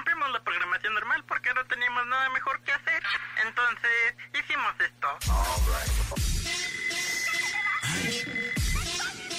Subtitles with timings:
[0.00, 3.02] rompimos la programación normal porque no teníamos nada mejor que hacer.
[3.46, 5.08] Entonces, hicimos esto.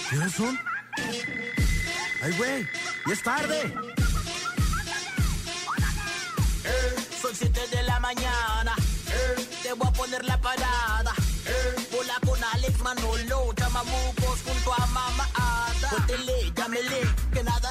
[0.10, 0.60] ¿Qué son?
[2.22, 2.70] ¡Ay, güey!
[3.08, 3.74] ¡Ya es tarde!
[7.20, 8.76] Son 7 de la mañana.
[9.64, 11.14] Te voy a poner la parada.
[11.92, 15.90] Bola con Alex Manolo, chamamucos junto a mamá Ada.
[15.90, 17.02] Póntele, llámele,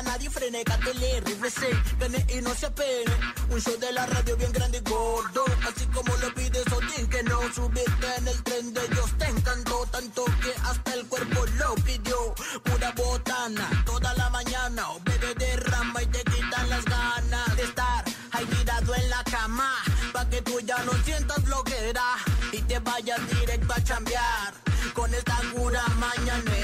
[0.03, 3.17] nada nadie frene, cátele, rífese, gane y no se apene.
[3.51, 7.23] Un show de la radio bien grande y gordo, así como lo pides Odín, que
[7.25, 9.11] no subiste en el tren de ellos.
[9.19, 12.35] Te encantó tanto que hasta el cuerpo lo pidió.
[12.65, 18.05] Pura botana, toda la mañana, o bebé derrama y te quitan las ganas de estar
[18.33, 19.75] ahí tirado en la cama,
[20.13, 22.17] pa' que tú ya no sientas bloquera
[22.53, 24.55] y te vayas directo a chambear
[24.95, 26.60] con esta cura mañanera.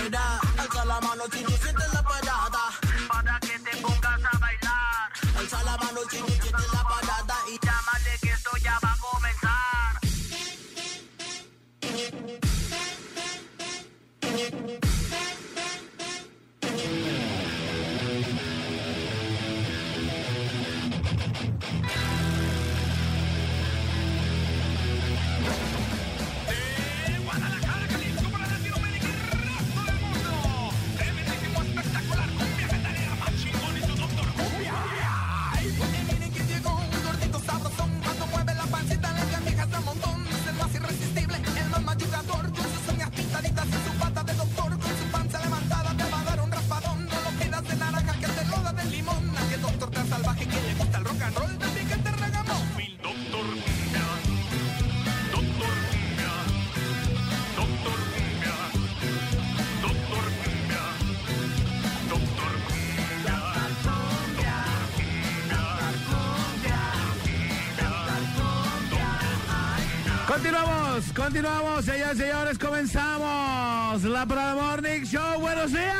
[71.26, 75.40] Continuamos, señores y señores, comenzamos la Parada Morning Show.
[75.40, 75.96] Buenos días.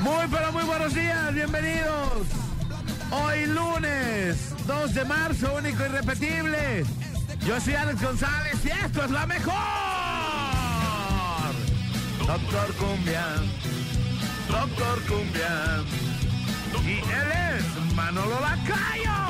[0.00, 2.28] Muy, pero muy buenos días, bienvenidos.
[3.10, 6.84] Hoy lunes, 2 de marzo, único y repetible.
[7.46, 9.52] Yo soy Alex González y esto es la mejor.
[12.26, 13.26] Doctor Cumbia,
[14.48, 15.84] Doctor Cumbia.
[16.86, 19.21] Y él es Manolo Lacayo.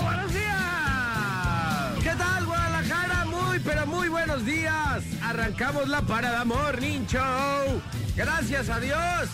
[2.13, 3.25] ¿Qué tal, Guadalajara?
[3.25, 5.03] Muy, pero muy buenos días.
[5.23, 7.81] Arrancamos la Parada Morning Show.
[8.15, 9.31] Gracias a Dios.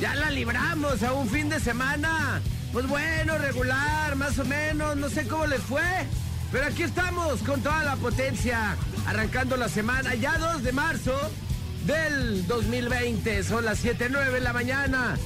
[0.00, 2.40] Ya la libramos a un fin de semana.
[2.72, 4.96] Pues bueno, regular, más o menos.
[4.96, 5.84] No sé cómo les fue.
[6.50, 8.74] Pero aquí estamos con toda la potencia.
[9.06, 11.16] Arrancando la semana, ya 2 de marzo
[11.86, 13.44] del 2020.
[13.44, 15.16] Son las 7.09 de la mañana.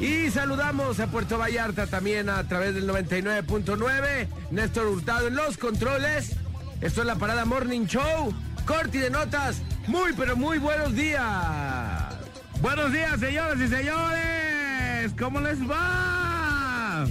[0.00, 4.28] Y saludamos a Puerto Vallarta también a través del 99.9.
[4.50, 6.36] Néstor Hurtado en los controles.
[6.80, 8.34] Esto es la Parada Morning Show.
[8.66, 9.62] Corti de notas.
[9.86, 12.14] Muy, pero muy buenos días.
[12.60, 15.12] Buenos días, señoras y señores.
[15.18, 17.06] ¿Cómo les va?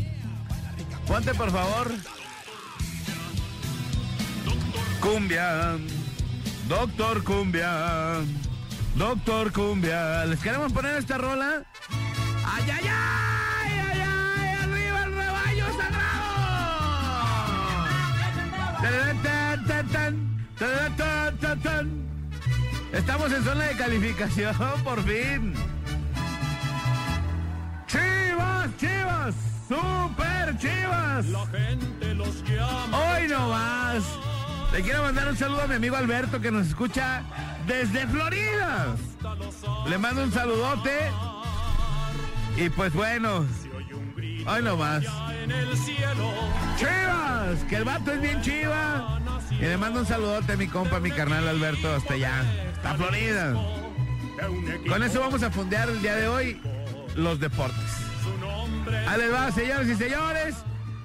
[1.08, 1.92] Ponte, por favor.
[5.02, 5.78] Cumbia.
[6.70, 8.22] Doctor Cumbia.
[8.96, 10.26] Doctor Cumbia.
[10.26, 11.64] ¿Les queremos poner esta rola?
[12.64, 13.72] ¡Ay, ay, ay!
[13.92, 14.56] ¡Ay, ay!
[14.64, 16.22] ¡Arriba el rebaño sagrado!
[22.94, 25.54] Estamos en zona de calificación, por fin.
[27.88, 29.36] Chivas, chivas,
[29.68, 31.26] super chivas.
[31.26, 32.98] La gente los llama.
[32.98, 34.04] Hoy no más.
[34.72, 37.24] Le quiero mandar un saludo a mi amigo Alberto que nos escucha
[37.66, 38.96] desde Florida.
[39.88, 41.12] Le mando un saludote.
[42.62, 43.44] Y pues bueno,
[44.46, 45.04] hoy no más.
[45.44, 46.32] En el cielo.
[46.78, 49.20] Chivas, que el vato es bien chiva.
[49.50, 52.44] Y le mando un saludote a mi compa, mi carnal Alberto, hasta allá,
[52.76, 53.56] hasta Florida.
[54.88, 56.62] Con eso vamos a fondear el día de hoy
[57.16, 57.96] los deportes.
[59.08, 60.58] Ahí va, señores y señores.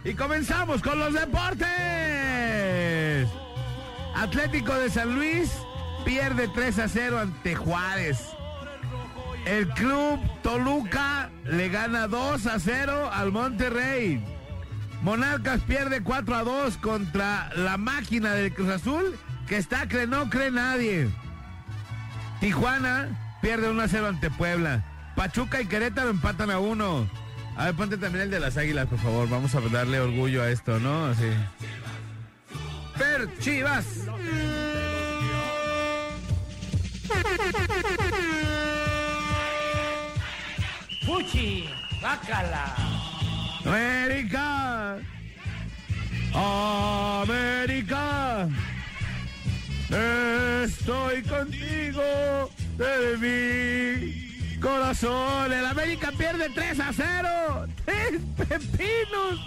[0.05, 1.67] Y comenzamos con los deportes.
[4.15, 5.53] Atlético de San Luis
[6.05, 8.36] pierde 3 a 0 ante Juárez.
[9.47, 14.23] El club Toluca le gana 2 a 0 al Monterrey.
[15.03, 19.17] Monarcas pierde 4 a 2 contra la máquina del Cruz Azul,
[19.47, 21.09] que está que no cree nadie.
[22.41, 24.85] Tijuana pierde 1 a 0 ante Puebla.
[25.15, 27.09] Pachuca y Querétaro empatan a 1.
[27.57, 29.29] A ver, ponte también el de las águilas, por favor.
[29.29, 31.07] Vamos a darle orgullo a esto, ¿no?
[31.07, 31.31] Así.
[32.99, 33.87] Per Chivas.
[41.07, 41.69] Puchi,
[42.03, 42.75] bácala.
[43.65, 44.99] América.
[47.23, 48.49] América.
[50.65, 55.53] Estoy contigo de mi corazón.
[55.53, 57.69] El América pierde 3 a 0.
[57.85, 59.41] Tres pepinos.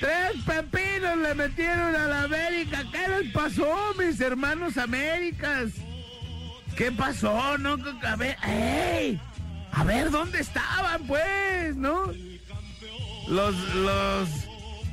[0.00, 2.82] Tres pepinos le metieron a la América.
[2.90, 5.70] ¿Qué les pasó, mis hermanos Américas?
[6.76, 7.56] ¿Qué pasó?
[7.58, 9.20] No, a ver, ¡ey!
[9.72, 11.74] A ver, ¿dónde estaban, pues?
[11.76, 12.12] ¿No?
[13.28, 14.28] Los, los,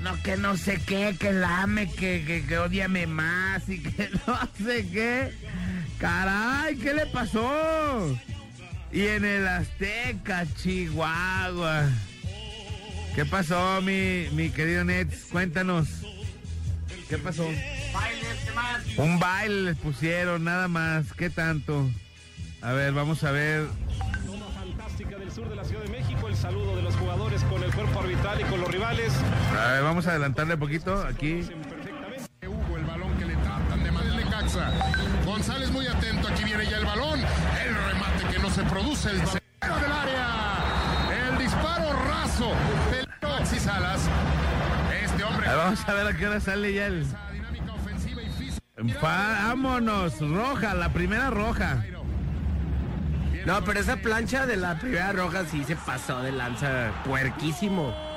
[0.01, 4.39] no, que no sé qué, que lame, que, que, que odiame más y que no
[4.65, 5.33] sé qué.
[5.99, 8.17] Caray, ¿qué le pasó?
[8.91, 11.89] Y en el Azteca, Chihuahua.
[13.15, 15.25] ¿Qué pasó, mi, mi querido Nets?
[15.31, 15.87] Cuéntanos.
[17.09, 17.45] ¿Qué pasó?
[18.97, 21.11] Un baile les pusieron, nada más.
[21.13, 21.89] ¿Qué tanto?
[22.61, 23.67] A ver, vamos a ver.
[26.50, 29.13] Saludo de los jugadores con el cuerpo arbitral y con los rivales.
[29.56, 31.48] A ver, vamos a adelantarle un poquito aquí.
[32.42, 34.72] Hugo, el balón que le tratan de el Necaxa.
[35.28, 37.19] González muy atento, aquí viene ya el balón.
[37.19, 41.30] El remate que no se produce, el centro del área.
[41.30, 42.51] El disparo raso.
[42.90, 44.10] Peló Alexis Salas.
[45.04, 45.46] Este hombre.
[45.46, 47.06] A ver, vamos a ver a qué hora sale ya el.
[47.31, 49.00] Dinámica ofensiva y física.
[49.00, 51.84] Vámonos, roja, la primera roja.
[53.45, 58.08] No, pero esa plancha de la primera roja sí se pasó de lanza puerquísimo.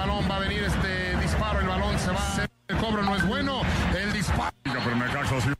[0.00, 1.60] Balón va a venir este disparo.
[1.60, 2.50] El balón se va a hacer.
[2.68, 3.60] El cobro no es bueno.
[3.94, 4.50] El disparo.
[4.62, 5.50] Pero Necaxa sí.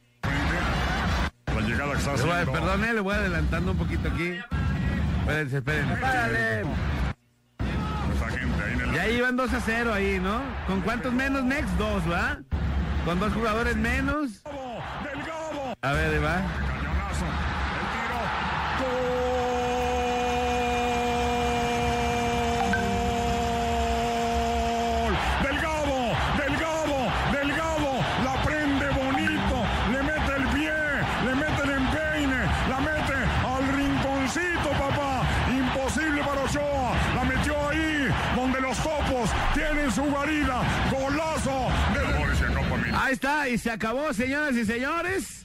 [1.55, 2.53] La llegada que está Le voy haciendo.
[2.53, 4.39] Perdone, le voy adelantando un poquito aquí.
[5.21, 5.97] Espérense, espérense.
[5.97, 6.61] Párale.
[6.61, 8.95] Esa gente ahí en el.
[8.95, 10.41] Ya iban 2 a 0 ahí, ¿no?
[10.67, 11.71] ¿Con cuántos menos next?
[11.77, 12.39] Dos, ¿va?
[13.05, 14.43] Con dos jugadores menos.
[15.83, 16.37] A ver, ahí va.
[16.67, 17.27] Cañonazo.
[17.79, 18.19] El tiro.
[18.81, 19.30] ¡Gol!
[43.52, 45.44] Y se acabó, señoras y señores.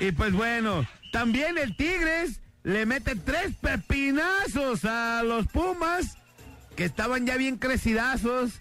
[0.00, 6.16] Y pues bueno, también el Tigres le mete tres pepinazos a los Pumas,
[6.76, 8.52] que estaban ya bien crecidazos.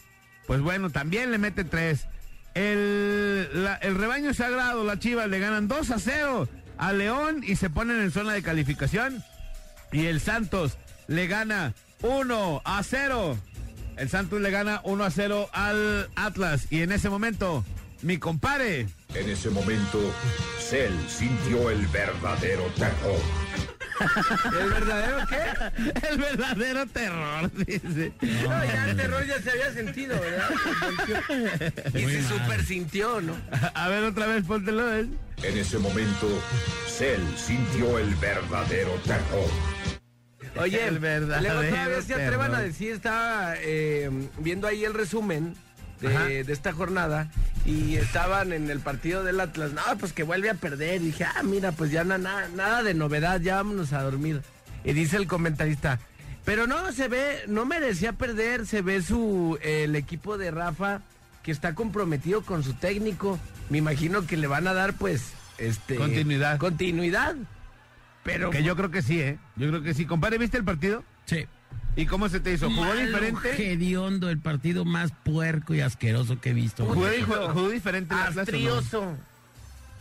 [0.47, 2.07] Pues bueno, también le mete tres.
[2.53, 7.55] El, la- el rebaño sagrado, las Chivas, le ganan 2 a 0 a León y
[7.55, 9.23] se ponen en zona de calificación.
[9.91, 10.77] Y el Santos
[11.07, 13.37] le gana 1 a 0.
[13.97, 16.67] El Santos le gana 1 a 0 al Atlas.
[16.71, 17.63] Y en ese momento,
[18.03, 18.87] mi compadre.
[19.13, 19.99] En ese momento,
[20.59, 23.19] Cell sintió el verdadero terror.
[24.59, 25.91] ¿El verdadero qué?
[26.09, 28.13] El verdadero terror, dice.
[28.21, 30.49] No, ya el terror ya se había sentido, ¿verdad?
[31.93, 33.35] Y se super sintió, ¿no?
[33.73, 34.91] A ver, otra vez, póntelo.
[34.95, 35.07] ¿eh?
[35.43, 36.27] En ese momento,
[36.87, 39.49] Cell sintió el verdadero terror.
[40.57, 45.55] Oye, El verdadero luego todavía se atrevan a decir, estaba eh, viendo ahí el resumen.
[46.09, 47.29] De, de esta jornada
[47.65, 49.71] y estaban en el partido del Atlas.
[49.73, 51.01] No, pues que vuelve a perder.
[51.01, 54.41] Y dije, ah, mira, pues ya na- na- nada de novedad, ya vámonos a dormir.
[54.83, 55.99] Y dice el comentarista,
[56.43, 61.01] pero no, se ve, no merecía perder, se ve su, el equipo de Rafa
[61.43, 63.39] que está comprometido con su técnico.
[63.69, 65.95] Me imagino que le van a dar, pues, este...
[65.95, 66.57] Continuidad.
[66.57, 67.35] Continuidad.
[68.23, 68.49] Pero...
[68.51, 69.39] Que yo creo que sí, ¿eh?
[69.55, 70.05] Yo creo que sí.
[70.05, 71.03] Compadre, ¿viste el partido?
[71.25, 71.45] Sí.
[71.95, 72.69] ¿Y cómo se te hizo?
[72.69, 73.71] ¿Jugó Malo, diferente?
[73.73, 76.85] hediondo, el partido más puerco y asqueroso que he visto.
[76.85, 78.41] ¿Jugó, jugó- jugó diferente el Atlas o no?
[78.43, 79.17] Astrioso.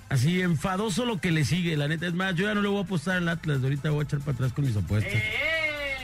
[0.08, 2.06] Así enfadoso lo que le sigue, la neta.
[2.06, 3.62] Es más, yo ya no le voy a apostar al Atlas.
[3.62, 5.20] Ahorita voy a echar para atrás con mis apuestas.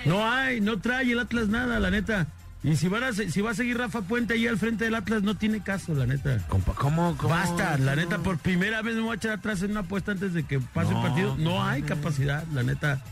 [0.04, 2.26] No hay, no trae el Atlas nada, la neta.
[2.62, 5.22] Y si, van a si va a seguir Rafa Puente ahí al frente del Atlas,
[5.22, 6.38] no tiene caso, la neta.
[6.48, 7.28] Compa, ¿Cómo, cómo?
[7.30, 10.32] Basta, la neta, por primera vez me voy a echar atrás en una apuesta antes
[10.34, 11.36] de que pase el partido.
[11.38, 13.02] No hay capacidad, la neta.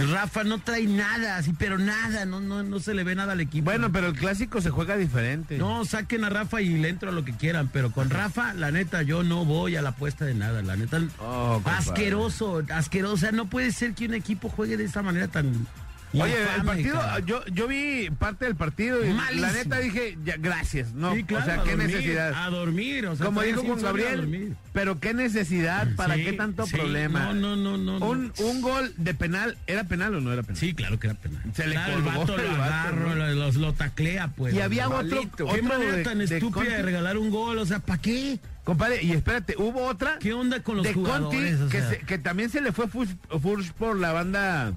[0.00, 3.40] Rafa no trae nada, así, pero nada, no, no, no se le ve nada al
[3.40, 3.64] equipo.
[3.64, 5.58] Bueno, pero el clásico se juega diferente.
[5.58, 8.70] No, saquen a Rafa y le entro a lo que quieran, pero con Rafa, la
[8.70, 11.00] neta, yo no voy a la apuesta de nada, la neta.
[11.18, 13.14] Oh, asqueroso, asqueroso.
[13.14, 15.66] O sea, no puede ser que un equipo juegue de esa manera tan.
[16.14, 19.46] Oye, el partido, yo, yo vi parte del partido y Malísimo.
[19.46, 22.34] la neta dije, ya, gracias, no, Sí, claro, o sea, qué dormir, necesidad.
[22.34, 26.66] A dormir, o sea, Como dijo a Gabriel, pero qué necesidad, para Sí, qué tanto
[26.66, 27.32] sí, problema.
[27.32, 28.06] No, no, no, no.
[28.06, 30.56] Un, un gol de penal, ¿era penal o no era penal?
[30.58, 31.42] Sí, claro que era penal.
[31.54, 34.52] Se le Claro, el colgó vato el lo agarro, los- lo taclea, pues.
[34.54, 35.22] Y había otro,
[35.54, 36.82] ¿Qué manera de- tan de estúpida de Conti.
[36.82, 37.58] regalar un gol?
[37.58, 38.38] O sea, ¿para qué?
[38.64, 41.60] Compadre, y espérate, hubo otra ¿Qué onda con los de Conti jugadores?
[41.62, 41.90] O que, sea?
[41.90, 44.72] se- que también se le fue Furch por la banda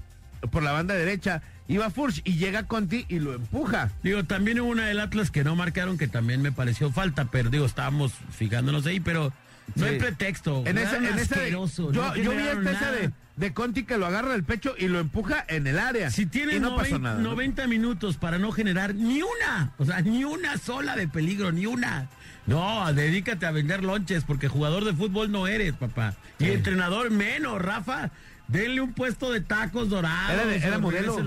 [0.48, 1.42] por la banda derecha.
[1.68, 3.90] Iba Furch y llega Conti y lo empuja.
[4.04, 7.50] Digo, también hubo una del Atlas que no marcaron, que también me pareció falta, pero
[7.50, 9.34] digo, estábamos fijándonos ahí, pero
[9.76, 9.94] no Sí.
[9.94, 10.62] hay pretexto.
[10.68, 13.98] En esa, en esa de- yo, no yo vi esta esa de, de Conti que
[13.98, 16.12] lo agarra del pecho y lo empuja en el área.
[16.12, 17.16] Si tienes y no pasó 90, nada.
[17.20, 17.30] ¿no?
[17.32, 21.66] 90 minutos para no generar ni una, o sea, ni una sola de peligro, ni
[21.66, 22.10] una.
[22.46, 26.14] No, dedícate a vender lonches, porque jugador de fútbol no eres, papá.
[26.38, 28.12] Y entrenador menos, Rafa.
[28.48, 30.32] Denle un puesto de tacos dorados.
[30.34, 31.18] Era de- era modelo.
[31.18, 31.24] a-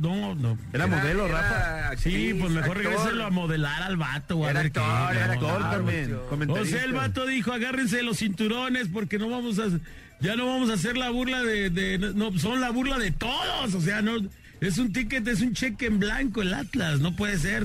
[0.00, 0.56] No, no.
[0.72, 1.96] Era modelo, Rafa.
[1.96, 4.38] Sí, pues mejor regréselo a modelar al vato.
[4.38, 6.16] o a Era qué, actor, era Actor también.
[6.48, 9.64] O sea, el vato dijo, agárrense los cinturones porque no vamos a,
[10.20, 13.74] ya no vamos a hacer la burla de, de- no, son la burla de todos,
[13.74, 14.12] o sea, no,
[14.60, 17.64] es un ticket, es un cheque en blanco el Atlas, no puede ser.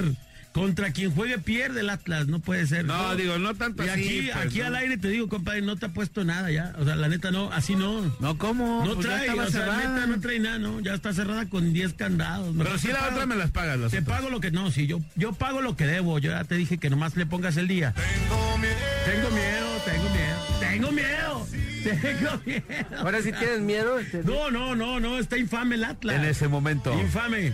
[0.55, 2.85] Contra quien juegue pierde el Atlas, no puede ser.
[2.85, 4.65] No, digo, no tanto Y así, aquí, pues, aquí no.
[4.67, 7.29] al aire te digo, compadre, no te ha puesto nada ya, o sea, la neta
[7.29, 8.15] no, así no.
[8.21, 8.85] No, ¿cómo?
[8.85, 9.77] No Pues trae, o sea, cerrada.
[9.79, 12.55] neta no trae nada, no, ya está cerrada con 10 candados.
[12.57, 13.77] Pero si la pago- otra me las pagas.
[13.79, 14.17] las te otras.
[14.17, 16.19] pago lo que no, sí, yo, yo pago lo que debo.
[16.19, 17.93] Yo ya te dije que nomás le pongas el día.
[17.93, 18.75] Tengo miedo.
[19.05, 21.47] Tengo miedo, tengo miedo, tengo miedo,
[21.83, 22.97] tengo miedo.
[22.99, 23.99] Ahora sí tienes miedo.
[23.99, 26.15] Este- No, no, no, no, está infame el Atlas.
[26.15, 26.97] En ese momento.
[26.97, 27.53] Infame.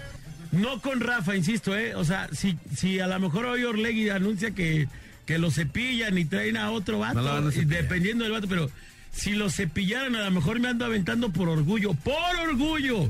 [0.51, 1.95] No con Rafa, insisto, ¿eh?
[1.95, 4.87] O sea, si, si a lo mejor hoy Orlegui anuncia que,
[5.25, 8.69] que lo cepillan y traen a otro vato, No a dependiendo del vato, pero
[9.11, 13.09] si lo cepillaran, a lo mejor me ando aventando por orgullo, por orgullo.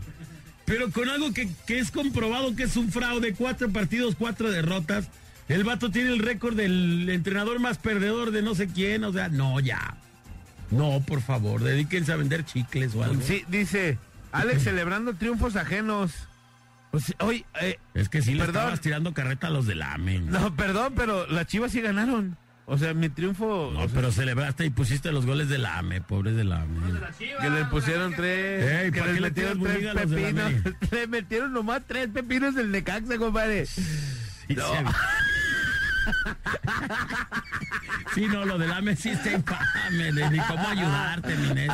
[0.66, 5.08] Pero con algo que, que es comprobado que es un fraude, cuatro partidos, cuatro derrotas.
[5.50, 9.28] El vato tiene el récord del entrenador más perdedor de no sé quién, o sea,
[9.28, 9.98] no, ya.
[10.70, 13.22] No, por favor, dedíquense a vender chicles o algo.
[13.22, 13.98] Sí, dice,
[14.32, 16.14] Alex celebrando triunfos ajenos.
[16.92, 18.56] Pues, hoy, eh, Es que sí le Perdón.
[18.64, 20.20] estabas tirando carreta a los del AME.
[20.20, 22.38] No, no, perdón, pero las chivas sí ganaron.
[22.66, 23.70] O sea, mi triunfo.
[23.70, 26.80] o sea, pero celebraste y pusiste los goles del AME, pobres del AME.
[27.42, 28.64] que le pusieron tres.
[28.86, 30.54] Ey, que ¿para les qué le metieron tiras tres pepinos.
[30.92, 33.66] le metieron nomás tres pepinos del Necaxa, compadre.
[34.50, 34.64] No.
[38.14, 41.72] Sí, no, lo del AME sí está infame, ni cómo ayudarte, Minés.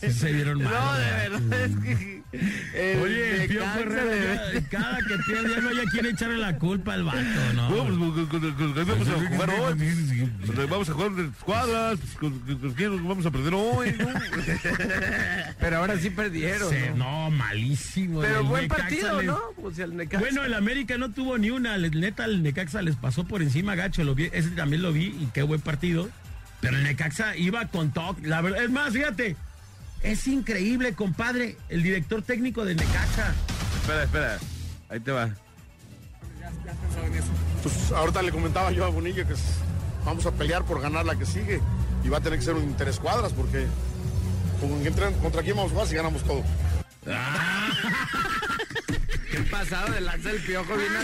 [0.00, 0.72] Sí se vieron mal.
[0.72, 1.60] No, de ¿verdad?
[1.60, 2.22] es que.
[2.92, 6.38] el Oye, el Herrera, de- ya, cada que pierde ya no hay a quien echarle
[6.38, 7.18] la culpa al vato,
[7.54, 9.74] No, vamos a jugar hoy.
[10.70, 11.98] Vamos a jugar de escuadras.
[12.18, 12.32] pues,
[13.02, 14.08] vamos a perder hoy, ¿no?
[15.60, 16.70] Pero ahora sí perdieron.
[16.70, 17.28] Sí, ¿no?
[17.28, 18.20] no, malísimo.
[18.22, 19.40] Pero El buen Necaxa partido, les- ¿no?
[19.60, 20.20] Pues el Necaxa.
[20.20, 21.76] Bueno, el América no tuvo ni una.
[21.76, 24.04] Neta, el Necaxa les pasó por encima, gacho.
[24.04, 26.08] Lo vi, ese también lo vi y qué buen partido.
[26.60, 28.26] Pero el Necaxa iba con toque.
[28.26, 29.36] La verdad, es más, fíjate.
[30.02, 33.34] Es increíble, compadre, el director técnico de Necaxa.
[33.80, 34.38] Espera, espera.
[34.88, 35.30] Ahí te va.
[37.62, 39.34] Pues ahorita le comentaba yo a Bonilla que
[40.04, 41.60] vamos a pelear por ganar la que sigue
[42.04, 43.66] y va a tener que ser un interescuadras porque
[44.60, 46.42] con- entre- contra quién vamos a jugar si ganamos todo.
[49.34, 51.02] ¿Qué pasado de lanza el piojo viene a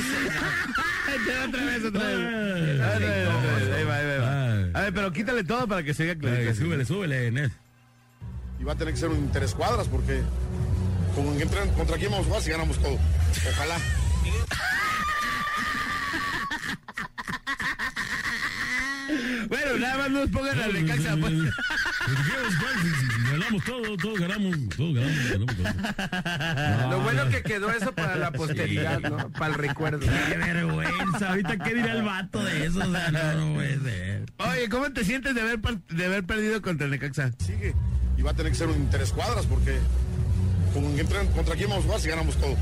[1.49, 2.80] otra vez, otra vez.
[2.80, 4.78] Ahí va, ahí va.
[4.78, 6.54] A ver, pero quítale todo para que se vea Ay, clarito.
[6.54, 7.50] súbele, súbele, Ned.
[8.60, 10.20] Y va a tener que ser un interescuadras porque
[11.16, 12.99] con- entre- contra quién vamos a jugar si ganamos todo.
[13.50, 13.76] Ojalá.
[19.49, 20.76] Bueno, nada más nos pongan al
[23.30, 26.90] Ganamos todo, todos ganamos, todos ganamos, ganamos todo.
[26.90, 29.30] Lo bueno que quedó eso para la posteridad, ¿no?
[29.30, 30.00] Para el recuerdo.
[30.00, 31.28] Qué vergüenza.
[31.30, 32.80] Ahorita, ¿qué dirá el vato de eso?
[32.80, 34.24] O sea, no, no puede ser.
[34.38, 37.32] Oye, ¿cómo te sientes de haber, de haber perdido contra el Necaxa?
[37.38, 37.74] Sigue.
[38.16, 39.78] Y va a tener que ser un interescuadras porque
[40.74, 40.96] con-
[41.34, 42.56] contra quién vamos a jugar si ganamos todo.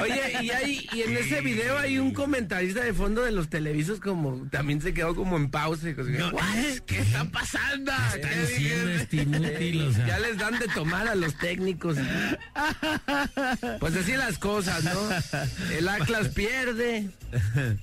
[0.00, 4.00] Oye, y, hay, y en ese video hay un comentarista de fondo de los televisos
[4.00, 5.88] como también se quedó como en pausa.
[5.90, 6.42] y como, No, "What?
[6.86, 7.92] ¿Qué está pasando?
[8.14, 10.06] Este inútil, o sea.
[10.06, 11.96] Ya les dan de tomar a los técnicos.
[13.80, 15.00] Pues así las cosas, ¿no?
[15.76, 17.08] El Atlas pierde.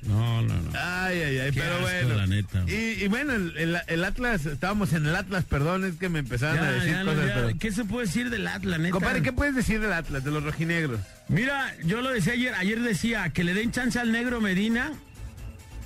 [0.04, 0.72] No, no, no.
[0.80, 2.16] Ay, ay, ay, Qué pero asco, bueno.
[2.16, 2.64] la neta.
[2.68, 6.20] Y, y bueno, el, el- el Atlas, estábamos en el Atlas, perdón, es que me
[6.20, 7.28] empezaron a decir ya, cosas.
[7.28, 7.34] ya.
[7.36, 8.92] pero- ¿Qué se puede decir del Atlas, neta?
[8.92, 11.00] Compadre, ¿qué puedes decir del Atlas, de los rojinegros?
[11.30, 14.92] Mira, yo lo decía ayer, ayer decía que le den chance al negro Medina,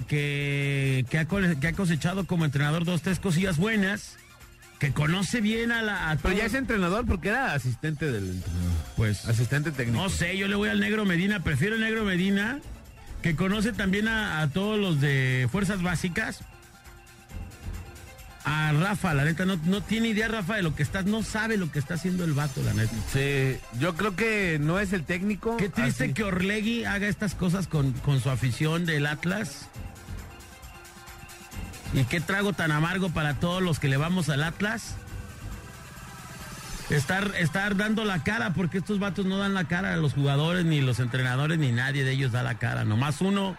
[0.08, 4.18] que, que, ha, que ha cosechado como entrenador dos, tres cosillas buenas,
[4.80, 6.12] que conoce bien a la...
[6.12, 8.74] a Pero ya es entrenador porque era asistente del entrenador.
[8.96, 10.02] Pues, Asistente técnico.
[10.02, 12.60] no sé, yo le voy al negro Medina, prefiero el negro Medina,
[13.22, 16.42] que conoce también a, a todos los de fuerzas básicas.
[18.50, 21.58] A Rafa, la neta, no, no tiene idea Rafa de lo que está, no sabe
[21.58, 22.96] lo que está haciendo el vato, la neta.
[23.12, 25.58] Sí, yo creo que no es el técnico.
[25.58, 26.14] Qué triste así.
[26.14, 29.68] que Orlegui haga estas cosas con, con su afición del Atlas.
[31.94, 34.96] Y qué trago tan amargo para todos los que le vamos al Atlas.
[36.90, 40.64] Estar, estar dando la cara, porque estos vatos no dan la cara a los jugadores,
[40.64, 42.86] ni los entrenadores, ni nadie de ellos da la cara.
[42.86, 43.58] Nomás uno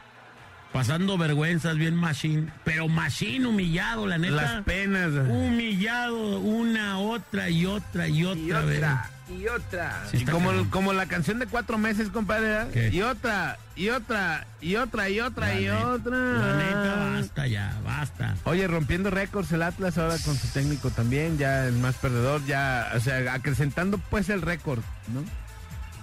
[0.72, 2.48] pasando vergüenzas, bien machine.
[2.64, 4.34] Pero machine humillado, la neta.
[4.34, 5.10] Las penas.
[5.28, 8.76] Humillado una, otra y otra y otra, Y vez.
[8.78, 10.02] otra, y otra.
[10.10, 12.90] Sí, Y está como, como la canción de cuatro meses, compadre.
[12.90, 16.16] Y otra, y otra, y otra, y otra, La y neta, otra.
[16.16, 18.34] La neta, basta ya, basta.
[18.44, 22.90] Oye, rompiendo récords el Atlas ahora con su técnico también, ya el más perdedor, ya,
[22.94, 24.80] o sea, acrecentando pues el récord,
[25.12, 25.22] ¿no?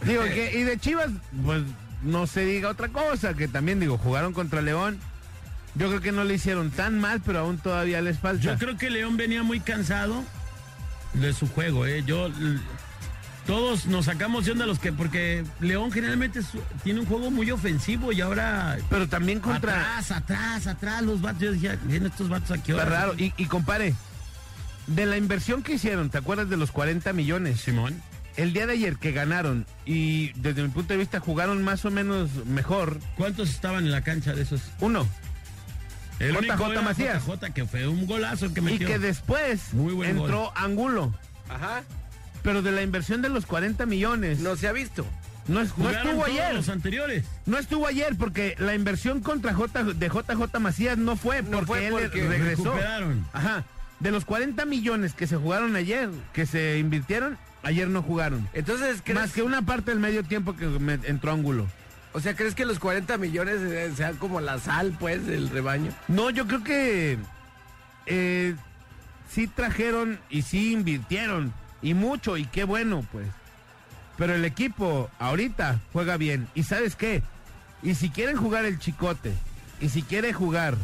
[0.05, 1.10] Digo, que, y de Chivas,
[1.45, 1.63] pues
[2.03, 4.99] no se diga otra cosa, que también digo, jugaron contra León.
[5.75, 8.41] Yo creo que no le hicieron tan mal, pero aún todavía les falta.
[8.43, 10.23] Yo creo que León venía muy cansado
[11.13, 12.03] de su juego, ¿eh?
[12.05, 12.29] Yo.
[13.45, 14.91] Todos nos sacamos de onda los que.
[14.91, 18.77] Porque León generalmente su- tiene un juego muy ofensivo y ahora.
[18.89, 19.81] Pero también contra...
[19.99, 21.41] Atrás, atrás, atrás, los vatos.
[21.41, 22.85] Yo decía, vienen estos vatos aquí ahora.
[22.85, 23.13] raro.
[23.17, 23.93] Y, y compare,
[24.87, 27.61] de la inversión que hicieron, ¿te acuerdas de los 40 millones?
[27.61, 28.01] Simón.
[28.37, 31.91] El día de ayer que ganaron y desde mi punto de vista jugaron más o
[31.91, 34.61] menos mejor, ¿Cuántos estaban en la cancha de esos?
[34.81, 35.07] uno.
[36.19, 37.23] El JJ único era Macías.
[37.25, 38.87] JJ, que fue un golazo que Y metió.
[38.87, 41.13] que después Muy buen entró Angulo.
[41.49, 41.83] Ajá.
[42.43, 45.01] Pero de la inversión de los 40 millones, no, No se ha visto.
[45.03, 46.53] es- no estuvo todos ayer.
[46.55, 47.23] los anteriores.
[47.45, 51.65] No estuvo ayer porque la inversión contra J, de JJ Macías no fue No porque
[51.65, 52.63] fue él porque regresó.
[52.65, 53.27] recuperaron.
[53.33, 53.63] Ajá.
[53.99, 58.47] De los 40 millones que se jugaron ayer, que se invirtieron, ayer no jugaron.
[58.53, 61.67] Entonces, ¿crees, Más que una parte del medio tiempo que me- entró Ángulo.
[62.13, 63.59] o sea, ¿crees que los 40 millones
[63.97, 65.91] sean como la sal, pues, del rebaño?
[66.07, 67.17] No, yo creo que
[68.05, 68.55] eh,
[69.29, 71.53] sí trajeron y sí invirtieron.
[71.81, 73.27] Y mucho, y qué bueno, pues.
[74.17, 76.47] Pero el equipo ahorita juega bien.
[76.55, 77.21] ¿Y sabes qué?
[77.83, 79.33] Y si quieren jugar el chicote,
[79.81, 80.77] y si quiere jugar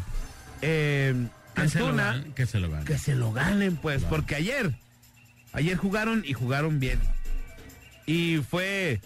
[0.60, 1.14] eh,
[1.54, 2.84] Que se lo ganen, que se lo ganen.
[2.84, 3.98] que se lo ganen, pues.
[4.02, 4.10] Claro.
[4.16, 4.74] Porque ayer,
[5.52, 6.98] ayer jugaron y jugaron bien.
[8.06, 9.00] Y fue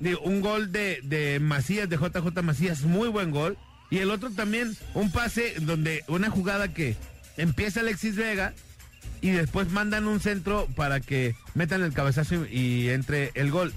[0.00, 3.56] digo, un gol de, de Macías, de JJ Macías, muy buen gol.
[3.90, 6.96] Y el otro también, un pase donde una jugada que
[7.36, 8.52] empieza Alexis Vega
[9.20, 13.72] y después mandan un centro para que metan el cabezazo y, y entre el gol.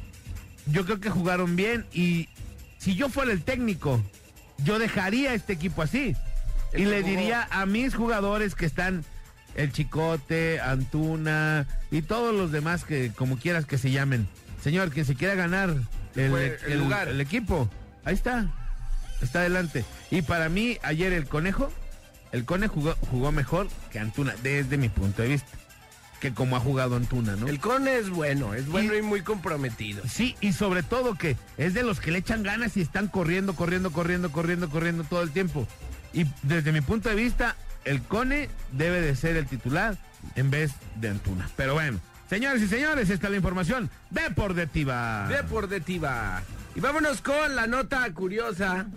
[0.66, 2.28] Yo creo que jugaron bien y
[2.80, 4.04] si yo fuera el técnico,
[4.64, 6.16] yo dejaría este equipo así.
[6.74, 9.04] Y le diría a mis jugadores que están
[9.60, 14.28] el Chicote, Antuna y todos los demás que como quieras que se llamen.
[14.64, 15.70] Señor, quien se quiera ganar
[16.16, 17.08] el, Pues, el el- lugar.
[17.10, 17.70] el equipo,
[18.06, 18.48] ahí está.
[19.22, 19.84] Está adelante.
[20.12, 21.72] Y para mí, ayer el conejo,
[22.32, 25.58] el conejo jugó, jugó mejor que Antuna, desde mi punto de vista.
[26.22, 27.48] Que como ha jugado Antuna, ¿no?
[27.48, 30.04] El Cone es bueno, es bueno Y- y muy comprometido.
[30.08, 33.56] Sí, y sobre todo que es de los que le echan ganas y están corriendo,
[33.56, 35.66] corriendo, corriendo, corriendo, corriendo todo el tiempo.
[36.14, 39.98] Y desde mi punto de vista, el Cone debe de ser el titular
[40.36, 41.50] en vez de Antuna.
[41.56, 45.28] Pero bueno, señores y señores, esta es la información deportiva.
[45.28, 46.42] Deportiva.
[46.76, 48.88] Y vámonos con la nota curiosa.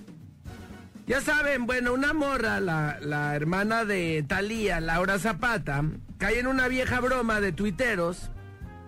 [1.07, 5.83] Ya saben, bueno, una morra, la, la hermana de Talía, Laura Zapata,
[6.19, 8.31] cae en una vieja broma de tuiteros.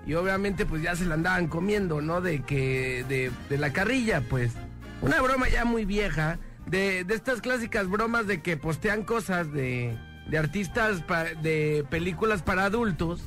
[0.06, 2.20] Y obviamente pues ya se la andaban comiendo, ¿no?
[2.20, 4.52] De que, de, de la carrilla, pues.
[5.00, 6.38] Una broma ya muy vieja.
[6.66, 9.96] De, de estas clásicas bromas de que postean cosas de,
[10.26, 11.02] de artistas
[11.42, 13.22] de películas para adultos.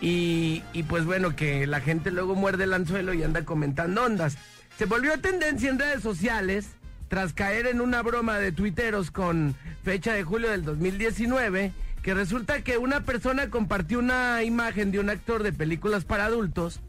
[0.00, 4.38] Y, y pues bueno, que la gente luego muerde el anzuelo y anda comentando ondas.
[4.78, 6.68] Se volvió tendencia en redes sociales
[7.08, 12.62] tras caer en una broma de tuiteros con fecha de julio del 2019, que resulta
[12.62, 16.80] que una persona compartió una imagen de un actor de películas para adultos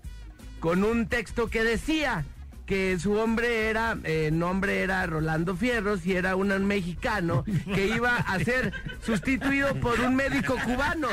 [0.59, 2.23] con un texto que decía,
[2.65, 7.43] que su hombre era, eh, nombre era Rolando Fierros y era un mexicano
[7.73, 8.73] que iba a ser
[9.05, 11.07] sustituido por un médico cubano.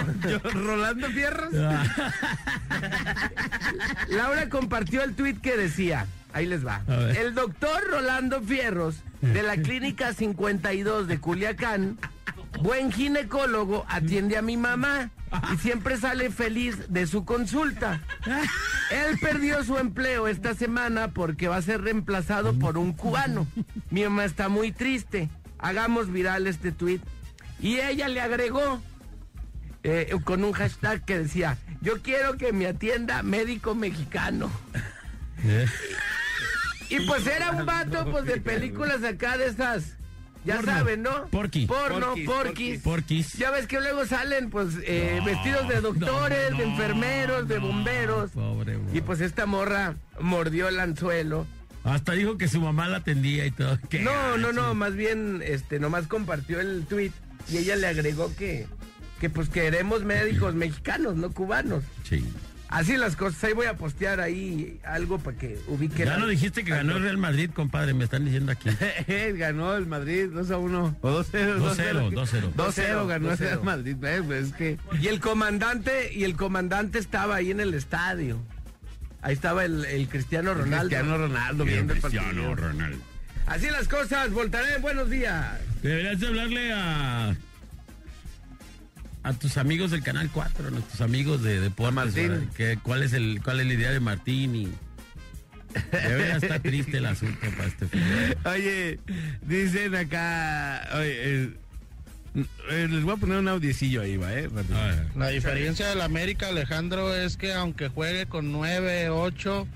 [0.52, 1.52] ¿Rolando Fierros?
[4.08, 6.82] Laura compartió el tuit que decía, ahí les va,
[7.16, 11.98] el doctor Rolando Fierros de la Clínica 52 de Culiacán,
[12.62, 15.10] buen ginecólogo, atiende a mi mamá
[15.52, 18.00] y siempre sale feliz de su consulta.
[18.90, 23.46] Él perdió su empleo esta semana porque va a ser reemplazado por un cubano.
[23.90, 25.28] Mi mamá está muy triste.
[25.58, 27.02] Hagamos viral este tuit.
[27.60, 28.80] Y ella le agregó
[29.82, 34.50] eh, con un hashtag que decía, yo quiero que me atienda médico mexicano.
[36.88, 39.96] Y pues era un vato pues de películas acá de esas,
[40.44, 40.72] ya Porno.
[40.72, 41.26] saben, ¿no?
[41.28, 41.66] Porqui.
[41.66, 42.82] Porno, Porquis, porquis.
[42.82, 43.32] Porquis.
[43.34, 48.30] Ya ves que luego salen pues eh, vestidos de doctores, no, de enfermeros, de bomberos.
[48.30, 48.98] pobre, güey.
[48.98, 51.46] y pues esta morra mordió el anzuelo.
[51.84, 53.78] Hasta dijo que su mamá la atendía y todo.
[53.88, 57.12] Qué No, no, no, más bien este nomás compartió el tweet
[57.50, 58.66] y ella le agregó que
[59.20, 61.82] que pues queremos médicos mexicanos, no cubanos.
[62.04, 62.24] Sí.
[62.68, 66.04] Así las cosas, ahí voy a postear ahí algo para que ubiquen.
[66.06, 68.68] Ya no dijiste que ganó el Real Madrid, compadre, me están diciendo aquí.
[69.38, 71.58] ganó el Madrid 2 a 1 o 2 0.
[71.60, 72.52] 2-0, 2-0.
[72.54, 73.40] 2-0 ganó el 2-0.
[73.40, 73.96] Real Madrid.
[74.04, 78.38] eh, pues es que Y el comandante, y el comandante estaba ahí en el estadio.
[79.22, 80.88] Ahí estaba el, el Cristiano Ronaldo.
[80.88, 82.22] Cristiano Ronaldo viendo el partido.
[82.22, 82.98] Cristiano Ronaldo.
[83.46, 85.58] Así las cosas, Voltaré, buenos días.
[85.82, 87.34] Deberías de hablarle a
[89.22, 92.50] a tus amigos del canal 4, a nuestros amigos de deportes, Martín.
[92.56, 94.68] que cuál es el cuál es la idea de Martín y
[95.92, 97.86] debería estar triste el asunto para este.
[98.48, 99.00] Oye,
[99.42, 100.88] dicen acá.
[100.94, 101.50] Oye, eh,
[102.70, 104.48] eh, les voy a poner un audiecillo ahí, va, eh.
[104.48, 104.78] rápido.
[105.16, 109.66] La diferencia del América, Alejandro, es que aunque juegue con 9, 8,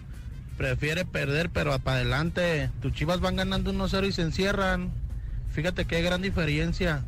[0.57, 2.71] prefiere perder, pero para adelante.
[2.81, 4.93] Tus chivas van ganando 1-0 y se encierran.
[5.53, 7.05] Fíjate qué gran diferencia.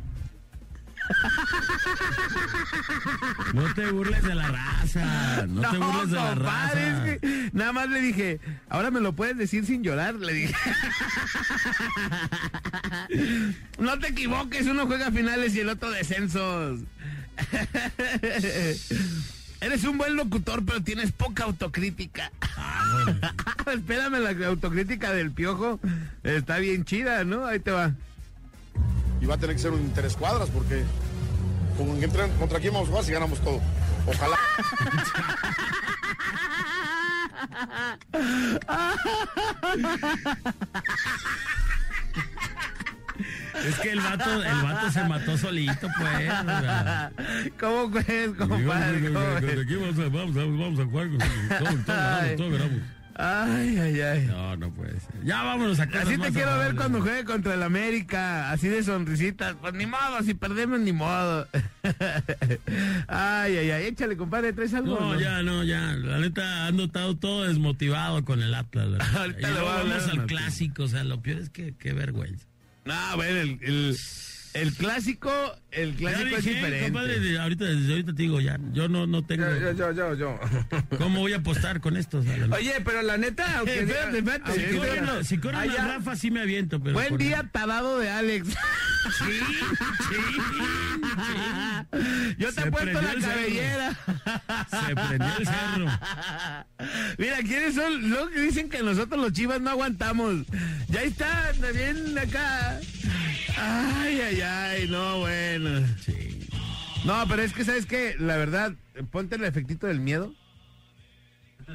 [3.53, 7.07] No te burles de la raza, no, te burles de la compadre, raza.
[7.07, 8.39] es que nada más le dije,
[8.69, 10.55] ahora me lo puedes decir sin llorar, le dije.
[13.79, 16.81] no te equivoques, uno juega finales y el otro descensos.
[19.61, 22.31] Eres un buen locutor, pero tienes poca autocrítica.
[23.73, 25.79] Espérame, la autocrítica del piojo
[26.23, 27.45] está bien chida, ¿no?
[27.45, 27.93] Ahí te va.
[29.21, 30.83] Y va a tener que ser un tres cuadras porque
[31.77, 33.59] como que entran, contra quién vamos a jugar si ganamos todo.
[34.07, 34.37] Ojalá.
[43.65, 47.51] Es que el vato, el vato se mató solito, pues.
[47.59, 48.05] ¿Cómo pues,
[48.37, 49.07] compadre?
[49.13, 49.25] ¿Cómo?
[49.61, 52.81] Aquí vamos a, vamos a- vamos a jugar con todos, todos todos ganamos.
[53.17, 54.25] Ay, ay, ay.
[54.27, 55.23] No, no puede ser.
[55.23, 58.83] Ya vámonos a cosas Así te quiero ver cuando juegue contra el América, así de
[58.83, 59.55] sonrisitas.
[59.61, 61.47] Pues ni modo, si perdemos ni modo.
[63.07, 64.99] ay, ay, ay, échale, compadre, ¿traes algo?
[64.99, 65.93] No, o ya, no, ya.
[65.93, 68.99] La neta, han notado todo desmotivado con el Atlas.
[69.15, 72.45] Ahorita y le vamos al clásico, o sea, lo peor es que qué vergüenza.
[72.83, 73.97] No, bueno, el, el,
[74.55, 75.31] el clásico,
[75.71, 76.83] el clásico es dije, diferente.
[76.85, 79.45] compadre, de- ahorita, desde ahorita te digo, ya, yo no, no tengo...
[79.59, 80.39] Yo, yo, yo, yo.
[80.97, 82.19] ¿Cómo voy a apostar con esto?
[82.19, 85.23] O sea, la- Oye, pero la neta, aunque Espérate, espérate, aunque si sí, corren, a-
[85.23, 85.87] si corren Ah, a ya.
[85.87, 86.93] Rafa, sí me aviento, pero...
[86.93, 88.47] Buen día, tarado de Alex.
[88.47, 89.39] Sí,
[90.09, 90.15] sí,
[92.37, 93.97] Yo te Se he puesto la cabellera.
[94.87, 95.85] Se prendió el cerro.
[97.19, 100.35] Mira, ¿quiénes son los que dicen que nosotros los chivas no aguantamos?
[100.89, 102.79] Ya está, también acá.
[103.57, 105.87] Ay, ay, ay, no, bueno.
[106.03, 106.47] Sí.
[107.05, 108.15] No, pero es que, ¿sabes qué?
[108.19, 108.73] La verdad,
[109.11, 110.33] ponte el efectito del miedo.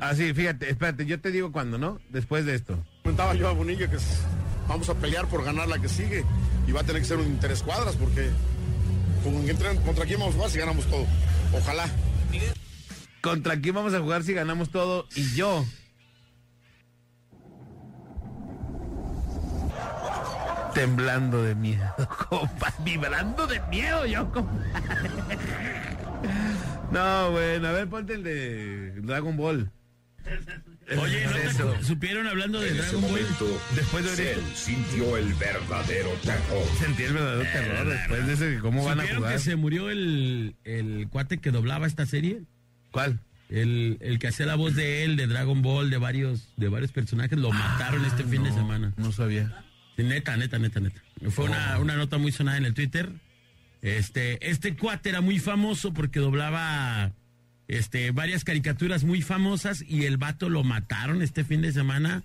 [0.01, 2.01] Así, fíjate, espérate, yo te digo cuándo, ¿no?
[2.11, 2.79] Después de esto.
[3.03, 3.97] Comentaba yo a Bonilla que
[4.69, 6.25] vamos a pelear por ganar la que sigue
[6.67, 8.31] y va a tener que ser un tres cuadras porque
[9.25, 11.07] como que entran, contra quién vamos a jugar si ganamos todo.
[11.53, 11.89] Ojalá.
[13.21, 15.07] ¿Contra quién vamos a jugar si ganamos todo?
[15.15, 15.65] Y yo.
[20.75, 21.95] Temblando de miedo,
[22.29, 22.73] compa.
[22.85, 24.53] Vibrando de miedo yo, compa.
[26.93, 29.71] No, bueno, a ver, ponte el de Dragon Ball.
[31.01, 31.75] Oye, ¿no te Eso.
[31.83, 33.11] supieron hablando de En ese Dragon Ball?
[33.13, 36.65] momento, Después de Cell sintió el verdadero terror.
[36.79, 39.33] Sentí el verdadero terror después de ese, ¿cómo van a ¿Supieron jugar?
[39.35, 42.43] que se murió el, el cuate que doblaba esta serie?
[42.91, 43.21] ¿Cuál?
[43.51, 46.91] El, el que hacía la voz de él, de Dragon Ball, de varios, de varios
[46.93, 48.93] personajes, lo mataron este fin de semana.
[48.97, 49.65] No sabía.
[50.03, 51.01] Neta, neta, neta, neta.
[51.31, 53.11] Fue una, una nota muy sonada en el Twitter.
[53.83, 57.13] Este, este cuate era muy famoso porque doblaba
[57.69, 62.23] este, varias caricaturas muy famosas y el vato lo mataron este fin de semana.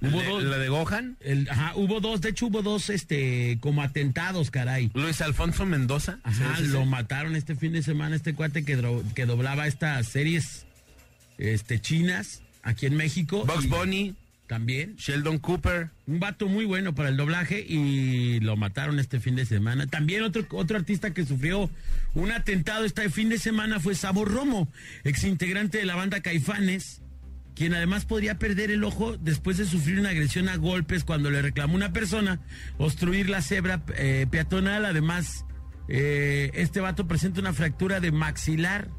[0.00, 0.42] Hubo ¿Le- dos.
[0.44, 1.16] ¿La de Gohan?
[1.20, 4.90] el- ajá, hubo dos, de hecho hubo dos, este, como atentados, caray.
[4.94, 6.18] Luis Alfonso Mendoza.
[6.24, 6.72] Ajá, Sí, sí, sí.
[6.72, 8.76] lo mataron este fin de semana, este cuate que,
[9.14, 10.66] que doblaba estas series,
[11.38, 13.46] este, chinas, aquí en México.
[13.62, 14.14] Y Bunny,
[14.52, 14.96] También.
[14.96, 15.88] Sheldon Cooper.
[16.06, 19.86] Un vato muy bueno para el doblaje y lo mataron este fin de semana.
[19.86, 21.70] También otro, otro artista que sufrió
[22.14, 24.68] un atentado este fin de semana fue Sabo Romo,
[25.04, 27.00] exintegrante de la banda Caifanes,
[27.54, 31.40] quien además podría perder el ojo después de sufrir una agresión a golpes cuando le
[31.40, 32.38] reclamó una persona
[32.76, 34.84] obstruir la cebra eh, peatonal.
[34.84, 35.46] Además,
[35.88, 38.90] eh, este vato presenta una fractura de maxilar.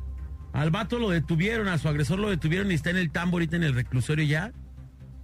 [0.51, 3.55] Al vato lo detuvieron, a su agresor lo detuvieron y está en el tambo ahorita
[3.55, 4.51] en el reclusorio ya.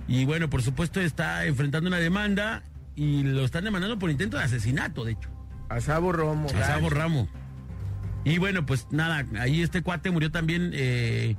[0.10, 2.63] Y bueno, por supuesto está enfrentando una demanda
[2.95, 5.30] y lo están demandando por intento de asesinato, de hecho.
[5.69, 6.50] A Sabo Romo.
[6.50, 7.30] A Sabo Ramo.
[8.26, 11.36] Y bueno, pues nada, ahí este cuate murió también eh,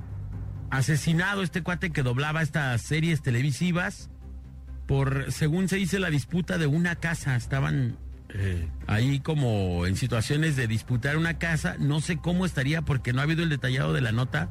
[0.69, 4.09] asesinado, este cuate que doblaba estas series televisivas
[4.87, 7.35] por, según se dice, la disputa de una casa.
[7.35, 7.97] Estaban
[8.29, 11.75] eh, ahí como en situaciones de disputar una casa.
[11.77, 14.49] No sé cómo estaría porque no ha habido el detallado de la nota,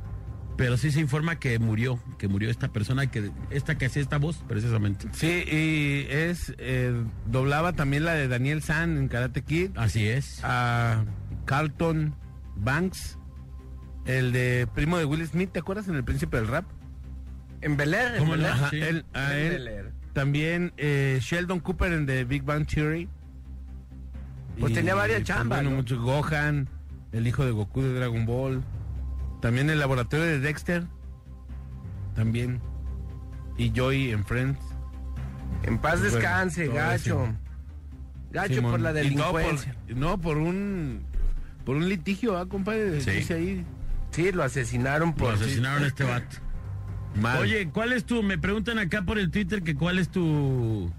[0.61, 4.19] pero sí se informa que murió, que murió esta persona, que esta que hacía esta
[4.19, 5.09] voz, precisamente.
[5.13, 6.53] Sí, y es.
[6.59, 6.93] eh,
[7.25, 9.71] doblaba también la de Daniel San en Karate Kid.
[9.77, 10.41] Así es.
[10.45, 11.03] A
[11.47, 12.15] Carlton
[12.57, 13.17] Banks.
[14.05, 16.67] El de primo de Will Smith, ¿te acuerdas en El Príncipe del Rap?
[17.63, 18.13] En Bel Air.
[18.17, 18.45] en ¿Cómo Bel?
[18.45, 18.53] Air.
[18.53, 18.81] Ajá, Sí.
[18.83, 19.53] él- a En él.
[19.53, 19.93] Bel Air.
[20.13, 23.09] También eh, Sheldon Cooper en The Big Bang Theory.
[24.59, 25.77] Pues tenía varias pues, chambas, Bueno, ¿no?
[25.77, 26.69] mucho Gohan,
[27.13, 28.63] el hijo de Goku de Dragon Ball.
[29.41, 30.85] También el laboratorio de Dexter.
[32.15, 32.61] También.
[33.57, 34.61] Y Joy en Friends.
[35.63, 37.25] En paz descanse, gacho.
[37.25, 37.35] eso.
[38.33, 38.71] Gacho Simón.
[38.73, 39.77] por la por- delincuencia.
[39.89, 41.03] no, por un.
[41.65, 43.01] Por un litigio, ¿ah, compadre?
[43.01, 43.11] Sí.
[43.11, 43.67] Dice ahí.
[44.13, 45.35] Sí, lo asesinaron Lo por...
[45.35, 46.37] asesinaron a este vato.
[47.21, 47.39] Mal.
[47.41, 48.23] Oye, ¿cuál es tu?
[48.23, 50.91] Me preguntan acá por el Twitter que cuál es tu.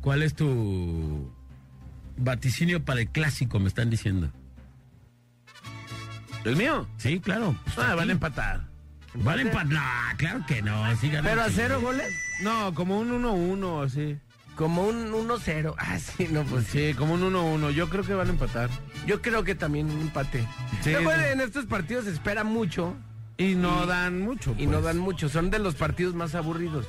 [0.00, 1.30] ¿Cuál es tu
[2.16, 3.58] vaticinio para el clásico?
[3.58, 4.30] Me están diciendo.
[6.46, 6.86] ¿El mío?
[6.96, 7.56] Sí, claro.
[7.64, 8.60] Pues Ah, van a empatar.
[9.14, 9.66] Van a empatar.
[9.66, 10.96] No, claro que no.
[10.96, 11.54] sí ganan Pero a sí.
[11.56, 12.12] cero goles.
[12.42, 14.18] No, como un 1-1, así.
[14.56, 15.74] Como un 1-0.
[15.78, 16.94] Ah, sí, no, pues sí.
[16.94, 17.70] Como un 1-1.
[17.72, 18.70] Yo creo que van a empatar.
[19.06, 20.46] Yo creo que también un empate.
[20.82, 21.20] Sí, Luego sí.
[21.32, 22.94] en estos partidos se espera mucho
[23.38, 24.54] Y no Y- dan mucho.
[24.58, 24.84] y no pues.
[24.84, 25.28] dan mucho.
[25.28, 26.86] Son de los partidos más aburridos.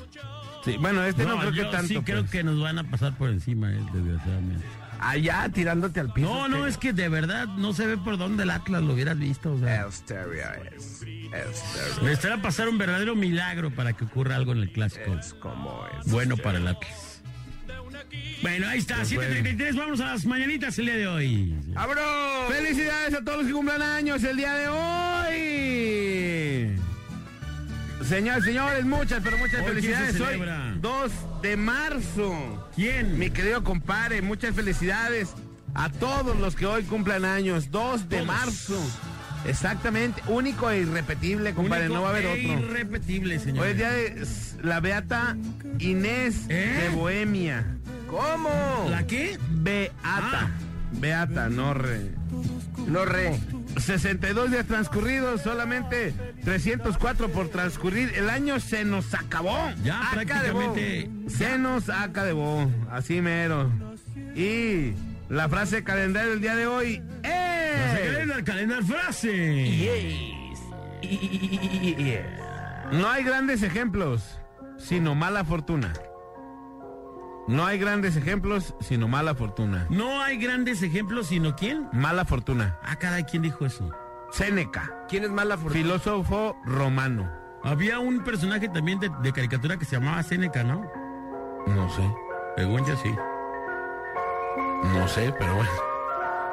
[0.65, 1.87] Sí, bueno, este no, No, creo yo que tanto.
[1.87, 2.31] sí creo pues.
[2.31, 4.65] que nos van a pasar por encima, eh, desgraciadamente.
[4.99, 6.27] Allá tirándote al piso.
[6.27, 9.17] No, no, es que de verdad no se ve por dónde el Atlas lo hubieras
[9.17, 9.53] visto.
[9.53, 10.03] O sea, es.
[12.01, 15.17] Necesitará pasar un verdadero milagro para que ocurra algo en el clásico.
[15.17, 16.11] es como es.
[16.11, 17.21] Bueno para el Atlas.
[18.41, 21.55] Bueno, ahí está, 7.33, vamos a las mañanitas el día de hoy.
[21.75, 22.01] ¡Abro!
[22.49, 25.67] Felicidades a todos los que cumplan años el día de hoy.
[28.05, 30.21] Señores, señores, muchas, pero muchas Hoy, ¿quién felicidades.
[30.21, 30.75] Hoy, celebra?
[30.79, 32.69] 2 de marzo.
[32.75, 33.17] ¿Quién?
[33.19, 35.29] Mi querido compadre, muchas felicidades
[35.73, 37.71] a todos los que hoy cumplan años.
[37.71, 38.27] 2 de Todos.
[38.27, 38.81] marzo.
[39.45, 42.65] Exactamente, único e irrepetible, compadre, Único no va a haber e otro.
[42.67, 43.65] irrepetible, señor.
[43.65, 44.25] Hoy es día de
[44.63, 45.37] la beata
[45.79, 46.89] Inés ¿Eh?
[46.89, 47.65] de Bohemia.
[48.09, 48.87] ¿Cómo?
[48.89, 49.37] ¿La qué?
[49.51, 49.95] Beata.
[50.03, 50.49] Ah.
[50.93, 52.11] Beata, no re.
[52.87, 53.39] No re.
[53.79, 56.13] 62 días transcurridos, solamente
[56.43, 58.13] 304 por transcurrir.
[58.15, 59.71] El año se nos acabó.
[59.83, 61.09] Ya Acá prácticamente.
[61.27, 62.71] Se nos acabó.
[62.91, 63.71] Así mero.
[64.35, 64.93] Y
[65.29, 68.31] la frase calendario del día de hoy es...
[68.35, 69.97] el calendar frase.
[72.91, 74.39] No hay grandes ejemplos,
[74.77, 75.93] sino mala fortuna.
[77.47, 79.87] No hay grandes ejemplos, sino mala fortuna.
[79.89, 81.87] No hay grandes ejemplos, sino quién.
[81.93, 82.77] Mala fortuna.
[82.83, 83.89] Ah, caray, ¿quién dijo eso?
[84.31, 85.81] Séneca, ¿Quién es mala fortuna?
[85.81, 87.31] filósofo romano.
[87.63, 90.85] Había un personaje también de, de caricatura que se llamaba Seneca, ¿no?
[91.67, 92.01] No sé,
[92.57, 93.11] Según yo sí.
[94.93, 95.69] no sé, pero bueno.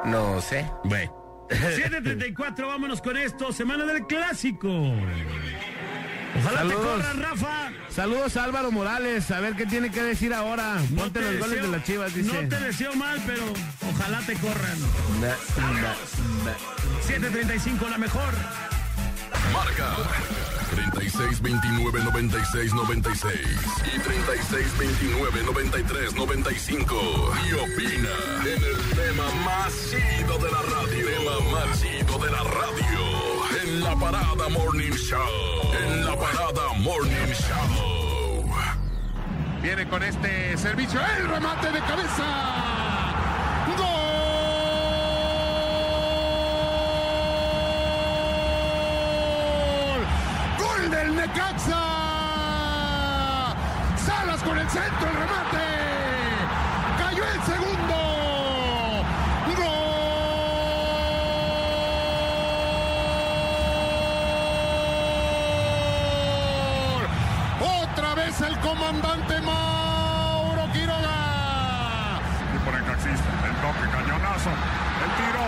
[0.05, 0.69] No sé.
[0.85, 1.11] Bueno.
[1.49, 3.51] 7.34, vámonos con esto.
[3.51, 4.69] Semana del clásico.
[6.37, 6.79] Ojalá Saludos.
[6.81, 7.71] te corran, Rafa.
[7.89, 10.75] Saludos a Álvaro Morales, a ver qué tiene que decir ahora.
[10.91, 12.43] No Ponte te los goles deseo- de las chivas, dice.
[12.43, 13.43] No te deseo mal, pero
[13.89, 14.77] ojalá te corran.
[17.07, 18.33] 7.35, la mejor.
[19.53, 19.95] Marca
[20.71, 23.39] 36 29 96 96
[23.95, 27.33] y 36 29 93 95.
[27.49, 28.09] Y opina
[28.41, 31.05] en el tema más chido de la radio.
[31.05, 33.34] Tema más chido de la radio.
[33.75, 35.19] En la parada Morning Show.
[35.83, 38.49] En la parada Morning Show.
[39.61, 42.23] Viene con este servicio el remate de cabeza.
[43.75, 43.85] ¡Gol!
[50.57, 51.83] ¡Gol del Necaxa!
[53.97, 55.65] Salas con el centro, el remate.
[56.97, 57.95] Cayó el segundo.
[59.57, 59.85] ¡Gol!
[67.61, 72.19] Otra vez el comandante Mauro Quiroga.
[72.55, 74.49] Y por el taxista, el toque, cañonazo,
[75.03, 75.43] el tiro.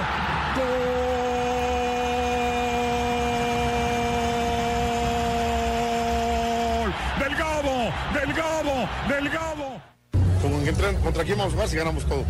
[6.77, 6.93] ¡Gol!
[7.19, 7.73] ¡Delgado!
[8.13, 8.73] ¡Delgado!
[9.07, 9.67] ¡Delgado!
[10.41, 12.23] Como que entran, ¿Contra quién vamos a jugar si ganamos todo?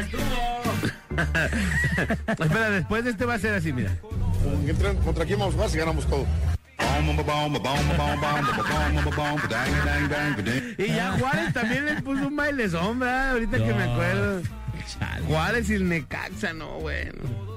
[2.26, 3.90] Espera, después de este va a ser así, mira.
[5.04, 6.26] ¿Contra quién vamos a jugar si ganamos todo?
[10.78, 14.42] Y ya Juárez también le puso un baile sombra, ahorita que me acuerdo.
[15.26, 17.49] Juárez y el Necaxa, no, bueno.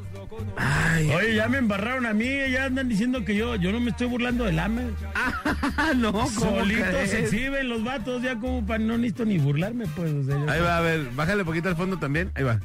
[1.18, 4.08] Oye, ya me embarraron a mí, ya andan diciendo que yo, yo no me estoy
[4.08, 4.84] burlando del AME.
[5.16, 7.10] Ah, no, ¿cómo Solitos crees?
[7.10, 10.14] se exhiben los vatos, ya como para no necesito ni burlarme, pues.
[10.14, 12.32] o sea, yo- Ahí va, a ver, bájale poquito al fondo también.
[12.36, 12.60] Ahí va.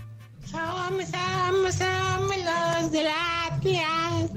[0.44, 3.06] Somos, somos, somos los del
[3.50, 4.30] Atlas.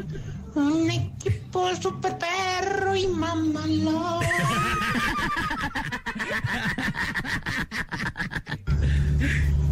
[0.55, 4.23] Un equipo super perro y mamalón.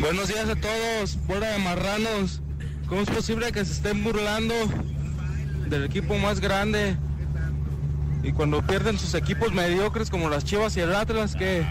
[0.00, 2.40] Buenos días a todos, fuera de marranos.
[2.88, 4.54] ¿Cómo es posible que se estén burlando
[5.68, 6.96] del equipo más grande?
[8.22, 11.64] Y cuando pierden sus equipos mediocres como las Chivas y el Atlas, que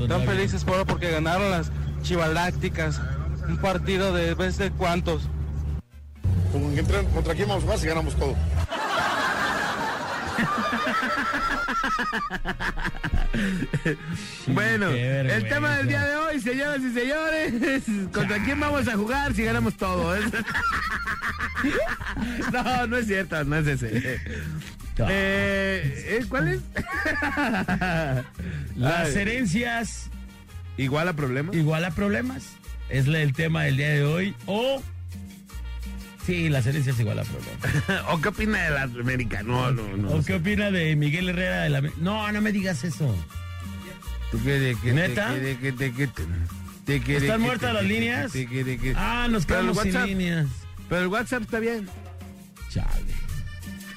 [0.00, 1.70] están felices por porque ganaron las
[2.02, 3.00] Chivalácticas.
[3.48, 4.70] Un partido de vez de
[6.78, 8.34] entran, ¿Contra quién vamos a jugar si ganamos todo?
[14.46, 19.34] Bueno, el tema del día de hoy, señoras y señores, ¿contra quién vamos a jugar
[19.34, 20.16] si ganamos todo?
[22.52, 23.96] no, no es cierto, no es ese.
[23.96, 24.20] Eh,
[24.98, 26.60] ¿eh, ¿Cuál es?
[28.76, 30.10] Las herencias
[30.76, 31.54] ¿Igual a problemas?
[31.54, 32.44] igual a problemas.
[32.88, 34.34] Es el tema del día de hoy.
[34.46, 34.82] O.
[36.26, 38.04] Sí, las herencias igual a problemas.
[38.10, 39.42] ¿O qué opina de la América?
[39.42, 40.08] No, no, no.
[40.10, 43.14] ¿O qué opina de Miguel Herrera de la No, no me digas eso.
[44.30, 45.28] ¿Tú qué de que ¿Neta?
[45.34, 46.22] te- que de que te- que te-
[46.86, 48.32] te- que ¿Están que muertas te- las que- líneas?
[48.32, 50.46] que- que- que- Ah, nos Pero el quedamos sin WhatsApp- líneas.
[50.88, 51.88] Pero el WhatsApp está bien.
[52.70, 53.12] Chale.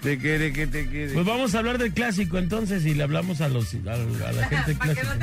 [0.02, 1.14] Te quiere que te quiere.
[1.14, 4.48] Pues vamos a hablar del clásico entonces y le hablamos a los a, a la
[4.48, 5.18] gente clásica.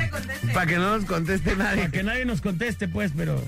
[0.53, 1.81] Para que no nos conteste nadie.
[1.83, 3.41] Para que nadie nos conteste, pues, pero.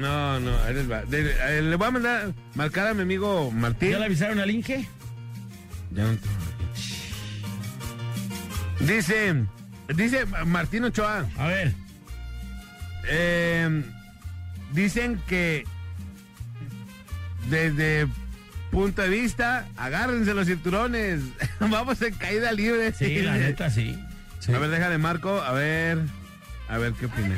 [0.00, 1.02] No, no, ahí les va.
[1.02, 3.90] De- eh, le voy a mandar marcar a mi amigo Martín.
[3.90, 4.88] ¿Ya le avisaron al Inge?
[5.92, 6.40] Ya no tengo.
[8.80, 9.34] Dice,
[9.94, 11.26] dice Martín Ochoa.
[11.38, 11.72] A ver.
[13.08, 13.82] eh,
[14.72, 15.64] dicen que
[17.50, 18.06] desde
[18.70, 21.20] punto de vista, agárrense los cinturones.
[21.60, 22.92] Vamos en caída libre.
[22.92, 23.98] Sí, la neta, sí.
[24.48, 25.98] A ver, déjale Marco, a ver,
[26.68, 27.36] a ver qué opina.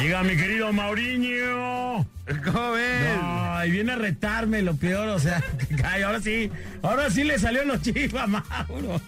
[0.00, 2.04] Diga, mi querido Mauriño.
[2.44, 3.18] ¿Cómo ves?
[3.20, 5.42] No, y viene a retarme lo peor, o sea,
[5.80, 6.50] cae, ahora sí,
[6.82, 9.00] ahora sí le salió los chivas, Mauro.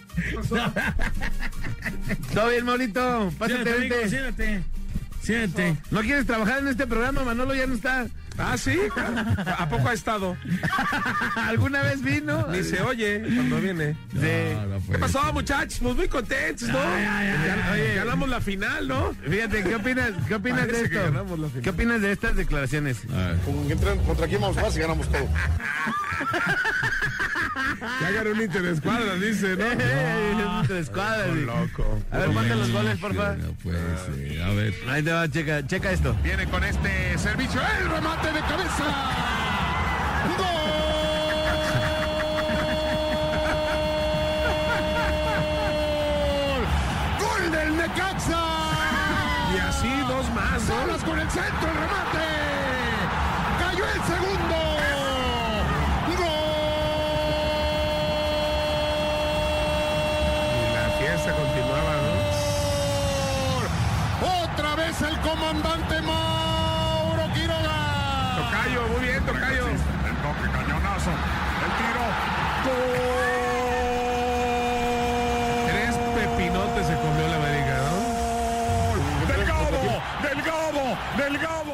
[2.33, 3.31] ¿Todo bien, Maurito?
[3.37, 3.95] Pásate, Siéntate, vente.
[3.95, 4.63] amigo, siéntate.
[5.21, 5.75] Siéntate.
[5.91, 7.23] ¿No quieres trabajar en este programa?
[7.23, 8.07] Manolo ya no está.
[8.37, 8.77] Ah, sí.
[9.57, 10.35] ¿A poco ha estado?
[11.35, 12.47] ¿Alguna vez vino?
[12.49, 13.95] Ni se oye cuando viene.
[14.13, 14.91] Sí.
[14.91, 15.79] ¿Qué pasó, muchachos?
[15.81, 16.73] Pues muy contentos, ¿no?
[16.79, 19.13] Ya- Oye, ganamos la final, ¿no?
[19.29, 21.61] Fíjate, ¿qué opinas, qué opinas de Parece esto?
[21.61, 22.97] ¿Qué opinas de estas declaraciones?
[23.45, 23.67] Como
[24.05, 25.27] ¿Contra quién vamos a jugar si ganamos todo?
[27.99, 29.65] Que hagan un interescuadra, dice, ¿no?
[30.71, 31.41] Sí.
[31.45, 31.99] loco.
[32.11, 33.35] A ver, manda los goles, porfa.
[33.35, 34.73] No puede ser, a ver.
[34.87, 36.15] Ahí te va, checa, checa esto.
[36.23, 37.59] Viene con este servicio.
[37.79, 38.85] ¡El remate de cabeza!
[40.37, 40.47] ¡Gol!
[47.19, 48.43] ¡Gol del Necaxa!
[49.53, 50.61] Y así dos más.
[50.61, 52.27] Salas con el centro, el remate.
[53.59, 54.55] Cayó el segundo.
[60.57, 62.11] Y la fiesta continuaba, ¿no?
[64.43, 66.30] Otra vez el comandante muy
[69.21, 69.67] bien, Tocayo.
[69.67, 72.05] El toque, cañonazo, el tiro.
[75.67, 79.27] Tres pepinotes se comió la América, ¿no?
[79.27, 79.77] ¡Delgado!
[80.23, 80.97] ¡Delgado!
[81.17, 81.73] ¡Delgado!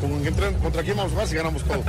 [0.00, 1.82] Como que entran, ¿Contra quién vamos a jugar si ganamos todo?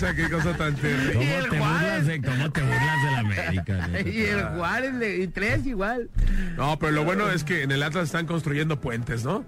[0.00, 0.14] Necaxa.
[0.14, 1.12] qué cosa tan terrible.
[1.12, 1.80] ¿Cómo Y el te, Juárez.
[1.80, 3.88] burlas de, ¿Cómo te burlas de la América?
[4.06, 6.10] Y el Juárez, y tres igual.
[6.56, 9.44] No, pero lo bueno es que en el Atlas están construyendo puentes, ¿no?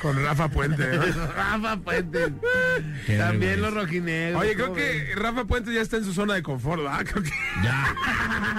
[0.00, 0.84] Con Rafa Puente.
[0.96, 1.02] ¿no?
[1.36, 2.32] Rafa Puente.
[3.06, 4.42] Qué También los rojinegros.
[4.42, 5.16] Oye, creo ¿cómo que ves?
[5.16, 7.04] Rafa Puente ya está en su zona de confort, ¿verdad?
[7.10, 7.30] Creo que...
[7.62, 7.94] Ya.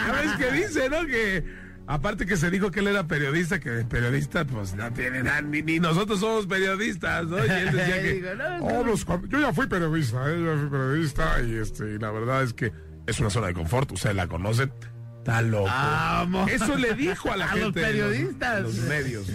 [0.07, 1.05] ¿Sabes qué dice, no?
[1.05, 1.43] Que
[1.87, 5.41] aparte que se dijo que él era periodista, que de periodista pues no tiene nada,
[5.41, 7.37] ni, ni nosotros somos periodistas, ¿no?
[7.45, 8.13] Y él decía que...
[8.13, 10.39] Digo, no, "Oh, pues, yo ya fui periodista, ¿eh?
[10.39, 12.71] yo ya fui periodista y, este, y la verdad es que
[13.07, 14.71] es una zona de confort, ustedes la conocen.
[15.19, 15.65] Está loco.
[15.65, 16.51] Vamos.
[16.51, 17.63] Eso le dijo a la A gente.
[17.65, 18.61] los de periodistas.
[18.61, 19.27] los medios.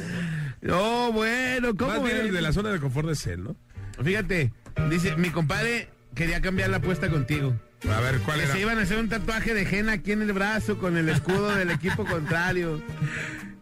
[0.61, 1.07] ¿no?
[1.09, 3.57] Oh, bueno, ¿cómo Más bien el de la zona de confort es él, ¿no?
[4.03, 4.53] Fíjate,
[4.89, 7.55] dice, mi compadre quería cambiar la apuesta contigo.
[7.89, 8.55] A ver, ¿cuál Que era?
[8.55, 11.55] se iban a hacer un tatuaje de Jena aquí en el brazo con el escudo
[11.55, 12.83] del equipo contrario.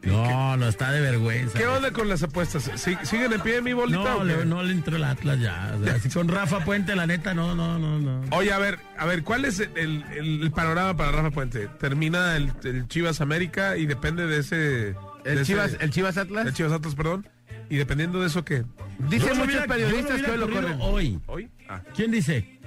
[0.03, 1.59] No, no está de vergüenza.
[1.59, 2.71] ¿Qué onda con las apuestas?
[2.77, 3.99] ¿Sí- ¿Siguen en pie mi bolita?
[3.99, 5.77] No, le, no le entró el Atlas ya.
[5.81, 8.23] O sea, con Rafa Puente, la neta, no, no, no, no.
[8.37, 11.69] Oye, a ver, a ver, ¿cuál es el, el- el panorama para Rafa Puente?
[11.79, 14.57] Termina el, el Chivas América y depende de ese...
[14.57, 14.95] de
[15.25, 16.47] El ese- Chivas, el Chivas Atlas.
[16.47, 17.29] el Chivas Atlas, perdón.
[17.71, 18.65] Y dependiendo de eso, ¿qué?
[19.11, 20.79] Dicen muchos hubiera- periodistas lo que hoy lo corren.
[20.81, 21.21] Hoy.
[21.27, 21.51] ¿Hoy?
[21.69, 21.83] Ah.
[21.95, 22.58] ¿Quién dice?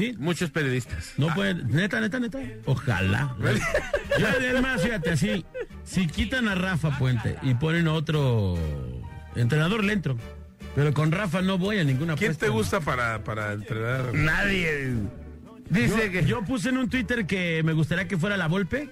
[0.00, 0.14] ¿Sí?
[0.18, 1.12] Muchos periodistas.
[1.16, 2.38] No puede, neta, neta, neta.
[2.66, 3.36] Ojalá.
[4.18, 5.44] Yo, es más, fíjate, así,
[5.84, 8.56] si quitan a Rafa Puente y ponen otro
[9.36, 10.16] entrenador, le entro.
[10.74, 12.46] Pero con Rafa no voy a ninguna ¿Quién apuesta.
[12.46, 14.14] te gusta para, para entrenar?
[14.14, 14.94] Nadie.
[15.68, 16.24] Dice Yo, que.
[16.24, 18.90] yo puse en un Twitter que me gustaría que fuera la Volpe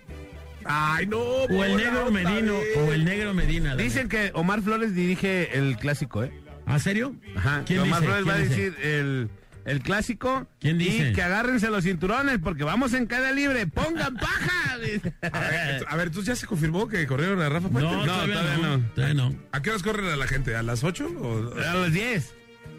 [0.64, 1.18] Ay, no.
[1.18, 2.76] o el negro Medino vez.
[2.76, 3.74] o el negro Medina.
[3.76, 6.32] Dicen que Omar Flores dirige el clásico, ¿eh?
[6.66, 7.14] ¿Ah, serio?
[7.36, 7.62] Ajá.
[7.64, 8.12] ¿Quién Omar dice?
[8.12, 9.30] Flores va a decir el,
[9.68, 10.46] el clásico.
[10.60, 11.10] ¿Quién dice?
[11.10, 13.66] Y que agárrense los cinturones porque vamos en caída libre.
[13.66, 14.52] ¡Pongan paja!
[15.32, 17.90] A ver, a ver, entonces ya se confirmó que corrieron a Rafa Puente.
[17.90, 18.84] No, todavía, todavía no, no.
[18.94, 19.34] Todavía no.
[19.50, 20.54] ¿A qué horas corren a la gente?
[20.54, 21.06] ¿A las 8?
[21.20, 21.52] O...
[21.60, 22.34] A las 10.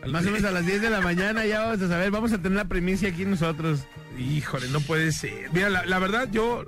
[0.07, 2.09] Más o menos a las 10 de la mañana ya vamos a saber.
[2.09, 3.81] Vamos a tener la primicia aquí nosotros.
[4.17, 5.49] Híjole, no puede ser.
[5.51, 6.65] Mira, la, la verdad, yo.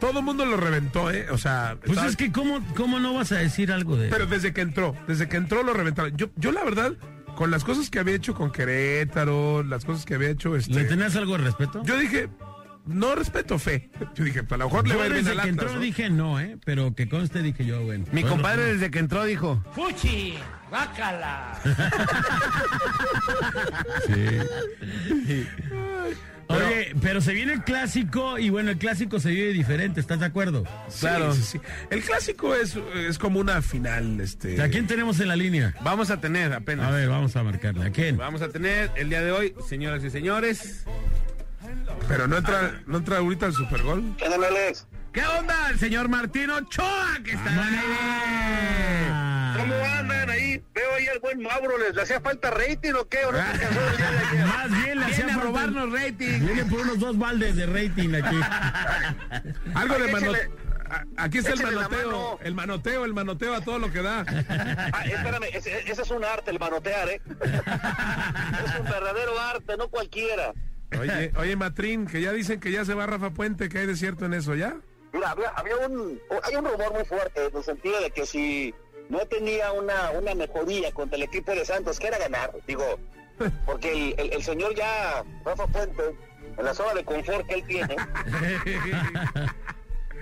[0.00, 1.26] Todo el mundo lo reventó, ¿eh?
[1.30, 1.76] O sea.
[1.78, 4.62] Pues estaba- es que, ¿cómo, ¿cómo no vas a decir algo de Pero desde que
[4.62, 6.16] entró, desde que entró lo reventaron.
[6.16, 6.92] Yo, yo la verdad,
[7.40, 10.74] con las cosas que había hecho con Querétaro, las cosas que había hecho, este.
[10.74, 11.82] ¿Le tenías algo de respeto?
[11.84, 12.28] Yo dije,
[12.86, 13.90] no respeto fe.
[14.14, 15.74] Yo dije, a lo mejor le va a ir bien desde al que Atlas, entró
[15.74, 15.80] ¿no?
[15.80, 16.56] dije no, ¿eh?
[16.64, 18.04] Pero que conste dije yo, bueno.
[18.12, 18.72] Mi Bueno, compadre no.
[18.74, 19.62] desde que entró dijo.
[19.74, 20.34] ¡Fuchi!
[20.70, 21.58] ¡Bácala!
[26.48, 30.26] Oye, pero se viene el clásico y bueno, el clásico se vive diferente, ¿estás de
[30.26, 30.64] acuerdo?
[30.88, 31.60] Sí, sí, sí.
[31.90, 34.60] El clásico es, es como una final, este.
[34.60, 35.74] ¿A quién tenemos en la línea?
[35.82, 36.88] Vamos a tener apenas.
[36.88, 37.86] A ver, vamos a marcarle.
[37.86, 38.16] ¿A quién?
[38.16, 40.84] Vamos a tener el día de hoy, señoras y señores.
[42.08, 44.14] Pero no entra, no entra ahorita el supergol.
[44.16, 44.86] ¿Qué onda, Alex?
[45.12, 45.70] ¿Qué onda?
[45.70, 49.58] El señor Martín Ochoa que está en el aire.
[49.58, 50.62] ¿Cómo andan ahí?
[50.72, 53.24] Veo ahí al buen Mauro, ¿les hacía falta rating o qué?
[53.24, 54.46] ¿O no se alcanzó el día de ayer?
[54.46, 56.40] Más bien le hacía Viene a robarnos rating.
[56.40, 58.40] Viene por unos dos baldes de rating aquí.
[59.74, 60.70] Algo de Ay, manoteo.
[61.16, 62.06] Aquí está el manoteo.
[62.06, 62.38] mano.
[62.42, 64.24] El manoteo, el manoteo a todo lo que da.
[64.92, 67.20] Ah, espérame, ese, ese es un arte, el manotear, ¿eh?
[67.30, 70.52] es un verdadero arte, no cualquiera.
[70.98, 73.96] Oye, oye, Matrín, que ya dicen que ya se va Rafa Puente, que hay de
[73.96, 74.76] cierto en eso, ¿ya?
[75.12, 78.74] Mira, había, había un, hay un rumor muy fuerte en el sentido de que si
[79.08, 82.84] no tenía una, una mejoría contra el equipo de Santos, que era ganar, digo,
[83.66, 86.02] porque el, el- el señor ya, Rafa Puente,
[86.56, 87.96] en la zona de confort que él tiene,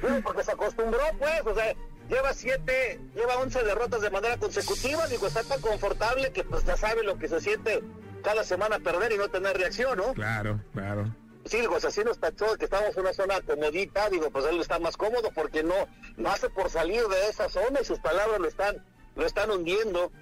[0.03, 1.75] digo, porque se acostumbró, pues, o sea,
[2.09, 6.77] lleva siete, lleva once derrotas de manera consecutiva, digo, está tan confortable que pues ya
[6.77, 7.83] sabe lo que se siente
[8.23, 10.15] cada semana perder y no tener reacción, ¿no?
[10.15, 11.15] Claro, claro.
[11.45, 14.45] Sí, digo, o sea, sí nos tachó que estamos en una zona comodita, digo, pues
[14.47, 15.75] él está más cómodo porque no,
[16.17, 18.85] no hace por salir de esa zona y sus palabras lo están,
[19.17, 20.13] lo están hundiendo.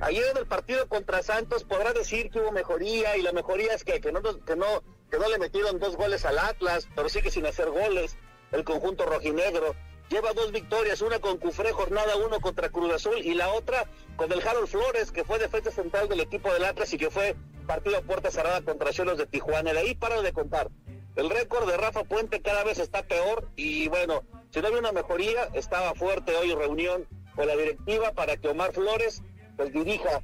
[0.00, 3.84] Ayer en el partido contra Santos podrá decir que hubo mejoría y la mejoría es
[3.84, 7.30] que, que, no, que, no, que no le metieron dos goles al Atlas, pero sigue
[7.30, 8.18] sin hacer goles
[8.52, 9.74] el conjunto rojinegro.
[10.10, 13.86] Lleva dos victorias, una con Cufré, jornada uno contra Cruz Azul y la otra
[14.16, 17.34] con el Harold Flores, que fue defensa central del equipo del Atlas y que fue
[17.66, 19.72] partido a puerta cerrada contra Cholos de Tijuana.
[19.72, 20.70] De ahí paro de contar.
[21.16, 24.92] El récord de Rafa Puente cada vez está peor y bueno, si no había una
[24.92, 29.22] mejoría, estaba fuerte hoy reunión con la directiva para que Omar Flores
[29.56, 30.22] pues dirija,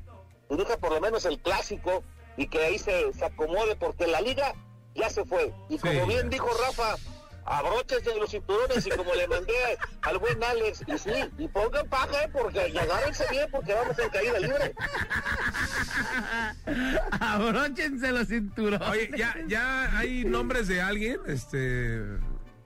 [0.49, 2.03] dirija por lo menos el clásico
[2.37, 4.55] y que ahí se, se acomode porque la liga
[4.95, 5.53] ya se fue.
[5.69, 6.97] Y como bien dijo Rafa,
[7.51, 9.53] abróchense los cinturones y como le mandé
[10.03, 12.31] al buen Alex, y sí, y pongan paja, ¿eh?
[12.33, 14.75] porque y agárrense bien porque vamos en caída libre.
[17.21, 18.89] Abróchense los cinturones.
[18.89, 21.59] Oye, ya, ya hay nombres de alguien, este.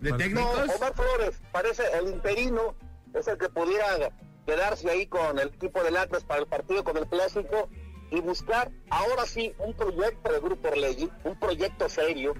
[0.00, 0.66] ¿De técnicos?
[0.66, 2.76] No, Omar Flores, parece el interino,
[3.14, 4.12] es el que pudiera
[4.46, 7.70] quedarse ahí con el equipo del Atlas para el partido con el clásico.
[8.10, 12.34] y buscar ahora sí un proyecto de Grupo Orlegui, un proyecto serio,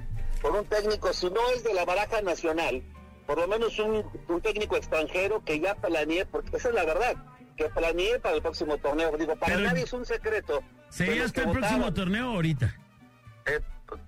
[0.45, 2.83] con un técnico, si no es de la baraja nacional,
[3.27, 7.17] por lo menos un, un técnico extranjero que ya planee, porque esa es la verdad,
[7.57, 9.17] que planee para el próximo torneo.
[9.17, 10.63] Digo, para Pero- nadie es un secreto.
[10.91, 12.77] ¿Sería hasta que el próximo torneo ahorita?
[13.47, 13.61] Eh,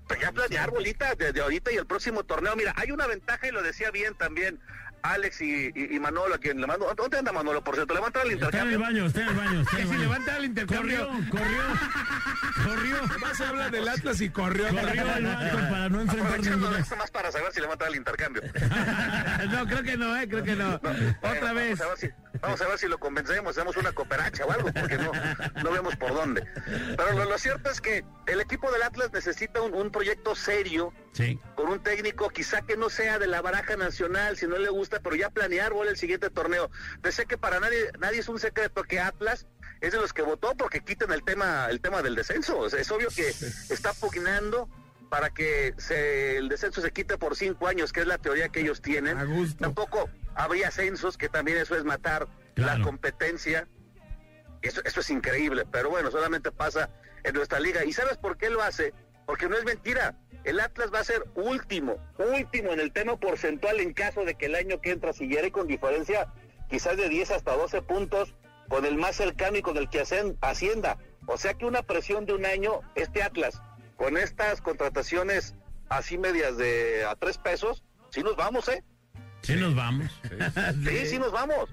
[0.06, 2.54] pues ya planear bolita desde ahorita y el próximo torneo.
[2.54, 4.60] Mira, hay una ventaja y lo decía bien también
[5.02, 6.92] Alex y, y- y Manolo, a quien le mando.
[6.96, 7.94] ¿Dónde anda Manolo, por cierto?
[7.94, 8.80] Levanta el Está en el intercambio.
[8.80, 9.60] baño, está en el baño.
[9.60, 10.02] Está en el Si baño.
[10.02, 11.06] levanta el intercambio.
[11.08, 11.62] Corrió, corrió,
[12.64, 13.18] corrió.
[13.20, 14.68] Más se habla del Atlas y corrió.
[14.68, 16.78] Corrió al banco para no enfrentar ninguna.
[16.78, 18.42] esto más para saber si levanta el intercambio.
[19.50, 20.78] no, creo que no, eh, creo que no.
[20.80, 21.78] Bueno, Otra vez.
[21.78, 24.72] Vamos a, ver si, vamos a ver si lo convencemos, hacemos una cooperacha o algo,
[24.72, 25.12] porque no,
[25.62, 26.44] no vemos por dónde.
[26.96, 30.92] Pero lo, lo cierto es que el equipo del Atlas necesita un, un proyecto serio,
[31.12, 31.40] Sí.
[31.54, 34.85] con un técnico quizá que no sea de la baraja nacional, si no le gusta,
[34.88, 36.70] pero ya planear o el siguiente torneo.
[37.10, 39.46] Sé que para nadie, nadie es un secreto que Atlas
[39.80, 42.58] es de los que votó porque quiten el tema, el tema del descenso.
[42.58, 44.68] O sea, es obvio que está pugnando
[45.08, 48.60] para que se, el descenso se quite por cinco años, que es la teoría que
[48.60, 49.18] ellos tienen.
[49.56, 53.68] Tampoco habría ascensos, que también eso es matar la competencia.
[54.62, 56.90] Eso, eso es increíble, pero bueno, solamente pasa
[57.22, 57.84] en nuestra liga.
[57.84, 58.94] ¿Y sabes por qué lo hace?
[59.26, 60.16] Porque no es mentira.
[60.44, 64.46] El Atlas va a ser último, último en el tema porcentual en caso de que
[64.46, 66.32] el año que entra siguiera y con diferencia
[66.70, 68.34] quizás de 10 hasta 12 puntos
[68.68, 70.98] con el más cercano y con el que hacen Hacienda.
[71.26, 73.60] O sea que una presión de un año, este Atlas,
[73.96, 75.56] con estas contrataciones
[75.88, 78.84] así medias de a tres pesos, sí nos vamos, ¿eh?
[79.42, 80.10] Sí, nos vamos.
[80.84, 81.70] Sí, sí nos vamos.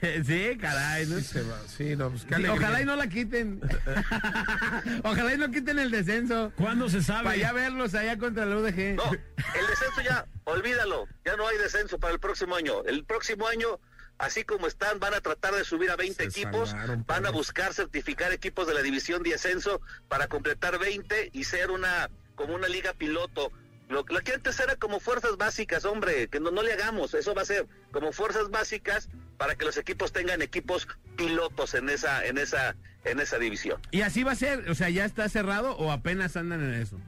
[0.26, 1.06] Sí, caray.
[1.06, 1.18] ¿no?
[1.20, 2.52] Sí, no, pues qué Sí, alegría.
[2.54, 3.60] ojalá y no la quiten.
[5.04, 6.52] ojalá y no quiten el descenso.
[6.56, 7.24] ¿Cuándo se sabe?
[7.24, 8.96] Para ya verlos allá contra el UDG.
[8.96, 12.84] No, el descenso ya, olvídalo, ya no hay descenso para el próximo año.
[12.84, 13.80] El próximo año,
[14.18, 17.72] así como están, van a tratar de subir a 20 equipos, salvaron, van a buscar
[17.74, 22.68] certificar equipos de la división de ascenso para completar 20 y ser una como una
[22.68, 23.52] liga piloto.
[23.92, 27.34] Lo, lo que antes era como fuerzas básicas, hombre, que no, no le hagamos, eso
[27.34, 32.24] va a ser como fuerzas básicas para que los equipos tengan equipos pilotos en esa
[32.24, 32.74] en esa
[33.04, 33.80] en esa división.
[33.90, 36.98] Y así va a ser, o sea, ¿ya está cerrado o apenas andan en eso?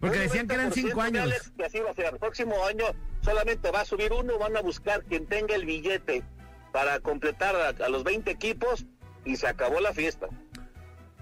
[0.00, 1.22] Porque decían que eran 90% cinco años.
[1.24, 2.06] Alex, que así va a ser.
[2.06, 2.86] El próximo año
[3.20, 6.24] solamente va a subir uno, van a buscar quien tenga el billete
[6.72, 8.86] para completar a, a los 20 equipos
[9.26, 10.28] y se acabó la fiesta.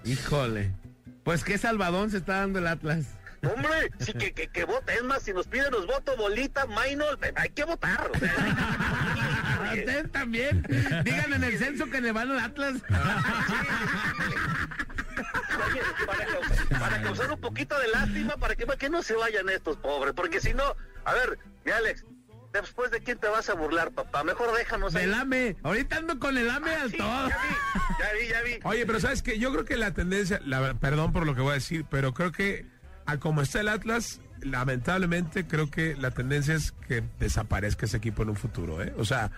[0.05, 0.71] Híjole.
[1.23, 3.17] Pues qué salvadón se está dando el Atlas.
[3.43, 4.93] Hombre, sí que, que, que vote.
[4.93, 8.11] Es más, si nos piden los votos, bolita, minor, hay que votar.
[8.13, 10.63] o sea, Ustedes también.
[11.03, 12.75] Digan en el censo que le van al Atlas.
[15.67, 19.15] Oye, para, causar, para causar un poquito de lástima, para que, para que no se
[19.15, 20.13] vayan estos pobres.
[20.13, 20.75] Porque si no,
[21.05, 22.05] a ver, mi Alex,
[22.53, 24.23] después de quién te vas a burlar, papá.
[24.23, 25.05] Mejor déjanos ahí.
[25.05, 25.57] Del AME.
[25.63, 27.29] Ahorita ando con el AME al Sí, todo.
[27.29, 28.59] ya vi, ya vi, ya vi.
[28.63, 31.51] Oye, pero sabes que yo creo que la tendencia, la, perdón por lo que voy
[31.51, 32.65] a decir, pero creo que
[33.05, 38.23] a como está el Atlas, lamentablemente creo que la tendencia es que desaparezca ese equipo
[38.23, 38.93] en un futuro, ¿eh?
[38.97, 39.31] O sea,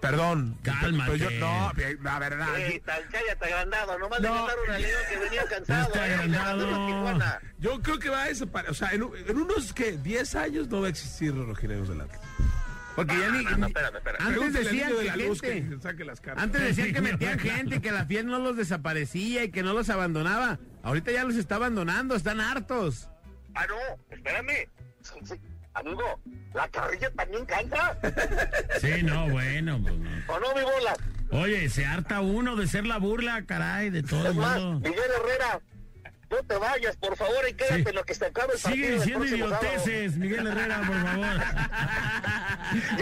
[0.00, 0.56] perdón.
[0.62, 1.12] Cálmate.
[1.18, 1.72] pero yo- no,
[2.02, 2.46] la verdad.
[2.68, 4.46] Sí, cállate agrandado, nomás No.
[4.66, 5.86] le a León que venía cansado.
[5.88, 7.38] Está eh, agrandado.
[7.58, 8.70] Yo creo que va a desaparecer.
[8.70, 11.88] O sea, en, un- en unos que 10 años no va a existir los rojinegros
[11.88, 12.20] del Atlas.
[12.94, 13.44] Porque ya ni.
[13.44, 13.96] No, no, ni- espérame.
[14.20, 16.20] Antes decían de que gente- que las.
[16.36, 19.72] Antes decían que metían gente y que la fiel no los desaparecía y que no
[19.72, 20.58] los abandonaba.
[20.88, 23.10] Ahorita ya los está abandonando, están hartos.
[23.54, 23.76] Ah, no,
[24.16, 24.66] espérame.
[25.74, 26.18] Amigo,
[26.54, 27.98] la carrilla también canta.
[28.80, 30.10] Sí, no, bueno, pues no.
[30.28, 30.96] ¿O no, mi bola?
[31.30, 34.88] Oye, se harta uno de ser la burla, caray, de todo Es el más, mundo.
[34.88, 35.60] Miguel Herrera,
[36.30, 37.88] no te vayas, por favor, y quédate Sí.
[37.88, 38.58] en lo que se acabe el.
[38.58, 39.36] Sigue diciendo sábado.
[39.36, 41.26] idioteces, Miguel Herrera, por favor.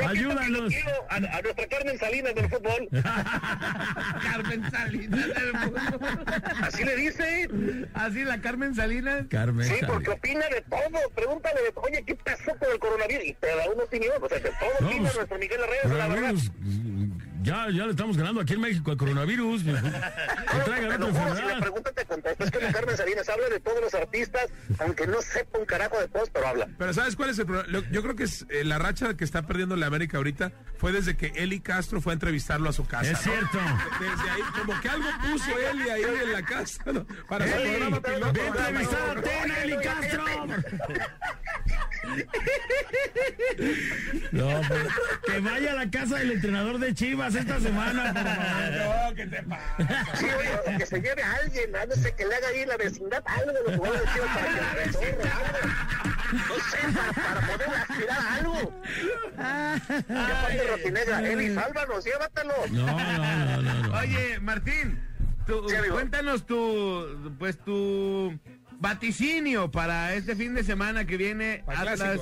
[0.08, 0.72] Ayúdanos.
[1.08, 2.88] A, a nuestra Carmen Salinas del fútbol.
[4.22, 6.24] Carmen Salinas del fútbol.
[6.62, 7.48] Así le dice.
[7.94, 9.26] Así la Carmen Salinas.
[9.28, 9.64] Carmen.
[9.64, 9.90] Sí, Salinas.
[9.90, 11.10] porque opina de todo.
[11.14, 13.24] Pregúntale, de, oye, ¿qué pasó con el coronavirus?
[13.24, 14.12] Y te da una opinión.
[14.20, 16.34] O sea, de todo No, opina pues, nuestro Miguel Herrera, la verdad.
[16.34, 16.50] Coronavirus,
[17.42, 19.62] ya, ya le estamos ganando aquí en México al coronavirus.
[19.64, 19.72] Que
[20.64, 21.60] traigan otra juro, si enfermedad.
[21.60, 22.44] preguntas te contesta.
[22.44, 24.46] Es que la Carmen Salinas habla de todos los artistas,
[24.78, 26.68] aunque no sepa un carajo de todos, pero habla.
[26.78, 27.86] Pero ¿sabes cuál es el problema?
[27.90, 31.16] Yo creo que es, eh, la racha que está perdiendo la América ahorita fue desde
[31.16, 33.10] que Eli Castro fue a entrevistarlo a su casa.
[33.10, 33.32] Es ¿no?
[33.32, 33.58] cierto.
[34.00, 37.06] Desde ahí, como que algo puso Eli ahí en la casa, ¿no?
[37.28, 38.32] Para su Eli, programa piloto.
[38.32, 40.24] ve a entrevistar a Tena, Eli Castro.
[44.32, 44.82] No, pues,
[45.26, 49.06] que vaya a la casa del entrenador de Chivas esta semana, por favor.
[49.08, 50.16] No, ¿qué te pasa?
[50.16, 52.76] Sí, oye, que se lleve a alguien, a no sé, que le haga ahí la
[52.76, 55.58] vecindad algo de los jugadores de Chivas para que le retorne algo.
[56.32, 58.72] No sé, para, para poder aspirar a algo.
[60.08, 62.54] Ya parte rojinegra, Eli, sálvanos, llévatelo.
[62.70, 63.82] No, no, no, no.
[63.88, 63.98] no.
[63.98, 65.00] Oye, Martín,
[65.46, 65.94] Sí, amigo.
[65.94, 68.36] cuéntanos tu, pues tu
[68.78, 72.20] vaticinio para este fin de semana que viene Atlas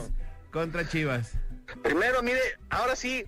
[0.51, 1.33] contra Chivas.
[1.83, 3.25] Primero, mire, ahora sí,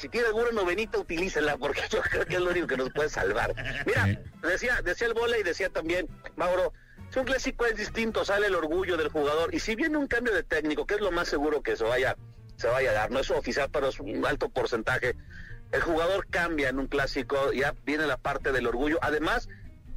[0.00, 3.08] si tiene alguna novenita, utilícela, porque yo creo que es lo único que nos puede
[3.08, 3.54] salvar.
[3.86, 6.72] Mira, decía, decía el bola y decía también, Mauro,
[7.10, 10.34] si un clásico es distinto, sale el orgullo del jugador, y si viene un cambio
[10.34, 12.16] de técnico, que es lo más seguro que se vaya,
[12.56, 15.16] se vaya a dar, no es oficial, pero es un alto porcentaje,
[15.72, 18.98] el jugador cambia en un clásico, ya viene la parte del orgullo.
[19.02, 19.48] Además,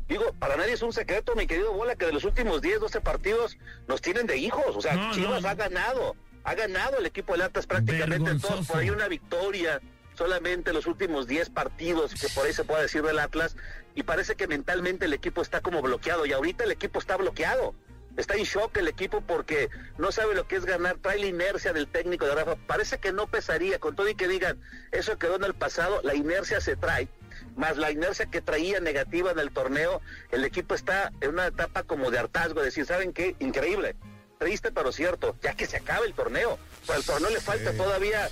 [0.08, 3.02] digo, para nadie es un secreto, mi querido Bola, que de los últimos 10, 12
[3.02, 4.76] partidos nos tienen de hijos.
[4.76, 5.50] O sea, No, Chivas no.
[5.50, 8.20] ha ganado, ha ganado el equipo del Atlas prácticamente.
[8.20, 8.74] Vergonzoso.
[8.74, 9.82] Por ahí una victoria
[10.16, 13.56] solamente los últimos 10 partidos, que por ahí se puede decir del Atlas,
[13.96, 17.76] y parece que mentalmente el equipo está como bloqueado, y ahorita el equipo está bloqueado.
[18.16, 21.74] Está en shock el equipo porque no sabe lo que es ganar, trae la inercia
[21.74, 22.58] del técnico de Rafa.
[22.68, 26.14] Parece que no pesaría, con todo y que digan, eso quedó en el pasado, la
[26.14, 27.08] inercia se trae,
[27.56, 31.82] más la inercia que traía negativa en el torneo, el equipo está en una etapa
[31.84, 33.36] como de hartazgo, de decir, ¿saben qué?
[33.40, 33.96] Increíble,
[34.44, 36.60] triste pero cierto, ya que se acabe el torneo.
[36.86, 38.30] Para el torneo le falta todavía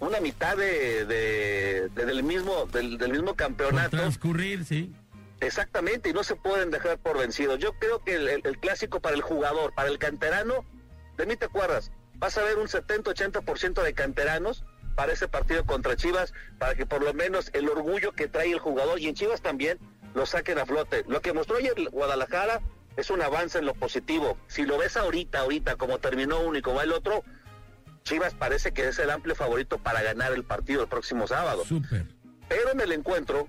[0.00, 3.96] una mitad de, de- de- del mismo del, del mismo Por campeonato.
[3.98, 4.92] transcurrir, sí.
[5.40, 7.58] Exactamente, y no se pueden dejar por vencidos.
[7.58, 10.64] Yo creo que el, el- el clásico para el jugador, para el canterano,
[11.16, 14.64] de mí te acuerdas, vas a ver un 70-80% de canteranos
[14.96, 18.58] para ese partido contra Chivas, para que por lo menos el orgullo que trae el
[18.58, 19.78] jugador, y en Chivas también,
[20.14, 21.04] lo saquen a flote.
[21.08, 22.60] Lo que mostró ayer Guadalajara
[23.00, 24.38] es un avance en lo positivo.
[24.46, 27.24] Si lo ves ahorita, ahorita, como terminó uno y como va el otro,
[28.04, 31.64] Chivas parece que es el amplio favorito para ganar el partido el próximo sábado.
[31.64, 32.06] Súper.
[32.48, 33.48] Pero en el encuentro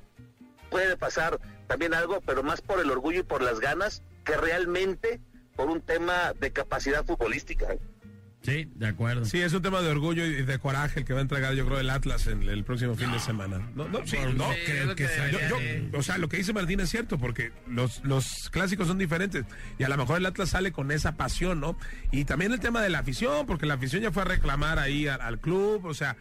[0.69, 5.21] puede pasar también algo, pero más por el orgullo y por las ganas que realmente
[5.55, 7.67] por un tema de capacidad futbolística.
[8.43, 9.23] Sí, de acuerdo.
[9.25, 11.63] Sí, es un tema de orgullo y de coraje el que va a entregar, yo
[11.67, 13.59] creo, el Atlas en el próximo fin de semana.
[13.75, 14.51] No, no, sí, no.
[14.51, 15.39] sí, creo que Yo-
[15.91, 19.45] yo- o sea, lo que dice Martín es cierto, porque los, los clásicos son diferentes.
[19.77, 21.77] Y a lo mejor el Atlas sale con esa pasión, ¿no?
[22.11, 25.07] Y también el tema de la afición, porque la afición ya fue a reclamar ahí
[25.07, 26.17] al, al club, o sea,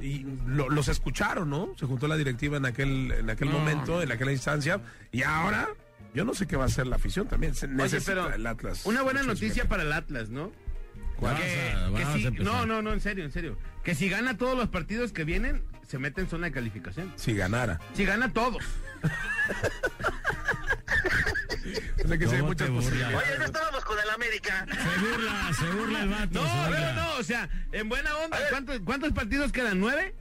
[0.00, 1.72] y lo- los escucharon, ¿no?
[1.76, 3.58] Se juntó la directiva en aquel, en aquel No.
[3.58, 4.80] momento, en aquella instancia.
[5.10, 5.68] Y ahora,
[6.14, 7.56] yo no sé qué va a hacer la afición también.
[7.56, 8.82] Se Oye, necesita pero el Atlas.
[8.86, 10.52] una buena noticia para el Atlas, ¿no?
[11.20, 13.58] Que- que si- no, no, no, en serio, en serio.
[13.82, 17.12] Que si gana todos los partidos que vienen, se mete en zona de calificación.
[17.16, 17.80] Si ganara.
[17.94, 18.62] Si gana todos.
[21.96, 23.16] Posibilidades.
[23.16, 24.66] Oye, no estábamos con el América.
[24.68, 26.42] Se burla, se burla el vato.
[26.42, 28.38] No, se no, no, o sea, en buena onda.
[28.50, 29.80] ¿Cuántos, cuántos partidos quedan?
[29.80, 30.14] ¿Nueve?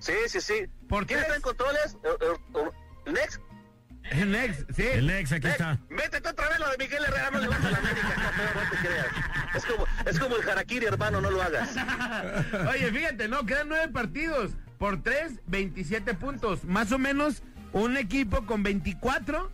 [0.00, 0.54] Sí, sí, sí.
[0.88, 1.24] ¿Por ¿Quién qué?
[1.24, 1.96] está en controles?
[2.04, 2.60] Eh, eh,
[3.06, 3.40] eh, Next.
[4.10, 4.82] El Next, sí.
[4.82, 5.78] El ex, aquí está.
[5.88, 8.70] Métete otra vez lo de Miguel Herrera, no le vas a la América, campeón, no
[8.70, 9.06] te creas.
[9.54, 11.70] Es como, es como el Harakiri, hermano, no lo hagas.
[12.70, 14.52] Oye, fíjate, no, quedan nueve partidos.
[14.78, 16.64] Por tres, 27 puntos.
[16.64, 17.42] Más o menos
[17.72, 19.52] un equipo con 24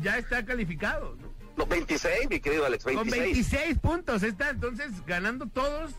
[0.00, 1.16] ya está calificado.
[1.20, 1.32] ¿no?
[1.56, 3.22] Los 26, mi querido Alex, Con 26.
[3.22, 5.92] 26 puntos está, entonces ganando todos.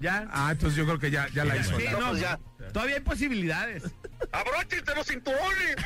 [0.00, 0.28] Ya.
[0.32, 1.78] Ah, entonces yo creo que ya, ya la hizo.
[1.78, 2.40] Sí, no, no, pues ya.
[2.72, 3.84] Todavía hay posibilidades.
[4.32, 5.76] ¡Abróchense los cinturones!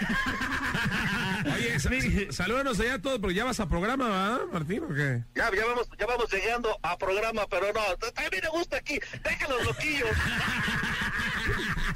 [1.54, 4.82] Oye, sa- sa- salúdanos allá a todos, porque ya vas a programa, ¿verdad, Martín?
[4.84, 5.22] ¿O qué?
[5.34, 7.94] Ya, ya vamos, ya vamos llegando a programa, pero no, a
[8.30, 10.08] mí me gusta aquí, dejen los loquillos.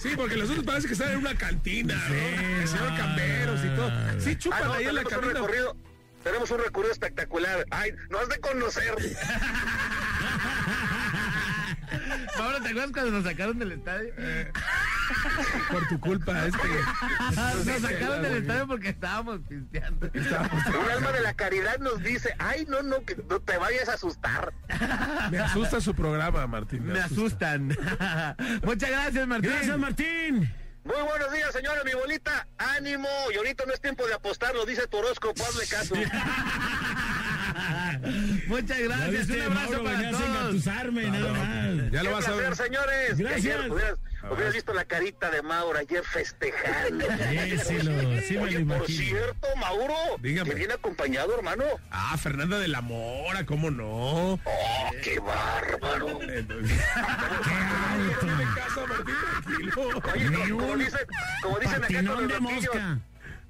[0.01, 2.14] Sí, porque los otros parece que están en una cantina, ¿no?
[2.61, 3.91] El señor Camberos y todo.
[4.20, 5.32] Sí, Ah, chupan no, ahí en la cantina.
[5.32, 5.76] recorrido,
[6.22, 7.66] tenemos un recorrido espectacular.
[7.70, 8.95] Ay, no has de conocer.
[12.36, 14.12] Pablo, ¿te acuerdas cuando nos sacaron del estadio?
[15.70, 16.59] Por tu culpa, este.
[17.64, 20.11] nos sacaron del estadio porque estábamos pisteando.
[20.14, 23.95] Un alma de la caridad nos dice, ay, no, no, que no te vayas a
[23.95, 24.53] asustar.
[25.30, 26.86] Me asusta su programa, Martín.
[26.86, 27.68] Me asustan.
[28.62, 29.51] Muchas gracias, Martín.
[29.51, 30.55] Gracias, Martín.
[30.84, 32.47] Muy buenos días, señora, mi bolita.
[32.57, 33.09] Ánimo.
[33.32, 35.95] Y ahorita no es tiempo de apostar, lo dice tu horóscopo, hazle caso.
[38.49, 39.11] Muchas gracias.
[39.11, 40.66] viste, Un abrazo Mauro, para todos.
[40.66, 41.90] nada más.
[41.92, 42.57] Ya Qué lo vas a ver.
[42.57, 43.18] señores.
[43.18, 43.61] Gracias.
[44.30, 47.07] hubieras, visto la carita de Mauro ayer festejando.
[47.07, 50.51] Sí, sí, lo, sí me Oye, lo por cierto, Mauro, Dígame.
[50.51, 51.64] que viene acompañado, hermano.
[51.90, 54.32] Ah, Fernanda de la Mora, ¿cómo no?
[54.34, 56.18] Oh, qué bárbaro.
[58.88, 60.03] Martín, tranquilo.
[60.12, 61.01] Oye, Ni como, como dicen,
[61.42, 62.99] como dicen acá con los de mosca.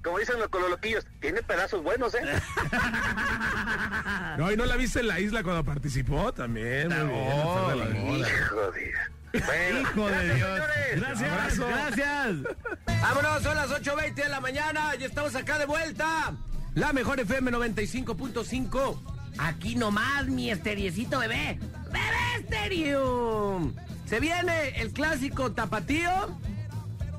[0.03, 2.21] Como dicen los- con los loquillos, tiene pedazos buenos, ¿eh?
[4.37, 6.87] No, y no la viste en la isla cuando participó también.
[6.89, 8.29] Muy bien, No, Fernanda de la Mora.
[8.29, 8.93] Hijo de...
[9.45, 10.49] Bueno, Hijo de gracias, Dios.
[10.49, 10.99] señores.
[10.99, 11.31] Gracias.
[11.31, 11.67] Abrazo.
[11.67, 12.35] Gracias.
[13.01, 16.33] Vámonos, son las 8.20 de la mañana y estamos acá de vuelta.
[16.75, 19.01] La mejor FM 95.5.
[19.37, 21.59] Aquí nomás, mi esteriecito bebé.
[21.91, 23.71] ¡Bebé Estéreo!
[24.05, 26.09] Se viene el clásico tapatío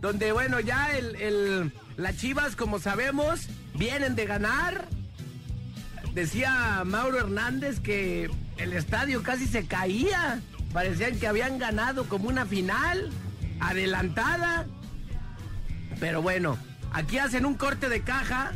[0.01, 4.87] donde bueno, ya el, el- las Chivas, como sabemos, vienen de ganar.
[6.15, 10.41] Decía Mauro Hernández que el estadio casi se caía.
[10.73, 13.11] Parecían que habían ganado como una final
[13.61, 14.67] adelantada.
[15.99, 16.59] Pero bueno,
[16.93, 18.53] aquí hacen un corte de caja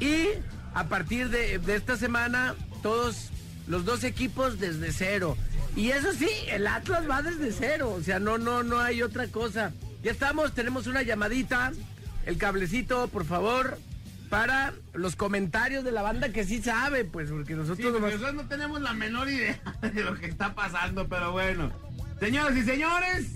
[0.00, 0.26] y
[0.74, 3.30] a partir de, esta semana todos
[3.66, 5.36] los dos equipos desde cero.
[5.74, 9.26] Y eso sí, el Atlas va desde cero, o sea, no, no, no hay otra
[9.28, 9.72] cosa.
[10.02, 11.72] Ya estamos, tenemos una llamadita,
[12.26, 13.78] el cablecito, por favor,
[14.30, 18.34] para los comentarios de la banda que sí sabe, pues, porque nosotros Sí, nomás- nosotros
[18.34, 21.70] no tenemos la menor idea de lo que está pasando, pero bueno.
[22.20, 23.26] Señoras y señores,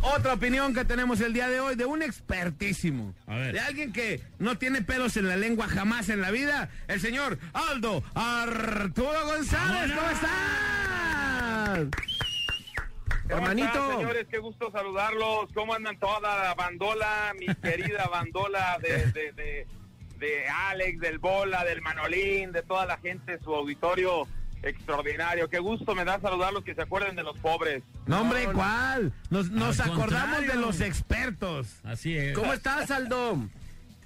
[0.00, 3.14] otra opinión que tenemos el día de hoy de un expertísimo.
[3.26, 7.38] De alguien que no tiene pelos en la lengua jamás en la vida, el señor
[7.52, 9.92] Aldo Arturo González.
[9.96, 11.88] ¿Cómo estás?
[13.28, 13.68] ¿Cómo Hermanito.
[13.68, 15.52] están, señores, qué gusto saludarlos.
[15.54, 19.66] ¿Cómo andan toda la bandola, mi querida bandola de, de, de,
[20.18, 24.26] de Alex, del Bola, del Manolín, de toda la gente, su auditorio
[24.62, 25.48] extraordinario?
[25.48, 27.82] Qué gusto me da saludarlos, que se acuerden de los pobres.
[28.06, 29.12] No, hombre, ¿cuál?
[29.30, 31.80] Nos, nos acordamos de los expertos.
[31.84, 32.34] Así es.
[32.34, 33.46] ¿Cómo estás, Aldo?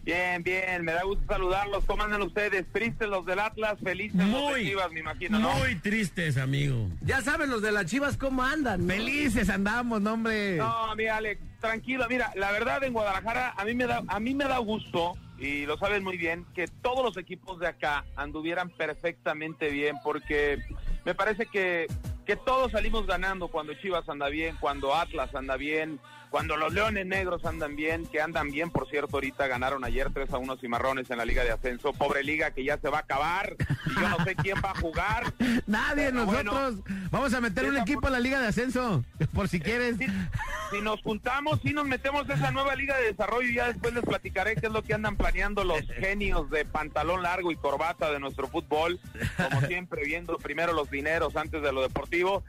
[0.05, 1.85] Bien, bien, me da gusto saludarlos.
[1.85, 2.67] ¿Cómo andan ustedes?
[2.73, 5.55] Tristes los del Atlas, felices los de Muy, Chivas, me imagino, ¿no?
[5.55, 6.89] Muy tristes, amigo.
[7.03, 8.85] Ya saben los de las Chivas cómo andan.
[8.85, 8.93] ¿no?
[8.93, 10.57] Felices andamos, no, hombre.
[10.57, 12.07] No, mira, Alex, tranquilo.
[12.09, 15.67] Mira, la verdad en Guadalajara a mí me da a mí me da gusto y
[15.67, 20.59] lo saben muy bien que todos los equipos de acá anduvieran perfectamente bien porque
[21.05, 21.87] me parece que
[22.27, 25.99] que todos salimos ganando cuando Chivas anda bien, cuando Atlas anda bien,
[26.33, 30.33] cuando los Leones Negros andan bien, que andan bien, por cierto, ahorita ganaron ayer 3
[30.33, 33.01] a 1 cimarrones en la Liga de Ascenso, pobre liga que ya se va a
[33.03, 33.55] acabar
[33.85, 35.31] y yo no sé quién va a jugar.
[35.67, 39.05] Nadie, Pero bueno, nosotros vamos a meter un equipo a la Liga de Ascenso,
[39.35, 39.97] por si quieres.
[39.99, 44.03] si nos juntamos, si nos metemos a esa nueva liga de desarrollo ya después les
[44.03, 48.19] platicaré qué es lo que andan planeando los genios de pantalón largo y corbata de
[48.21, 48.99] nuestro fútbol,
[49.37, 52.43] como siempre viendo primero los dineros antes de lo deportivo.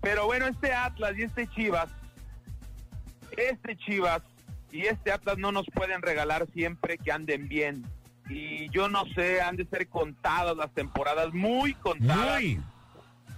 [0.00, 1.90] Pero bueno, este Atlas y este Chivas,
[3.36, 4.22] este Chivas
[4.72, 7.84] y este Atlas no nos pueden regalar siempre que anden bien.
[8.28, 12.60] Y yo no sé, han de ser contadas las temporadas, muy contadas Muy.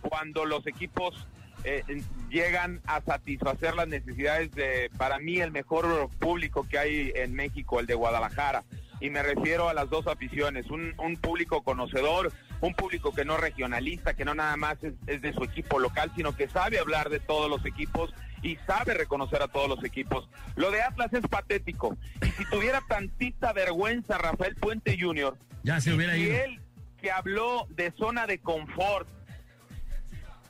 [0.03, 1.27] cuando los equipos
[1.65, 1.83] eh,
[2.29, 7.81] llegan a satisfacer las necesidades de, para mí, el mejor público que hay en México,
[7.81, 8.65] el de Guadalajara.
[9.01, 13.37] Y me refiero a las dos aficiones, un, un público conocedor, un público que no
[13.37, 17.09] regionalista, que no nada más es, es de su equipo local, sino que sabe hablar
[17.09, 18.13] de todos los equipos
[18.43, 20.29] y sabe reconocer a todos los equipos.
[20.57, 21.97] Lo de Atlas es patético.
[22.21, 26.35] Y si tuviera tantita vergüenza Rafael Puente Jr., Ya se hubiera y ido.
[26.37, 26.61] él
[27.01, 29.09] que habló de zona de confort,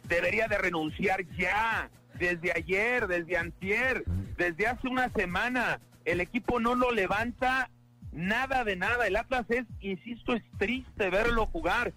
[0.05, 4.05] debería de renunciar ya, desde ayer, desde antier,
[4.36, 5.80] desde hace una semana.
[6.05, 7.70] El equipo no lo levanta
[8.12, 9.07] nada de nada.
[9.07, 11.93] El Atlas es, insisto, es triste verlo jugar.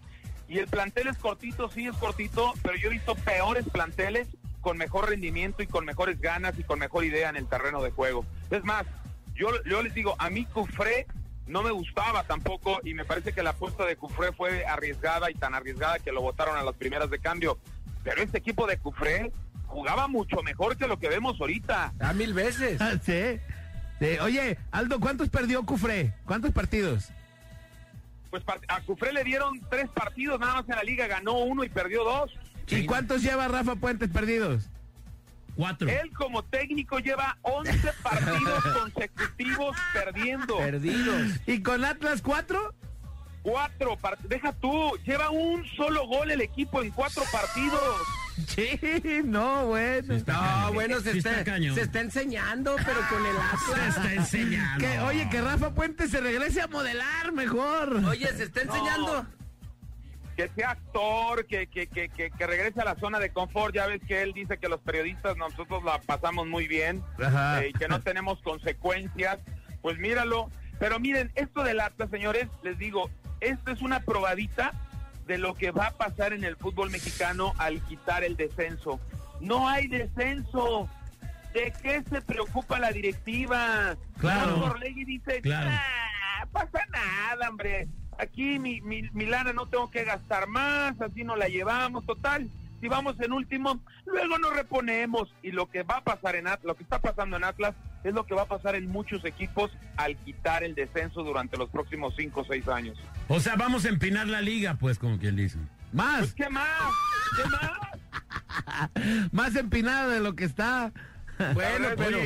[0.47, 4.27] Y el plantel es cortito, sí es cortito, pero yo he visto peores planteles
[4.65, 7.91] con mejor rendimiento y con mejores ganas y con mejor idea en el terreno de
[7.91, 8.25] juego.
[8.49, 8.83] Es más,
[9.35, 11.05] yo, yo les digo, a mí Cufré
[11.45, 15.35] no me gustaba tampoco y me parece que la apuesta de Cufré fue arriesgada y
[15.35, 17.59] tan arriesgada que lo votaron a las primeras de cambio.
[18.03, 19.31] Pero este equipo de Cufré
[19.67, 21.93] jugaba mucho mejor que lo que vemos ahorita.
[21.99, 22.81] A mil veces.
[22.81, 23.39] Ah, sí.
[23.99, 24.17] Sí.
[24.19, 26.15] Oye, Aldo, ¿cuántos perdió Cufré?
[26.25, 27.11] ¿Cuántos partidos?
[28.31, 31.69] Pues a Cufré le dieron tres partidos nada más en la liga, ganó uno y
[31.69, 32.35] perdió dos.
[32.67, 34.69] ¿Y cuántos lleva Rafa Puentes perdidos?
[35.55, 35.87] Cuatro.
[35.89, 37.71] Él como técnico lleva 11
[38.03, 40.57] partidos consecutivos perdiendo.
[40.57, 41.31] Perdidos.
[41.47, 42.73] ¿Y con Atlas cuatro?
[43.41, 48.01] Cuatro, deja tú, lleva un solo gol el equipo en cuatro partidos.
[48.47, 48.79] Sí,
[49.23, 50.15] no, bueno.
[50.25, 53.97] No, bueno, se Sí está, está se está enseñando, pero con el Se Atlas.
[53.97, 54.85] está enseñando.
[54.85, 58.03] Que, oye, que Rafa Puentes se regrese a modelar mejor.
[58.05, 59.25] Oye, se está enseñando.
[60.35, 63.73] Que sea actor, que, que, que, que, que regrese a la zona de confort.
[63.73, 67.73] Ya ves que él dice que los periodistas nosotros la pasamos muy bien eh, y
[67.73, 69.39] que no tenemos consecuencias.
[69.81, 70.49] Pues míralo.
[70.77, 73.09] Pero miren, esto del Atlas, señores, les digo,
[73.39, 74.73] esto es una probadita
[75.25, 78.99] de lo que va a pasar en el fútbol mexicano al quitar el descenso.
[79.39, 80.89] No hay descenso.
[81.53, 83.95] ¿De qué se preocupa la directiva?
[84.19, 84.65] Claro.
[84.65, 85.69] Orlegui dice, Claro.
[85.71, 87.87] "Ah, pasa nada, hombre.
[88.17, 92.49] Aquí mi, mi, mi lana no tengo que gastar más, así no la llevamos, total.
[92.81, 95.33] Si vamos en último, luego nos reponemos.
[95.41, 98.13] Y lo que va a pasar en Atlas, lo que está pasando en Atlas, es
[98.13, 102.13] lo que va a pasar en muchos equipos al quitar el descenso durante los próximos
[102.15, 102.97] cinco o seis años.
[103.27, 105.57] O sea, vamos a empinar la liga, pues, como quien dice.
[105.91, 106.91] Más, ¿Qué más?
[107.35, 109.31] ¿Qué más?
[109.31, 110.91] más empinada de lo que está.
[111.53, 112.19] Bueno, pero,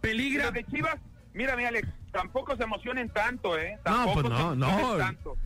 [0.00, 0.50] peligra.
[0.50, 0.96] De Chivas,
[1.38, 3.78] mira, mira, Alex, tampoco se emocionen tanto, ¿eh?
[3.78, 4.96] No, Tampoco pues no, se emocionen no.
[4.96, 5.36] tanto.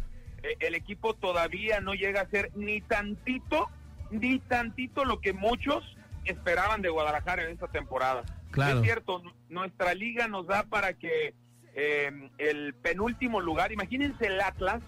[0.43, 3.69] Eh, el equipo todavía no llega a ser ni tantito,
[4.11, 5.85] ni tantito lo que muchos
[6.25, 8.25] esperaban de Guadalajara en esta temporada.
[8.53, 8.79] Claro.
[8.79, 11.35] Es cierto, nuestra liga nos da para que
[11.75, 14.83] eh, el penúltimo lugar, imagínense el Atlas,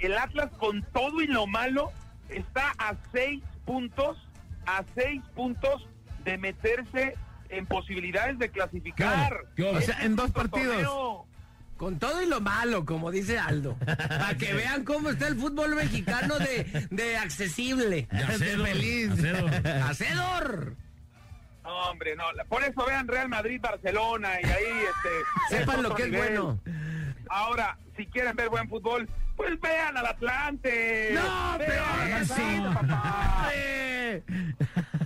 [0.00, 1.92] el Atlas con todo y lo malo
[2.28, 4.18] está a seis puntos,
[4.66, 5.86] a seis puntos
[6.24, 7.14] de meterse
[7.48, 9.44] en posibilidades de clasificar.
[9.72, 10.74] O sea, en dos partidos.
[10.76, 11.26] torneo.
[11.76, 13.76] Con todo y lo malo, como dice Aldo.
[13.86, 18.08] Para que vean cómo está el fútbol mexicano de, de accesible.
[18.10, 19.12] De feliz.
[19.12, 19.46] acero.
[19.86, 20.76] Hacedor.
[21.62, 22.24] No, hombre, no.
[22.48, 25.56] Por eso vean Real Madrid, Barcelona y ahí este.
[25.56, 26.60] Sepan es lo que es bueno.
[27.28, 29.08] Ahora, si quieren ver buen fútbol,
[29.38, 31.10] pues vean al Atlante.
[31.14, 33.50] No, pero Atlante, papá.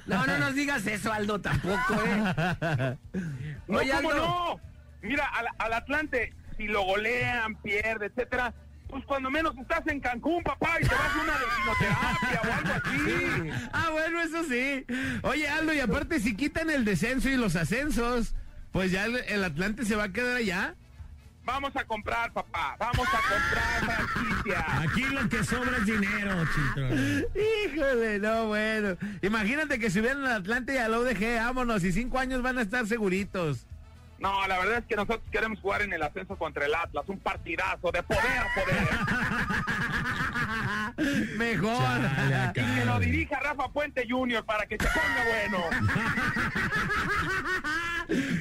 [0.07, 2.97] No, no nos digas eso, Aldo, tampoco, ¿eh?
[3.69, 4.27] No, Oye, ¿cómo Aldo.
[4.27, 4.61] no?
[5.03, 8.53] Mira, al, al Atlante, si lo golean, pierde, etcétera,
[8.89, 12.53] pues cuando menos estás en Cancún, papá, y te vas a una de quimioterapia o
[12.53, 13.69] algo así.
[13.73, 14.87] Ah, bueno, eso sí.
[15.23, 18.35] Oye, Aldo, y aparte, si quitan el descenso y los ascensos,
[18.71, 20.75] pues ya el, el Atlante se va a quedar allá.
[21.45, 24.65] Vamos a comprar, papá, vamos a comprar franquicia.
[24.81, 27.39] Aquí lo que sobra es dinero, chito.
[27.67, 28.97] Híjole, no, bueno.
[29.23, 32.87] Imagínate que subieran al Atlante y al ODG, vámonos, y cinco años van a estar
[32.87, 33.67] seguritos.
[34.21, 37.19] No, la verdad es que nosotros queremos jugar en el ascenso contra el Atlas, un
[37.19, 38.89] partidazo de poder a poder.
[41.37, 41.77] Mejor.
[41.77, 44.45] Chale, Y que lo dirija Rafa Puente Jr.
[44.45, 45.59] para que se ponga bueno.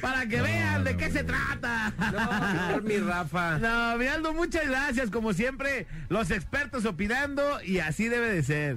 [0.00, 1.92] Para que vean de qué se trata.
[2.12, 3.58] No, mi Rafa.
[3.58, 5.10] No, mi Aldo, muchas gracias.
[5.10, 8.76] Como siempre, los expertos opinando y así debe de ser.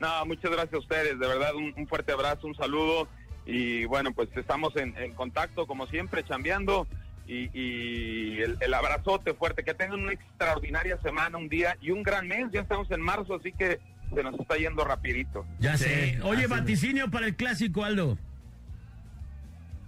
[0.00, 3.08] No, muchas gracias a ustedes, de verdad, un, un fuerte abrazo, un saludo.
[3.46, 6.86] Y bueno, pues estamos en, en contacto, como siempre, chambeando
[7.26, 9.64] y, y el, abrazote fuerte.
[9.64, 12.46] Que tengan una extraordinaria semana, un día y un gran mes.
[12.52, 13.80] Ya estamos en marzo, así que
[14.14, 15.46] se nos está yendo rapidito.
[15.58, 16.18] Ya sé.
[16.22, 18.18] Oye, vaticinio para el clásico, Aldo.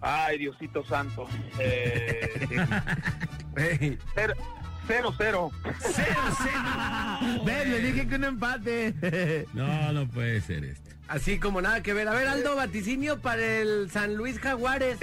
[0.01, 1.26] Ay, Diosito Santo.
[3.57, 3.99] Eh, sí.
[4.16, 4.35] Pero,
[4.87, 4.87] 0-0.
[4.87, 5.51] Cero, cero.
[7.45, 9.47] Ven, le dije que un empate.
[9.55, 10.91] No, no puede ser esto.
[11.09, 12.09] Así como nada que ver.
[12.09, 14.99] A ver, Aldo, vaticinio para el San Luis Jaguares.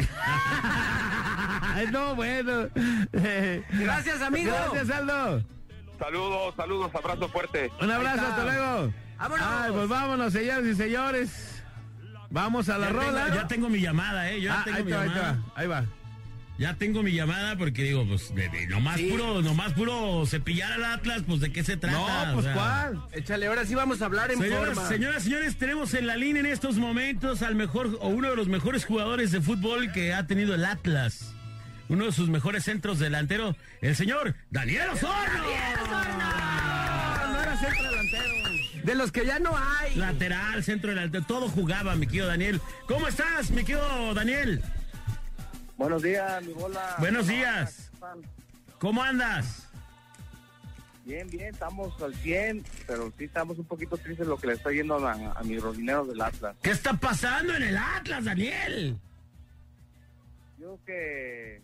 [1.91, 2.67] no, bueno.
[3.11, 4.51] Gracias, amigo.
[4.51, 5.43] Gracias, Aldo.
[5.99, 7.71] Saludos, saludos, abrazo fuerte.
[7.79, 8.93] Un abrazo, hasta luego.
[9.19, 9.47] Vámonos.
[9.47, 11.63] Ay, pues vámonos, señores y señores.
[12.31, 13.35] Vamos a la ya rola.
[13.35, 14.41] Ya tengo mi llamada, ¿eh?
[14.41, 15.39] Ya ah, tengo mi llamada.
[15.55, 15.79] Ahí, va.
[15.79, 16.00] ahí va.
[16.61, 19.07] Ya tengo mi llamada porque digo, pues, de, de nomás Sí.
[19.09, 21.97] puro, nomás puro cepillar al Atlas, pues, ¿de qué se trata?
[21.97, 23.01] No, O pues sea, ¿cuál?
[23.13, 24.87] Échale, ahora sí vamos a hablar en Señoras, forma.
[24.87, 28.47] señoras, señores, tenemos en la línea en estos momentos al mejor o uno de los
[28.47, 31.33] mejores jugadores de fútbol que ha tenido el Atlas.
[31.89, 35.43] Uno de sus mejores centros delanteros, el señor Daniel Osorno.
[37.31, 38.83] No era centro delantero.
[38.83, 39.95] De los que ya no hay.
[39.95, 42.61] Lateral, centro delantero, todo jugaba, mi querido Daniel.
[42.87, 44.61] ¿Cómo estás, mi querido Daniel?
[45.77, 46.95] Buenos días, mi bola.
[46.99, 47.91] Buenos días.
[48.79, 49.67] ¿Cómo andas?
[51.05, 54.71] Bien, bien, estamos al 100, pero sí estamos un poquito tristes lo que le está
[54.71, 56.55] yendo a, a mis rodineros del Atlas.
[56.61, 58.97] ¿Qué está pasando en el Atlas, Daniel?
[60.59, 61.61] Yo creo que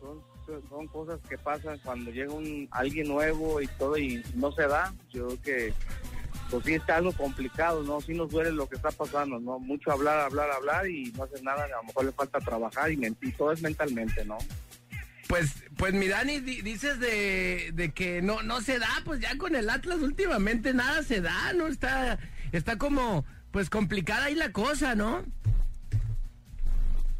[0.00, 4.50] son, son- son cosas que pasan cuando llega un alguien nuevo y todo y no
[4.52, 4.92] se da.
[5.10, 5.74] Yo creo que
[6.52, 8.00] pues sí está algo complicado, ¿no?
[8.02, 9.58] Sí nos duele lo que está pasando, ¿no?
[9.58, 12.98] Mucho hablar, hablar, hablar y no hacer nada, a lo mejor le falta trabajar y
[12.98, 14.36] mentir, todo es mentalmente, ¿no?
[15.28, 19.38] Pues, pues mi Dani, di- dices de, de que no, no se da, pues ya
[19.38, 21.68] con el Atlas últimamente nada se da, ¿no?
[21.68, 22.18] Está,
[22.52, 25.24] está como, pues complicada ahí la cosa, ¿no?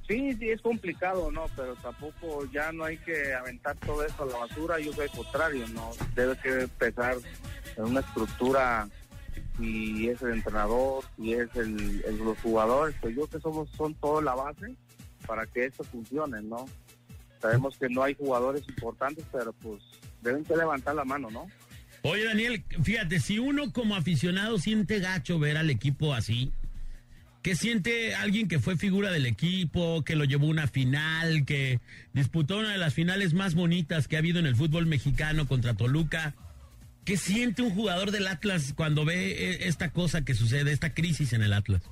[0.06, 1.46] Sí, sí, es complicado, ¿no?
[1.56, 5.66] Pero tampoco ya no hay que aventar todo eso a la basura, yo al contrario,
[5.68, 5.90] ¿no?
[6.14, 7.16] Debe que empezar
[7.78, 8.86] en una estructura
[9.58, 13.94] si es el entrenador, si es el, el- los jugadores, pues yo que somos, son
[13.94, 14.74] toda la base
[15.26, 16.66] para que esto funcione, ¿no?
[17.40, 19.82] Sabemos que no hay jugadores importantes, pero pues
[20.22, 21.46] deben que levantar la mano, ¿no?
[22.02, 26.50] Oye, Daniel, fíjate, si uno como aficionado siente gacho ver al equipo así,
[27.42, 31.80] ¿qué siente alguien que fue figura del equipo, que lo llevó a una final, que
[32.12, 35.74] disputó una de las finales más bonitas que ha habido en el fútbol mexicano contra
[35.74, 36.34] Toluca?
[37.04, 41.32] ¿Qué siente un jugador del Atlas cuando ve eh, esta cosa que sucede, esta crisis
[41.32, 41.82] en el Atlas?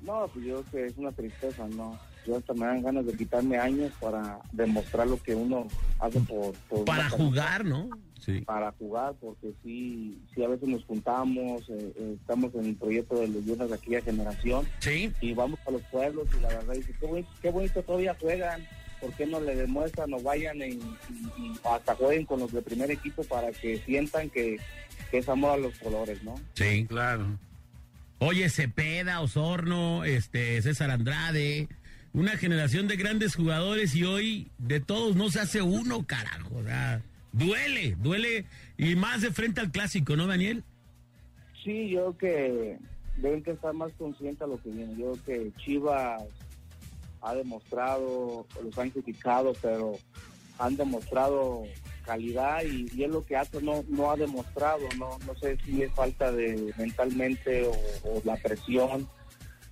[0.00, 1.98] No, pues yo creo que es una tristeza, ¿no?
[2.26, 5.66] Yo hasta me dan ganas de quitarme años para demostrar lo que uno
[5.98, 6.52] hace por...
[6.68, 7.88] por Para jugar, ¿no?
[8.24, 8.40] Sí.
[8.40, 13.20] para jugar, porque sí, sí a veces nos juntamos, eh, eh, estamos en el proyecto
[13.20, 15.12] de leyendas de aquella generación Sí.
[15.20, 18.66] y vamos a los pueblos y la verdad dice, qué bonito, qué bonito todavía juegan
[19.00, 20.78] ¿por qué no le demuestran o vayan y,
[21.64, 24.58] hasta jueguen con los de primer equipo para que sientan que,
[25.10, 26.34] que es amor a los colores, ¿no?
[26.54, 27.38] Sí, claro.
[28.18, 31.68] Oye, Cepeda, Osorno, este, César Andrade,
[32.14, 36.56] una generación de grandes jugadores y hoy de todos no se hace uno, carajo.
[36.56, 38.46] o sea, duele, duele
[38.78, 40.64] y más de frente al clásico, ¿no, Daniel?
[41.62, 42.78] Sí, yo creo que
[43.18, 44.94] deben que estar más conscientes a lo que viene.
[44.96, 46.22] Yo creo que Chivas
[47.26, 49.98] ha demostrado, los han criticado, pero
[50.58, 51.64] han demostrado
[52.04, 54.80] calidad y, es lo que hace no no ha demostrado.
[54.96, 57.66] No no sé si es falta de mentalmente
[58.04, 59.08] o, la presión.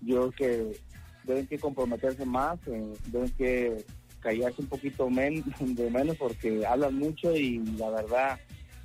[0.02, 0.80] Yo creo que
[1.24, 3.84] deben que comprometerse más, eh, deben que
[4.20, 8.38] callarse un poquito men- de menos porque hablan mucho y la verdad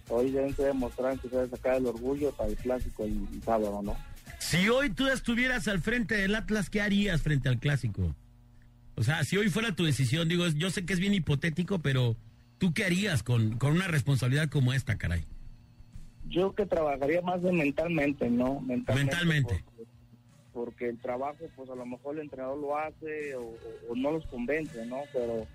[0.09, 3.95] hoy deben que demostrar que se sacar el orgullo para el clásico el sábado, ¿no?
[4.39, 8.15] Si hoy tú estuvieras al frente del Atlas, ¿qué harías frente al clásico?
[8.99, 12.17] O sea, si hoy fuera tu decisión, digo, yo sé que es bien hipotético, pero
[12.57, 15.23] ¿tú qué harías con, con una responsabilidad como esta, caray?
[16.27, 18.59] Yo que trabajaría más de mentalmente, ¿no?
[18.59, 19.15] Mentalmente.
[19.15, 19.63] Mentalmente.
[19.63, 19.89] Porque,
[20.51, 23.55] porque el trabajo, pues a lo mejor el entrenador lo hace o,
[23.95, 24.97] no los convence, ¿no?
[25.13, 25.47] Pero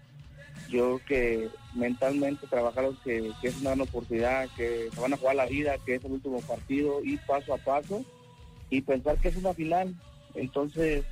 [0.71, 5.37] yo que mentalmente trabajar que, que es una gran oportunidad, que se van a jugar
[5.37, 8.07] la vida, que es el último partido, ir paso a paso
[8.71, 9.95] y pensar que es una final.
[10.35, 11.05] Entonces,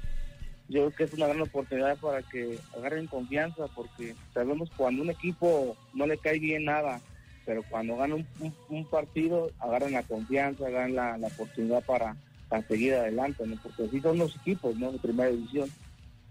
[0.73, 5.11] yo creo que es una gran oportunidad para que agarren confianza, porque sabemos cuando un
[5.11, 7.01] equipo no le cae bien nada,
[7.45, 12.17] pero cuando gana un, un- un partido, agarran la confianza, agarran la, la oportunidad para,
[12.49, 13.57] para seguir adelante, ¿no?
[13.63, 14.93] porque así son los equipos ¿no?
[14.93, 15.69] de primera división.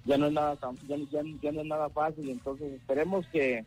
[0.06, 3.64] Ya no es nada tan- ya, ya- ya no es nada fácil, entonces esperemos que,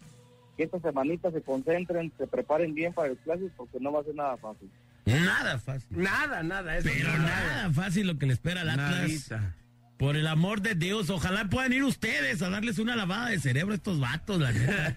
[0.56, 4.04] que estas semanitas se concentren, se preparen bien para el clásico, porque no va a
[4.04, 4.68] ser nada fácil.
[5.06, 5.86] Nada fácil.
[6.02, 6.78] Nada, nada.
[6.78, 9.00] Eso Pero nada fácil lo que le espera al Atlas.
[9.02, 9.54] Nadita.
[9.96, 13.72] Por el amor de Dios, ojalá puedan ir ustedes a darles una lavada de cerebro
[13.72, 14.94] a estos vatos, la neta.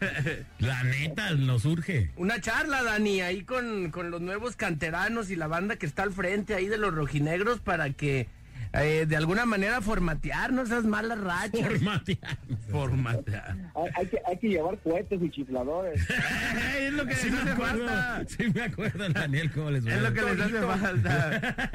[0.60, 2.10] la neta, nos urge.
[2.16, 6.14] Una charla, Dani, ahí con, con los nuevos canteranos y la banda que está al
[6.14, 8.28] frente ahí de los rojinegros para que
[8.74, 11.61] eh, de alguna manera formatearnos esas malas rachas.
[11.61, 12.38] Formatear.
[12.72, 13.57] Formatear.
[13.76, 16.01] Hay, hay que, hay que llevar cohetes y chifladores.
[16.80, 17.88] es lo que Sí les hace acuerdo.
[17.88, 18.26] falta.
[18.28, 19.93] Sí me acuerdo, Daniel, cómo les va.
[19.93, 21.72] Es lo que les hace falta.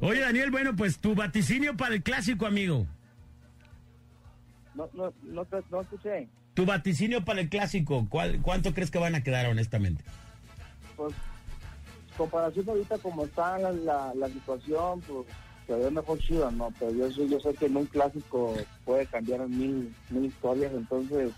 [0.00, 2.86] Oye, Daniel, bueno, pues tu vaticinio para el clásico, amigo.
[4.74, 6.28] No, no, no, no escuché.
[6.54, 10.02] Tu vaticinio para el clásico, ¿cuál, ¿cuánto crees que van a quedar, honestamente?
[10.96, 11.14] pues
[12.16, 15.26] comparación ahorita como está la, la, la situación, pues
[15.68, 16.72] se ve mejor Chivas, ¿no?
[16.78, 18.56] Pero yo, yo sé que en un clásico
[18.86, 21.30] puede cambiar mil, mil historias, entonces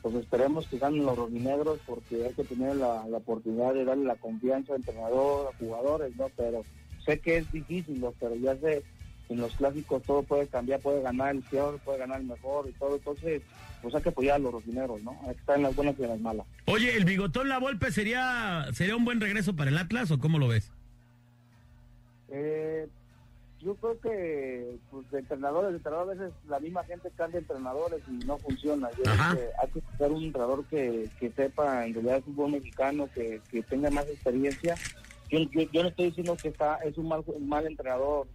[0.00, 4.04] pues esperemos que ganen los rojinegros porque hay que tener la, la oportunidad de darle
[4.04, 6.28] la confianza al entrenador, a jugadores, ¿no?
[6.36, 6.62] Pero
[7.04, 8.14] sé que es difícil, ¿no?
[8.20, 8.84] Pero ya sé,
[9.28, 12.72] en los clásicos todo puede cambiar, puede ganar el peor, puede ganar el mejor y
[12.74, 13.42] todo, entonces
[13.82, 15.18] pues hay que apoyar a los rojinegros, ¿no?
[15.26, 16.46] Hay que estar en las buenas y en las malas.
[16.66, 20.38] Oye, ¿el bigotón La Volpe sería, sería un buen regreso para el Atlas o cómo
[20.38, 20.70] lo ves?
[23.60, 28.00] Yo creo que pues, de entrenadores, de entrenadores, a veces la misma gente cambia entrenadores
[28.08, 28.88] y no funciona.
[28.92, 32.52] Yo creo que hay que buscar un entrenador que, que sepa en realidad el fútbol
[32.52, 34.76] mexicano, que, que tenga más experiencia.
[35.28, 38.28] Yo, yo, yo no estoy diciendo que está es un mal, un mal entrenador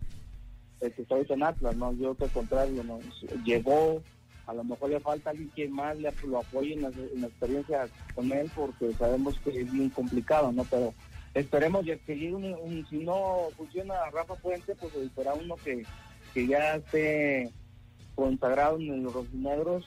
[0.82, 1.94] el que está ahorita en Atlas, ¿no?
[1.94, 3.00] Yo creo que al contrario, ¿no?
[3.46, 4.02] Llegó,
[4.46, 7.28] a lo mejor le falta alguien que más le, lo apoye en la, en la
[7.28, 10.66] experiencia con él, porque sabemos que es bien complicado, ¿no?
[10.66, 10.94] Pero
[11.34, 15.84] esperemos ya que llegue un, un- si no funciona Rafa Puente, pues esperar uno que,
[16.34, 17.50] que ya esté
[18.16, 19.86] consagrado en los rojinegros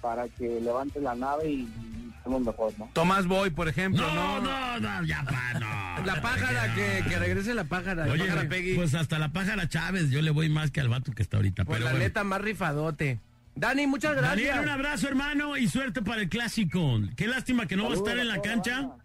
[0.00, 2.88] para que levante la nave y, y estemos mejor, ¿no?
[2.92, 4.40] Tomás Boy, por ejemplo, ¿no?
[4.40, 5.88] No, no, ya pa, no.
[6.04, 8.06] La pájara, que, que regrese la pájara.
[8.06, 8.74] la Oye, pájara Peggy.
[8.76, 11.64] pues hasta la pájara Chávez, yo le voy más que al vato que está ahorita.
[11.64, 12.04] Pues pero la bueno.
[12.06, 13.18] neta, más rifadote.
[13.56, 14.46] Dani, muchas gracias.
[14.48, 17.00] Daniel, un abrazo, hermano, y suerte para el clásico.
[17.16, 18.96] Qué lástima que no va a estar en la cancha, banda.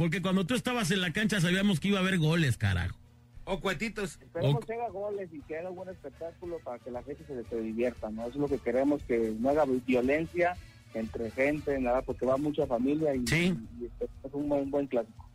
[0.00, 2.96] Porque cuando tú estabas en la cancha sabíamos que iba a haber goles, carajo.
[3.44, 4.18] O cuetitos.
[4.22, 4.66] Esperemos Ok.
[4.66, 7.60] que haga goles y que haga un buen espectáculo para que la gente se, se
[7.60, 8.22] divierta, ¿no?
[8.22, 10.56] Eso es lo que queremos, que no haga violencia
[10.94, 13.54] entre gente, nada, porque va mucha familia y, Sí.
[13.78, 15.28] y es un buen, buen clásico.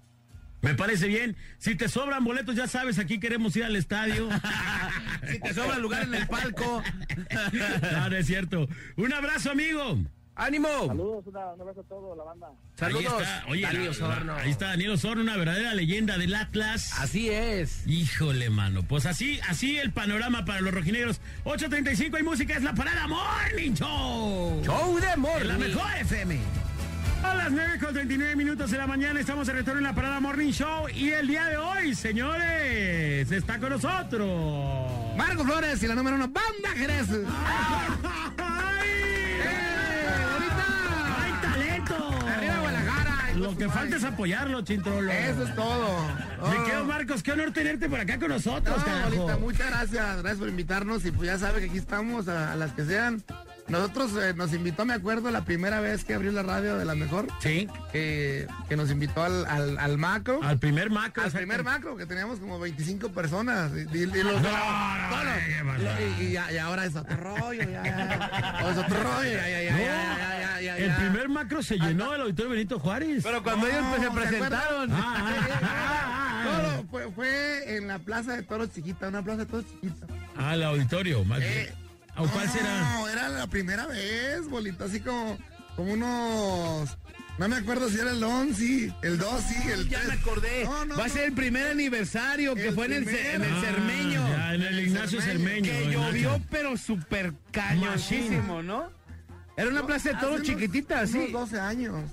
[0.63, 1.35] Me parece bien.
[1.59, 4.27] Si te sobran boletos, ya sabes, aquí queremos ir al estadio.
[5.29, 6.81] Si te sobra lugar en el palco.
[7.93, 8.67] no, no es cierto.
[8.97, 9.99] Un abrazo, amigo.
[10.37, 10.67] ¡Ánimo!
[10.87, 12.47] Saludos, una- un abrazo a todos, la banda.
[12.77, 13.05] Saludos.
[13.13, 14.35] Ahí está, oye, Dani la- Osorno.
[14.35, 16.91] la- ahí está Daniel Osorno, una verdadera leyenda del Atlas.
[16.99, 17.87] Así es.
[17.87, 18.83] Híjole, mano.
[18.83, 21.21] Pues así, así el panorama para los rojinegros.
[21.45, 24.61] 8.35 y música es la parada Morning Show.
[24.65, 25.57] Show de En la morning.
[25.57, 26.39] mejor FM.
[27.23, 30.19] A las 9 con 39 minutos de la mañana estamos de retorno en la parada
[30.19, 30.89] Morning Show.
[30.89, 35.15] Y el día de hoy, señores, está con nosotros.
[35.17, 37.07] Marco Flores y la número uno, Banda Jerez.
[38.37, 38.89] ¡Ay!
[39.43, 39.74] Eh,
[43.35, 45.11] Lo que falta es apoyarlo, Chintrolo.
[45.11, 45.97] Eso es todo.
[46.49, 46.63] Me Oh.
[46.65, 49.09] quedo, Marcos, qué honor tenerte por acá con nosotros, No, carajo.
[49.15, 52.55] Bolita, muchas gracias, gracias por invitarnos y pues ya sabe que aquí estamos a, a
[52.55, 53.23] las que sean.
[53.67, 56.93] Nosotros eh, nos invitó, me acuerdo, la primera vez que abrió la radio de la
[56.93, 57.27] mejor.
[57.39, 57.67] Sí.
[57.91, 60.39] Que, que nos invitó al, al, al macro.
[60.43, 61.23] Al primer macro.
[61.23, 63.71] Al primer macro, que teníamos como 25 personas.
[63.75, 66.01] Y, y- y los- No, no, no, no, qué pasó.
[66.19, 68.69] y, y ya- y ahora es otro rollo, ya, ya.
[68.71, 70.97] Es otro rollo, ya, ya, ya, No, ya, ya, ya, ya, El ya.
[70.97, 73.23] primer macro se llenó el auditorio Benito Juárez.
[73.23, 74.91] Pero cuando ellos pues, se ¿se presentaron.
[74.93, 75.15] Ah,
[75.63, 80.05] ah, ah, fue, fue en la Plaza de Toros Chiquita, una Plaza de Toros Chiquita.
[80.37, 81.84] Ah, el auditorio, más Eh, bien.
[82.17, 82.93] ¿O cuál será?
[82.93, 85.37] No, era la primera vez, bolita, así como,
[85.75, 86.97] como unos...
[87.37, 90.07] No me acuerdo si era el 11, el 2, sí, el Ya 3.
[90.07, 90.63] me acordé.
[90.63, 91.13] No, no, Va a no.
[91.13, 94.29] ser el primer aniversario que El fue en el, en el Ah, Cermeño.
[94.29, 95.63] ya, en el Ignacio Cermeño.
[95.69, 96.01] Que Ignacio.
[96.01, 98.89] llovió, pero súper cañosísimo, ¿no?
[99.57, 101.27] Era una plaza de toros chiquitita, sí.
[101.33, 102.09] 12 años.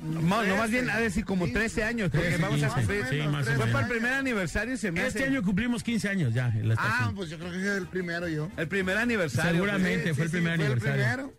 [0.00, 2.80] No, no, más bien, ha de decir como 13 años, porque 13, vamos a 15,
[3.00, 3.06] cumplir.
[3.22, 5.28] sí, más fue para el primer aniversario, se me Este hace.
[5.28, 8.28] año cumplimos 15 años ya en la Ah, pues yo creo que es el primero
[8.28, 8.48] yo.
[8.56, 9.52] El primer aniversario.
[9.52, 11.32] Seguramente Sí, fue el sí, primer fue aniversario.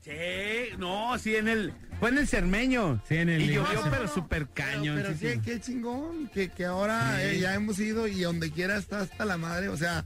[0.00, 1.72] Sí, no, sí, en el.
[2.00, 3.02] Fue en el Cermeño.
[3.06, 4.94] Sí, en el Y llovió, pero súper caño.
[4.94, 8.76] Pero, pero qué, qué chingón, que, que ahora eh, ya hemos ido y donde quiera
[8.78, 10.04] está hasta la madre, o sea,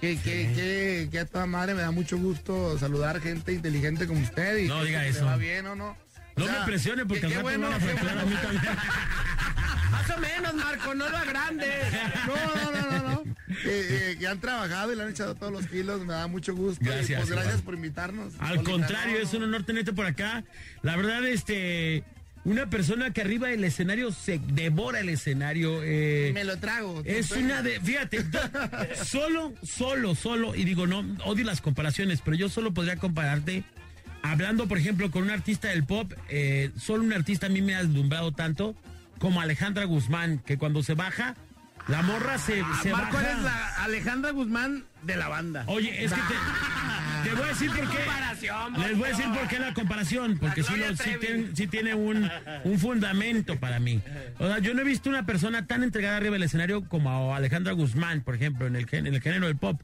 [0.00, 4.20] que, que, que, que a toda madre me da mucho gusto saludar gente inteligente como
[4.20, 5.26] usted y No diga eso.
[5.26, 5.96] va bien o no.
[6.36, 8.62] No me presione porque qué bueno, me van a fracturar a mí también.
[9.90, 11.66] Más o menos, Marco, no lo agrande.
[12.26, 13.22] No, no, no, no, no.
[13.64, 16.54] Eh, eh, que han trabajado y le han echado todos los kilos, me da mucho
[16.54, 16.82] gusto.
[16.82, 17.64] y, Gracias, pues gracias igual.
[17.64, 18.32] por invitarnos.
[18.40, 20.44] Al contrario, no, es un honor tenerte por acá.
[20.80, 22.02] La verdad, este,
[22.44, 25.80] una persona que arriba del escenario se devora el escenario.
[25.84, 27.02] eh, Me lo trago.
[27.04, 28.24] es una de, fíjate,
[29.04, 33.62] solo, solo, solo, y digo, no, odio las comparaciones, pero yo solo podría compararte,
[34.22, 37.74] hablando, por ejemplo, con un artista del pop, eh, solo un artista a mí me
[37.74, 38.74] ha deslumbrado tanto
[39.18, 41.34] como Alejandra Guzmán, que cuando se baja,
[41.88, 43.30] la morra se, se Ah, Marco, baja.
[43.32, 45.64] eres la Alejandra Guzmán de la banda.
[45.66, 47.96] Oye, es que te, te voy a decir por qué.
[47.96, 51.94] comparación, Les voy a decir por qué la comparación, porque sí, lo- tiene, sí tiene
[51.94, 52.30] un,
[52.64, 54.00] un fundamento para mí.
[54.38, 57.72] O sea, yo no he visto una persona tan entregada arriba del escenario como Alejandra
[57.72, 59.80] Guzmán, por ejemplo, en el, en el género del pop.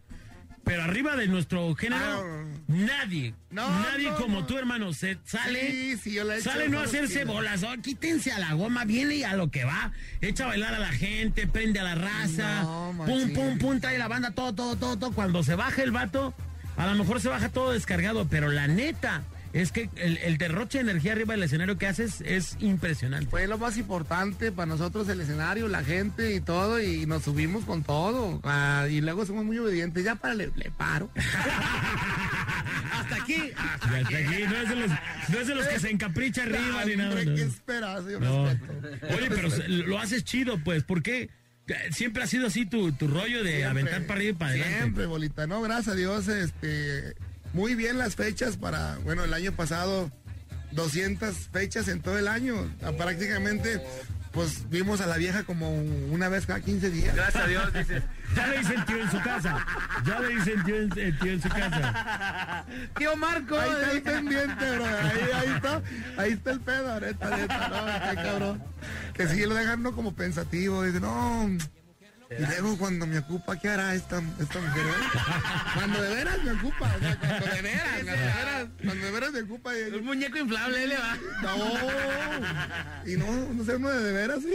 [0.68, 4.46] Pero arriba de nuestro género, nadie, No, nadie no, como no.
[4.46, 7.80] tú, hermano, se sale, Sí, sí, yo la he hecho sale no hacerse bolas, oh,
[7.82, 11.46] quítense a la goma, viene a lo que va, echa a bailar a la gente,
[11.46, 12.62] prende a la raza,
[13.06, 15.12] pum, pum, pum, trae la banda, todo, todo, todo, todo.
[15.12, 16.34] Cuando se baja el vato,
[16.76, 19.22] a lo mejor se baja todo descargado, pero la neta
[19.52, 23.30] es que el, el derroche de energía arriba del escenario que haces es impresionante.
[23.30, 27.64] Fue lo más importante para nosotros el escenario, la gente y todo, y nos subimos
[27.64, 28.40] con todo.
[28.44, 30.04] Ah, y luego somos muy obedientes.
[30.04, 31.10] Ya para le, le paro.
[32.92, 33.50] Hasta aquí.
[33.56, 34.14] Hasta aquí,
[34.48, 34.90] no es de los,
[35.28, 37.24] no es de los que se encapricha arriba ni nada.
[37.24, 37.34] No.
[37.34, 38.04] ¿Qué esperas?
[38.06, 38.46] Yo No.
[38.46, 39.06] respeto.
[39.16, 41.30] Oye, pero lo haces chido, pues, ¿por qué?
[41.90, 44.78] Siempre ha sido así tu, tu rollo de Siempre, aventar para arriba y para adelante.
[44.78, 45.46] Siempre, bolita.
[45.46, 47.14] No, gracias a Dios, este,
[47.52, 50.10] muy bien las fechas para, bueno, el año pasado
[50.72, 52.54] 200 fechas en todo el año.
[52.82, 53.82] Ah, Prácticamente,
[54.32, 57.14] pues vimos a la vieja como una vez cada 15 días.
[57.14, 58.02] Gracias a Dios, dices.
[58.36, 59.66] Ya le dicen tío en su casa.
[60.04, 62.64] Ya le dicen tío en, eh, tío en su casa.
[62.98, 63.58] Tío Marco.
[63.58, 64.84] Ahí está el pendiente, bro.
[64.84, 65.82] Ahí, ahí está,
[66.18, 68.62] ahí está el pedo, neta, neta, no, qué cabrón.
[69.14, 71.48] Que sí lo dejan como pensativo, dice, no.
[72.30, 74.82] Y luego cuando me ocupa, ¿qué hará esta, esta mujer?
[74.86, 75.18] eh?
[75.74, 79.10] Cuando de veras me ocupa, o sea, cuando de veras, cuando de veras, cuando de
[79.12, 79.70] veras me ocupa.
[79.78, 81.16] y- Un muñeco inflable le va.
[81.42, 84.54] No, y no, no sé uno de, de veras, sí.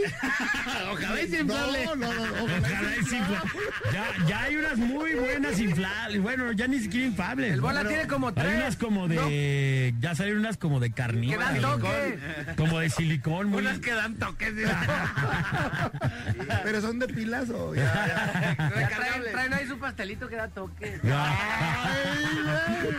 [0.91, 1.85] Ojalá y inflable.
[1.85, 6.21] No, no, no, Ojalá y sí, fue- ya, ya hay unas muy buenas inflables.
[6.21, 7.53] Bueno, ya ni siquiera inflables.
[7.53, 8.55] El bola Bueno, tiene como Hay tres.
[8.55, 9.95] unas como de.
[9.99, 11.39] Ya salieron unas como de Que carnívoro.
[11.39, 12.19] dan toque.
[12.55, 13.47] Como de silicón.
[13.49, 14.53] Muy, Unas que dan toques.
[16.63, 19.67] Pero son de pilas o ya, ya.
[19.67, 20.99] Su pastelito que da toque.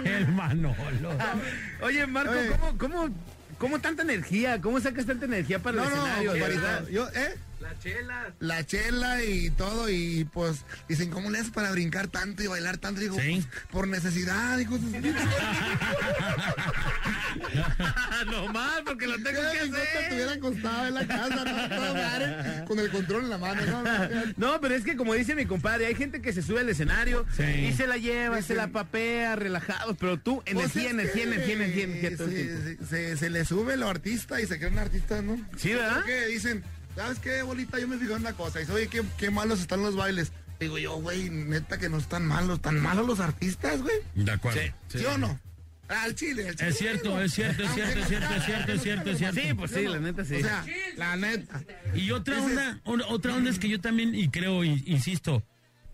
[0.04, 1.10] el Manolo.
[1.82, 2.32] Oye, Marco.
[2.78, 3.08] ¿cómo,
[3.58, 4.60] cómo, tanta energía?
[4.60, 7.08] ¿Cómo sacas tanta energía para el No, no, escenario?
[7.14, 7.34] ¿eh?
[7.64, 8.34] La chela.
[8.40, 12.76] la chela y todo, y pues dicen, ¿cómo le haces para brincar tanto y bailar
[12.78, 13.00] tanto?
[13.00, 13.42] Digo, Sí.
[13.42, 14.78] "Pues, por necesidad, dijo.
[18.26, 20.02] no más, porque lo tengo que hacer.
[20.02, 21.68] estuviera acostado en la casa, ¿no?
[21.68, 23.84] Todo madre, con el control en la mano, ¿no?
[24.36, 27.26] No, pero es que como dice mi compadre, hay gente que se sube al escenario
[27.36, 27.42] Sí.
[27.42, 28.56] y se la lleva, Pues se sí.
[28.58, 32.16] la papea, relajado, pero tú, energía, energía, energía, energía,
[32.88, 35.40] se, se- le sube lo artista y se creen artistas, ¿no?
[35.56, 36.04] Sí, ¿verdad?
[36.04, 36.62] Que dicen,
[36.94, 37.78] ¿sabes qué, bolita?
[37.78, 38.58] Yo me fijo en una cosa.
[38.58, 40.32] Y dice, oye, qué, qué malos están los bailes.
[40.60, 43.96] Digo yo, güey, neta que no están malos, tan malos los artistas, güey.
[44.14, 44.60] De acuerdo.
[44.88, 45.38] ¿Sí, o no?
[45.88, 46.68] Al Chile, al Chile.
[46.70, 49.40] Es cierto, es cierto, es cierto, es cierto, es cierto, es cierto, es cierto.
[49.40, 50.36] Sí, pues sí, la neta sí.
[50.36, 50.64] O sea,
[50.96, 51.62] la neta.
[51.94, 55.42] Y otra onda, otra onda es que yo también, y creo, in- insisto,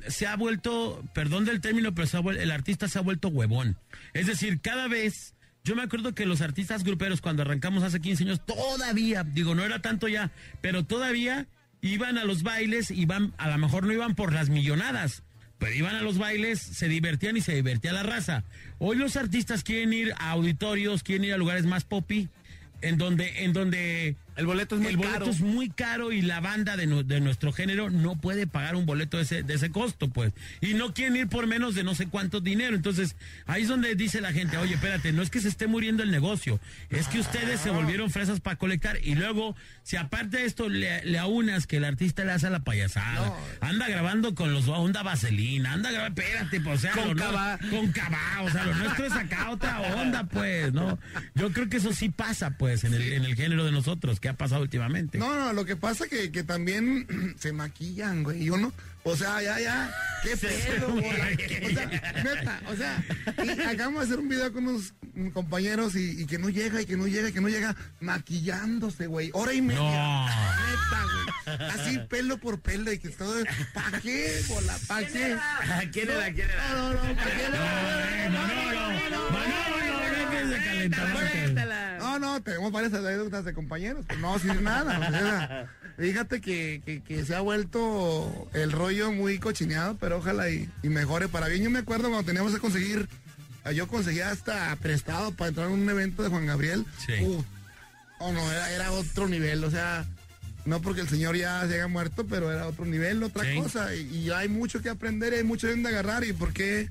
[0.07, 3.29] se ha vuelto, perdón del término, pero se ha vuel- el artista se ha vuelto
[3.29, 3.77] huevón.
[4.13, 5.35] Es decir, cada vez,
[5.65, 9.65] yo me acuerdo que los artistas gruperos cuando arrancamos hace 15 años, todavía, digo, no
[9.65, 10.31] era tanto ya,
[10.61, 11.47] pero todavía
[11.83, 15.23] iban a los bailes, iban, a lo mejor no iban por las millonadas.
[15.59, 18.45] Pero iban a los bailes, se divertían y se divertía la raza.
[18.79, 22.31] Hoy los artistas quieren ir a auditorios, quieren ir a lugares más poppy,
[22.81, 25.31] en donde, en donde el boleto es muy el boleto caro.
[25.31, 29.19] es muy caro y la banda de, de nuestro género no puede pagar un boleto
[29.19, 30.33] de ese, de ese costo, pues.
[30.61, 32.75] Y no quieren ir por menos de no sé cuánto dinero.
[32.75, 33.15] Entonces,
[33.47, 36.11] ahí es donde dice la gente, oye, espérate, no es que se esté muriendo el
[36.11, 36.59] negocio,
[36.89, 38.99] es que ustedes se volvieron fresas para colectar.
[39.05, 42.61] Y luego, si aparte de esto le, le aunas que el artista le hace la
[42.61, 47.23] payasada, anda grabando con los onda vaselina, anda grabando, espérate, pues, o sea, Con no-
[47.23, 47.59] Cabá.
[47.71, 50.99] con cabá, o sea, lo nuestro es acá otra onda, pues, ¿no?
[51.35, 54.30] Yo creo que eso sí pasa, pues, en el, en el género de nosotros, que
[54.31, 55.19] ha pasado últimamente.
[55.19, 58.45] No, no, lo que pasa que, que también se maquillan, güey.
[58.45, 61.05] Y uno, o sea, ya, ya, qué pedo, güey.
[61.07, 61.87] O sea,
[62.25, 63.05] neta, o sea,
[63.45, 64.95] y acabamos de hacer un video con unos
[65.33, 69.07] compañeros y, y que no llega, y que no llega, y que no llega, maquillándose,
[69.07, 69.31] güey.
[69.33, 69.81] Hora y media.
[69.81, 70.27] No.
[70.27, 71.71] Neta, güey.
[71.71, 73.35] Así pelo por pelo y que todo.
[73.75, 74.77] ¿Para qué, bola?
[74.87, 75.37] ¿Para qué?
[75.93, 76.33] ¿Quién era?
[76.33, 76.69] ¿Quién era?
[76.71, 77.49] No, no, no, ¿para qué?
[78.31, 78.39] No,
[79.11, 80.00] no,
[82.45, 84.99] tenemos varias anécdotas de compañeros, pero no decir nada.
[84.99, 85.69] o sea,
[85.99, 90.89] fíjate que, que, que se ha vuelto el rollo muy cochineado, pero ojalá y, y
[90.89, 91.63] mejore para bien.
[91.65, 93.09] Yo me acuerdo cuando teníamos que conseguir,
[93.65, 96.85] eh, yo conseguía hasta prestado para entrar a un evento de Juan Gabriel.
[97.07, 97.13] Sí.
[97.23, 97.45] Uh,
[98.21, 100.05] oh, no, era, era otro nivel, o sea,
[100.65, 103.57] no porque el señor ya se haya muerto, pero era otro nivel, otra Sí.
[103.57, 103.95] cosa.
[103.95, 106.89] Y, y hay mucho que aprender, y hay mucho de agarrar, y por qué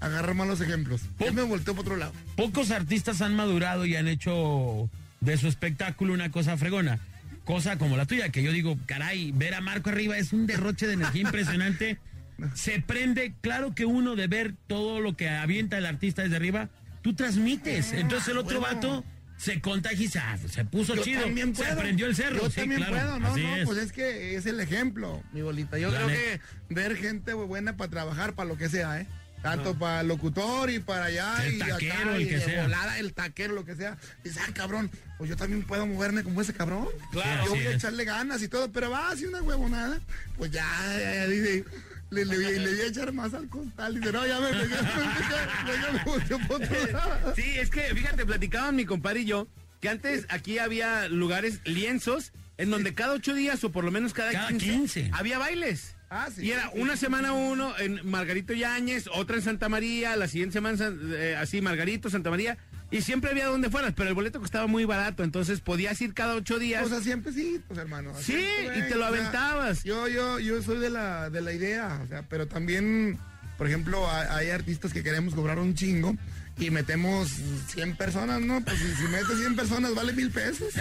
[0.00, 1.02] agarrar malos ejemplos.
[1.18, 2.12] Yo me volteo para otro lado.
[2.36, 4.88] Pocos artistas han madurado y han hecho
[5.20, 6.98] de su espectáculo una cosa fregona.
[7.44, 10.86] Cosa como la tuya, que yo digo, caray, ver a Marco arriba es un derroche
[10.86, 11.98] de energía impresionante.
[12.54, 16.68] Se prende, claro que uno de ver todo lo que avienta el artista desde arriba,
[17.02, 17.92] tú transmites.
[17.92, 18.74] Entonces el otro bueno.
[18.74, 19.04] vato
[19.38, 21.22] se contagia y se, ah, se puso Yo chido.
[21.22, 21.78] también se puedo.
[21.78, 22.42] prendió el cerro.
[22.42, 23.64] Yo sí, también claro, puedo, no, así no, es.
[23.66, 25.78] pues es que es el ejemplo, mi bolita.
[25.78, 29.06] Yo La creo que ver gente buena para trabajar, para lo que sea, ¿eh?
[29.42, 32.62] Tanto para locutor y para allá El y taquero, acá, el y que sea.
[32.62, 33.96] volada, el taquero, lo que sea.
[34.24, 36.88] Dice, ah, cabrón, pues yo también puedo moverme como ese cabrón.
[37.12, 40.00] Claro, yo voy a echarle ganas y todo, pero va, así una huevonada,
[40.36, 41.64] pues ya, ya, ya, dice,
[42.10, 43.94] le, le, le, le voy a echar más al costal.
[43.94, 44.52] Dice, no, ya me,
[46.92, 47.34] lado.
[47.36, 49.48] Sí, es que, fíjate, platicaban mi compadre y yo
[49.80, 54.12] que antes aquí había lugares, lienzos, en donde cada ocho días o por lo menos
[54.12, 55.10] cada, Cada 15, 15.
[55.12, 55.94] había bailes.
[56.10, 56.46] Ah, sí.
[56.46, 60.90] y era una semana uno en Margarito Yáñez, otra en Santa María, la siguiente semana
[61.14, 62.56] eh, así Margarito, Santa María,
[62.90, 66.34] y siempre había donde fueras, pero el boleto costaba muy barato, entonces podías ir cada
[66.34, 66.86] ocho días.
[66.86, 68.12] O sea, siempre sí, pues hermano.
[68.16, 69.84] Sí, siempre, y te lo o sea, aventabas.
[69.84, 73.18] yo, yo, yo soy de la, de la idea, o sea, pero también,
[73.58, 76.16] por ejemplo, hay, hay artistas que queremos cobrar un chingo
[76.58, 77.28] y metemos
[77.68, 78.60] 100 personas, ¿no?
[78.62, 80.68] Pues si, si metes 100 personas vale mil pesos.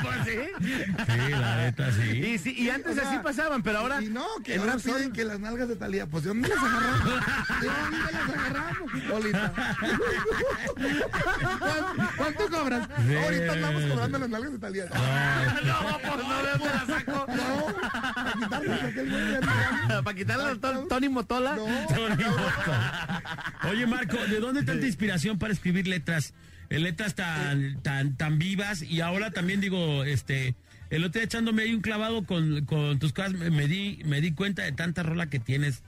[0.00, 0.38] Pues sí.
[0.60, 2.02] Sí, la neta, sí.
[2.10, 4.00] Y, sí, y antes O sea, así pasaban, pero ahora.
[4.00, 6.56] Y no, que ahora sola- piden que las nalgas de Talía, pues ¿de dónde las
[6.58, 7.04] agarramos?
[7.60, 8.94] ¿De dónde las agarramos?
[9.08, 9.52] Lolita.
[11.58, 12.88] ¿Cuánto, cuánto cobras?
[13.08, 13.16] Sí.
[13.16, 14.84] Ahorita andamos cobrando las nalgas de Talía.
[14.84, 17.26] No, pues no veo la saco.
[17.26, 19.40] para quitarle aquel.
[20.04, 21.56] Para quitarle a Ton- Tony Motola.
[21.56, 23.22] Tony Motola.
[23.68, 26.34] Oye, Marco, ¿de dónde tanta inspiración para escribir letras?
[26.70, 30.54] Eh, letras tan, tan, tan vivas y ahora también digo, este,
[30.90, 34.20] el otro día echándome ahí un clavado con, con tus cosas, me, me di, me
[34.20, 35.82] di cuenta de tanta rola que tienes.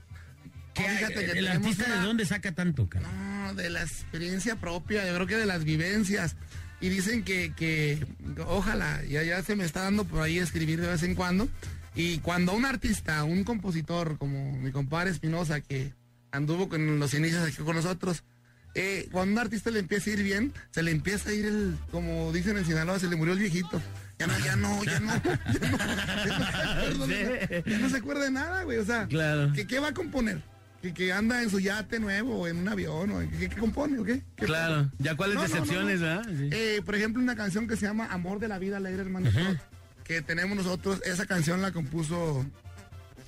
[0.73, 3.07] ¿Qué, Oh, fíjate que el artista una- de dónde saca tanto, cara?
[3.11, 6.35] No, de la experiencia propia, yo creo que de las vivencias.
[6.79, 8.03] Y dicen que, que
[8.47, 11.47] ojalá, ya, ya se me está dando por ahí escribir de vez en cuando.
[11.93, 15.93] Y cuando un artista, un compositor como mi compadre Espinosa, que
[16.31, 18.23] anduvo con los inicios aquí con nosotros,
[18.75, 21.75] eh, cuando un artista le empieza a ir bien, se le empieza a ir el,
[21.91, 23.81] como dicen en Sinaloa, se le murió el viejito.
[24.19, 27.89] Ya no, ya no, ya no, ya no, ya no se acuerda de- ya no
[27.89, 28.77] se acuerda de nada, güey.
[28.77, 29.51] O sea, Claro.
[29.53, 30.41] ¿qué, qué va a componer?
[30.81, 33.11] ¿Que, que anda en su yate nuevo o en un avión?
[33.11, 34.21] O, ¿qué, qué compone o qué?
[34.35, 35.99] ¿Qué Claro, ya cuáles decepciones.
[36.01, 36.23] ¿verdad?
[36.25, 36.49] Sí.
[36.51, 39.29] Eh, por ejemplo, una canción que se llama Amor de la Vida Alegre, hermano.
[40.03, 41.01] Que tenemos nosotros.
[41.05, 42.45] Esa canción la compuso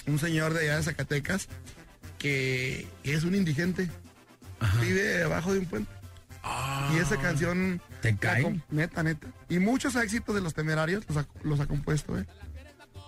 [0.07, 1.47] un señor de allá de Zacatecas
[2.23, 3.89] que es un indigente.
[4.81, 5.91] Vive debajo de un puente.
[6.95, 7.81] Y esa canción.
[7.83, 7.95] Ah.
[8.01, 8.61] ¿Te cae?
[8.69, 9.27] Neta, neta.
[9.49, 12.25] Y muchos éxitos de los temerarios los ha, los ha compuesto, ¿eh?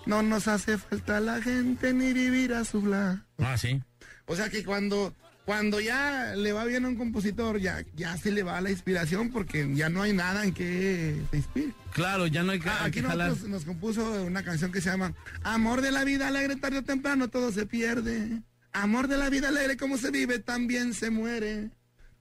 [0.06, 3.26] No nos hace falta la gente ni vivir a su bla.
[3.40, 3.82] Ah, sí.
[4.26, 5.14] O sea que cuando
[5.46, 9.32] cuando ya le va bien a un compositor, ya, ya se le va la inspiración
[9.32, 11.74] porque ya no hay nada en que se inspire.
[11.94, 13.30] Claro, ya no hay que, Ah, hay aquí que jalar.
[13.30, 15.14] nosotros nos compuso una canción que se llama
[15.44, 18.42] Amor de la vida alegre, tarde o temprano todo se pierde.
[18.76, 21.70] Amor de la vida alegre, como se vive, también se muere.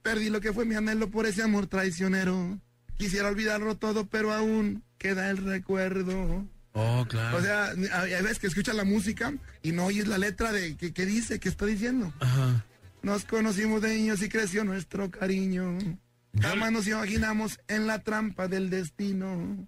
[0.01, 2.59] Perdí lo que fue mi anhelo por ese amor traicionero.
[2.97, 6.47] Quisiera olvidarlo todo, pero aún queda el recuerdo.
[6.71, 7.37] Oh, claro.
[7.37, 9.33] O sea, hay veces que escuchas la música
[9.63, 12.13] y no oyes la letra de qué qué dice, qué está diciendo.
[12.21, 12.65] Ajá.
[13.01, 15.77] Nos conocimos de niños y creció nuestro cariño.
[16.39, 19.67] Jamás nos imaginamos en la trampa del destino.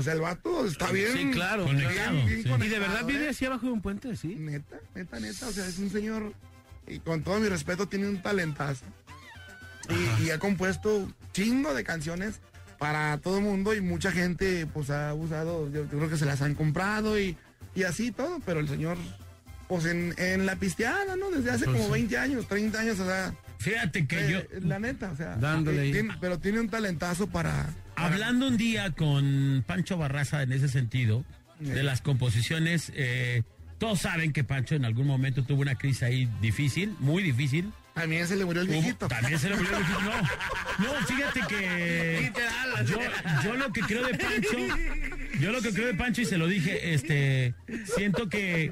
[0.00, 1.12] O sea, el vato está bien.
[1.12, 1.64] Sí, claro.
[1.64, 2.48] bien- Conectado, bien sí.
[2.64, 3.28] ¿Y de verdad vive ¿eh?
[3.30, 4.34] así abajo de un puente, sí?
[4.36, 5.46] Neta, neta, neta.
[5.48, 6.32] O sea, es un señor,
[6.86, 8.84] y con todo mi respeto, tiene un talentazo.
[9.88, 12.40] Y, y ha compuesto chingo de canciones
[12.78, 16.24] para todo el mundo y mucha gente pues ha usado, yo, yo creo que se
[16.26, 17.36] las han comprado y,
[17.74, 18.96] y así todo, pero el señor,
[19.68, 21.30] pues en, en la pisteada, ¿no?
[21.30, 21.90] Desde hace como sí.
[21.92, 23.34] 20 años, 30 años, o sea...
[23.58, 24.60] Fíjate que eh, yo...
[24.66, 25.36] La neta, o sea...
[25.36, 27.68] Dándole eh, tiene- pero tiene un talentazo para...
[28.00, 31.24] Hablando un día con Pancho Barraza en ese sentido,
[31.58, 33.42] de las composiciones, eh,
[33.78, 37.70] todos saben que Pancho en algún momento tuvo una crisis ahí difícil, muy difícil.
[37.94, 39.08] También se le murió el viejito.
[39.08, 40.00] También se le murió el viejito.
[40.78, 42.32] No, no, fíjate que
[42.86, 42.98] yo,
[43.44, 44.56] yo lo que creo de Pancho,
[45.40, 47.54] yo lo que creo de Pancho y se lo dije, este,
[47.94, 48.70] siento que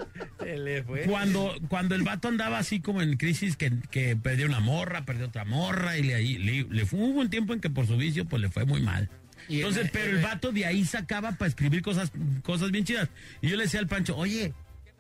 [1.07, 5.27] cuando, cuando el vato andaba así como en crisis, que, que perdió una morra, perdió
[5.27, 8.25] otra morra y le, le, le fue, hubo un tiempo en que por su vicio
[8.25, 9.11] pues le fue muy mal.
[9.49, 12.13] Entonces, pero el vato de ahí sacaba para escribir cosas,
[12.43, 13.09] cosas bien chidas.
[13.41, 14.53] Y yo le decía al Pancho, oye,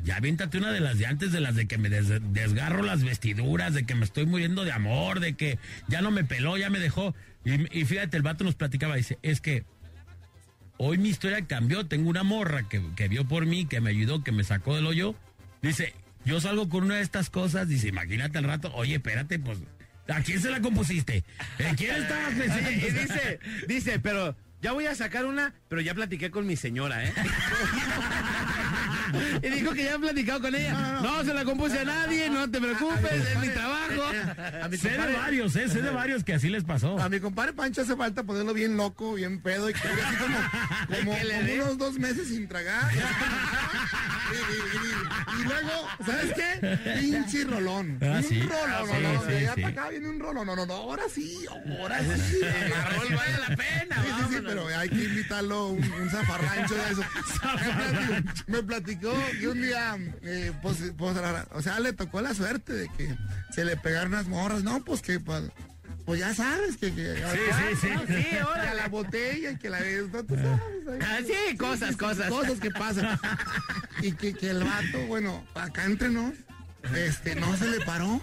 [0.02, 3.02] ya aviéntate una de las de antes, de las de que me des- desgarro las
[3.04, 5.58] vestiduras, de que me estoy muriendo de amor, de que
[5.88, 7.14] ya no me peló, ya me dejó.
[7.44, 9.64] Y, y fíjate, el vato nos platicaba, dice, es que
[10.76, 14.22] hoy mi historia cambió, tengo una morra que, que vio por mí, que me ayudó,
[14.22, 15.14] que me sacó del hoyo.
[15.62, 15.94] Dice,
[16.24, 19.58] yo salgo con una de estas cosas, dice, imagínate al rato, oye, espérate, pues,
[20.08, 21.24] ¿a quién se la compusiste?
[21.58, 22.70] ¿En quién estabas pensando?
[22.70, 27.04] Y dice, dice, pero ya voy a sacar una, pero ya platiqué con mi señora,
[27.04, 27.12] ¿eh?
[29.42, 31.00] y dijo que ya han platicado con ella.
[31.02, 34.02] No, se la compuse a nadie, no te preocupes, es mi trabajo.
[34.62, 36.98] A mi Sé de varios, eh, sé de varios que así les pasó.
[36.98, 41.12] A mi compadre Pancho hace falta ponerlo bien loco, bien pedo y que así como,
[41.62, 42.90] unos dos meses sin tragar.
[44.32, 46.78] y, y- y- y luego, ¿sabes qué?
[47.00, 47.98] Pinche rolón.
[48.02, 48.40] Ah, un sí.
[48.42, 49.60] rolón, Ah, no, sí, no, sí, sí.
[49.62, 50.46] para acá viene un rolón.
[50.46, 51.46] No, no, no, ahora sí,
[51.78, 52.40] ahora sí.
[52.40, 56.90] Rol vale la pena, Sí, sí, sí, pero hay que invitarlo un, un zafarrancho de
[56.92, 57.02] eso.
[58.46, 61.16] Me platicó que un día, eh, pues, pues,
[61.52, 63.16] o sea, le tocó la suerte de que
[63.50, 64.62] se le pegaron unas morras.
[64.62, 65.44] No, pues que, pues,
[66.08, 66.90] pues ya sabes que...
[66.94, 67.88] que Sí, sí, sí.
[68.06, 68.68] Sí, que órale.
[68.70, 70.58] a la botella y que la esto, tú sabes.
[70.88, 70.98] ahí.
[71.02, 72.30] Ah, sí, cosas, cosas.
[72.30, 73.20] Cosas que pasan.
[74.00, 76.32] Y que, que el vato, bueno, acá entre nos,
[76.96, 78.22] este, no se le paró.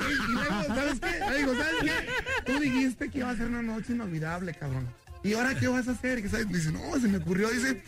[0.00, 1.30] Y, y luego, ¿sabes qué?
[1.30, 2.42] Le digo, ¿sabes qué?
[2.44, 4.88] Tú dijiste que iba a ser una noche inolvidable, cabrón.
[5.22, 6.22] ¿Y ahora qué vas a hacer?
[6.22, 6.48] ¿Qué sabes?
[6.48, 7.84] Dice, no, se me ocurrió, dice,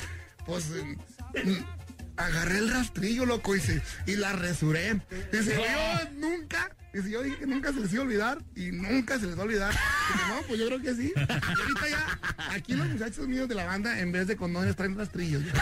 [0.47, 1.53] pues mm,
[2.17, 5.01] agarré el rastrillo, loco, dice, y la resuré.
[5.33, 9.19] Dice, yo nunca, dice, yo dije que nunca se les iba a olvidar y nunca
[9.19, 9.73] se les va a olvidar.
[9.73, 11.13] Dice, no, pues yo creo que sí.
[11.17, 11.21] Y
[11.61, 12.19] ahorita ya,
[12.55, 15.43] aquí los muchachos míos de la banda, en vez de condones, traen rastrillos.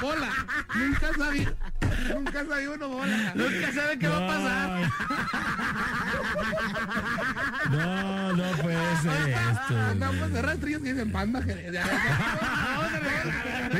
[0.00, 0.30] Bola,
[0.74, 1.54] nunca sabía,
[2.14, 3.32] nunca sabía uno bola.
[3.34, 4.90] Nunca sabe qué va a pasar.
[7.70, 9.78] No, no puede ser esto.
[9.90, 11.40] Andamos de rastrillos y dicen panda.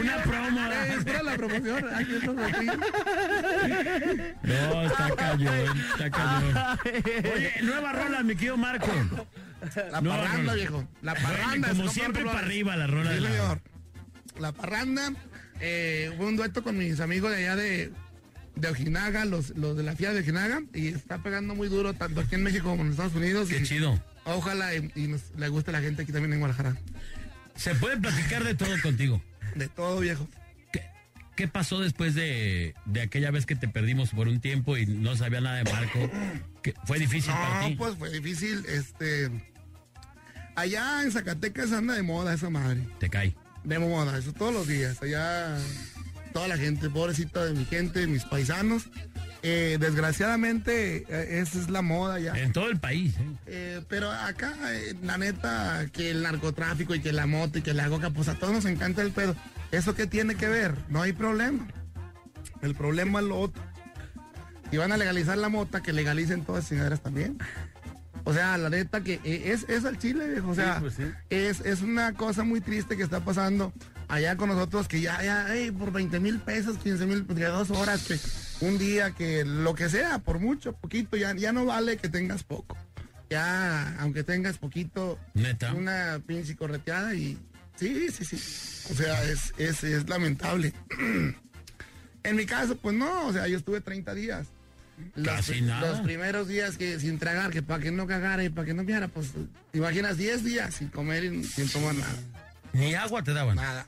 [0.01, 0.61] Una promo.
[0.97, 1.95] Espera la promoción.
[1.95, 2.79] Aquí rastrillos.
[4.43, 6.55] No, está cañón, está cañón.
[7.35, 8.87] Oye, nueva rola, mi querido Marco.
[9.91, 10.55] La Nueva parranda, rola.
[10.55, 10.89] viejo.
[11.03, 11.69] La parranda.
[11.71, 13.61] como siempre para arriba la rola Sí, de la- señor.
[14.39, 15.13] La parranda.
[15.61, 17.93] Eh, fue un dueto con mis amigos de allá de,
[18.57, 20.63] de Ojinaga, los, los de la FIA de Ojinaga.
[20.75, 23.49] Y está pegando muy duro tanto aquí en México como en Estados Unidos.
[23.49, 23.99] Qué y chido.
[24.25, 26.77] Ojalá y, y nos, le guste a la gente aquí también en Guadalajara.
[27.57, 29.23] Se puede platicar de todo contigo.
[29.55, 30.29] De todo, viejo.
[31.37, 35.17] ¿Qué pasó después de, de aquella vez que te perdimos por un tiempo y no
[35.17, 36.11] sabía nada de Marco?
[36.63, 37.75] ¿Qué- ¿Fue difícil para No, ti?
[37.77, 38.65] pues fue difícil.
[38.69, 39.31] Este.
[40.55, 42.81] Allá en Zacatecas anda de moda esa madre.
[43.01, 43.35] Te cae.
[43.65, 45.03] De moda, eso todos los días.
[45.03, 45.57] Allá
[46.33, 48.85] toda la gente, pobrecita de mi gente, mis paisanos.
[49.47, 52.33] Eh, desgraciadamente, eh, esa es la moda ya.
[52.33, 53.15] En todo el país.
[53.19, 53.37] ¿eh?
[53.47, 54.55] Eh, pero acá,
[55.03, 58.39] la neta, que el narcotráfico y que la moto y que la coca, pues a
[58.39, 59.37] todos nos encanta el pedo.
[59.71, 60.75] ¿Eso qué tiene que ver?
[60.89, 61.67] No hay problema.
[62.63, 63.63] El problema es lo otro.
[64.71, 67.37] Si van a legalizar la mota, que legalicen todas las chingaderas también.
[68.25, 70.49] O sea, la neta que es, es al chile, viejo.
[70.49, 71.03] O sea, Sí, pues sí.
[71.29, 73.75] es, es una cosa muy triste que está pasando
[74.09, 75.47] allá con nosotros, que ya, ya,
[75.79, 78.15] por 20 mil pesos, 15 mil, de dos horas, que
[78.65, 82.43] un día que lo que sea, por mucho, poquito, ya, ya no vale que tengas
[82.45, 82.77] poco.
[83.31, 85.73] Ya, aunque tengas poquito, Neta.
[85.73, 87.39] una pinche correteada y
[87.77, 88.37] sí, sí, sí.
[88.93, 90.73] O sea, es, es, es lamentable.
[92.23, 94.47] en mi caso, pues no, o sea, yo estuve 30 días.
[95.17, 95.91] Los, Casi nada.
[95.91, 98.85] los primeros días que sin tragar, que para que no cagara y para que no
[98.85, 99.33] viera, pues,
[99.73, 102.15] ¿te imaginas 10 días sin comer y sin tomar nada.
[102.73, 103.57] Ni agua te daban.
[103.57, 103.87] Nada.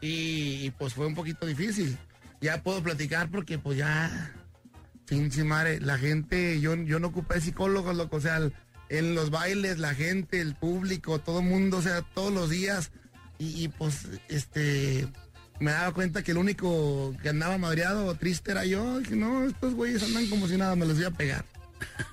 [0.00, 1.96] Y, y, pues fue un poquito difícil.
[2.40, 4.32] Ya puedo platicar porque pues ya,
[5.06, 8.52] pinche madre, la gente, yo, yo no ocupé psicólogos, loco, o sea, el-
[8.90, 12.90] en los bailes, la gente, el público, todo el mundo, o sea, todos los días.
[13.38, 15.08] Y, y, pues, este,
[15.58, 18.98] me daba cuenta que el único que andaba madreado o triste era yo.
[19.00, 21.44] Dije, no, estos güeyes andan como si nada, me los voy a pegar.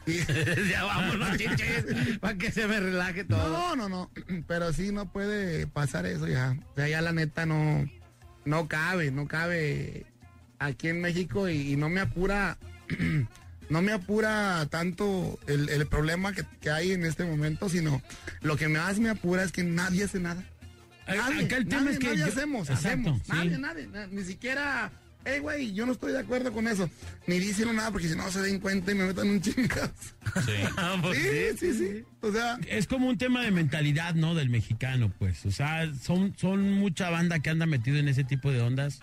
[0.71, 1.85] ya vámonos, chiches,
[2.19, 3.49] para que se me relaje todo.
[3.49, 4.11] No, no, no.
[4.47, 6.57] Pero sí no puede pasar eso ya.
[6.71, 7.85] O sea, ya la neta no,
[8.45, 10.05] no cabe, no cabe
[10.61, 12.57] aquí en México y, y no me apura,
[13.69, 18.01] no me apura tanto el, el problema que, que hay en este momento, sino
[18.41, 20.43] lo que más me apura es que nadie hace nada.
[21.07, 23.21] Nadie, acá el tema nadie, es que nadie yo- hacemos, Exacto, hacemos.
[23.25, 23.31] sí.
[23.33, 24.91] Nadie, nadie, na- ni siquiera,
[25.25, 26.89] hey, güey, yo no estoy de acuerdo con eso.
[27.27, 29.91] Ni dicen nada porque si no se den cuenta y me metan un chingazo.
[30.45, 32.03] sí, sí, sí.
[32.21, 34.35] O sea, es como un tema de mentalidad, ¿no?
[34.35, 35.45] Del mexicano, pues.
[35.45, 38.99] O sea, son, son mucha banda que anda metido en ese tipo de ondas.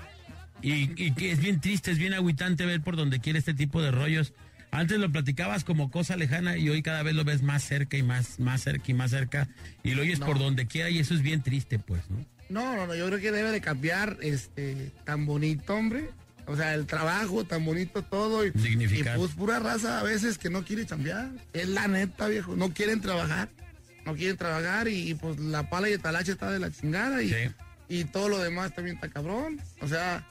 [0.62, 3.80] Y, y que es bien triste, es bien agüitante ver por donde quiere este tipo
[3.82, 4.32] de rollos.
[4.70, 8.02] Antes lo platicabas como cosa lejana y hoy cada vez lo ves más cerca y
[8.02, 9.48] más, más cerca y más cerca.
[9.82, 10.26] Y lo oyes No.
[10.26, 12.24] por donde quiera y eso es bien triste, pues, ¿no?
[12.50, 16.10] No, no, no, yo creo que debe de cambiar este tan bonito, hombre.
[16.46, 20.64] O sea, el trabajo tan bonito todo y, pues pura raza a veces que no
[20.64, 21.30] quiere chambear.
[21.52, 23.50] Es la neta, viejo, no quieren trabajar.
[24.06, 27.22] No quieren trabajar y, y, pues la pala y el talache está de la chingada
[27.22, 27.52] y,
[27.90, 29.60] y todo lo demás también está cabrón.
[29.82, 30.26] O sea,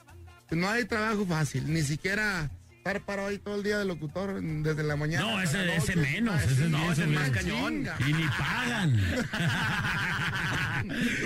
[0.50, 4.82] no hay trabajo fácil, ni siquiera estar parado ahí todo el día de locutor desde
[4.82, 5.26] la mañana.
[5.26, 6.10] No, ese, la ese noche.
[6.12, 7.86] menos, Ah, ese no, ese es más cañón.
[8.06, 8.96] Y ni pagan.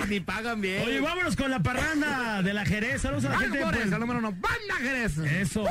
[0.09, 0.83] Ni pagan bien.
[0.85, 3.01] Oye, vámonos con la parranda de la Jerez.
[3.03, 3.57] Saludos a la gente.
[3.59, 5.17] de Puerto- al número uno, Banda Jerez.
[5.19, 5.65] Eso.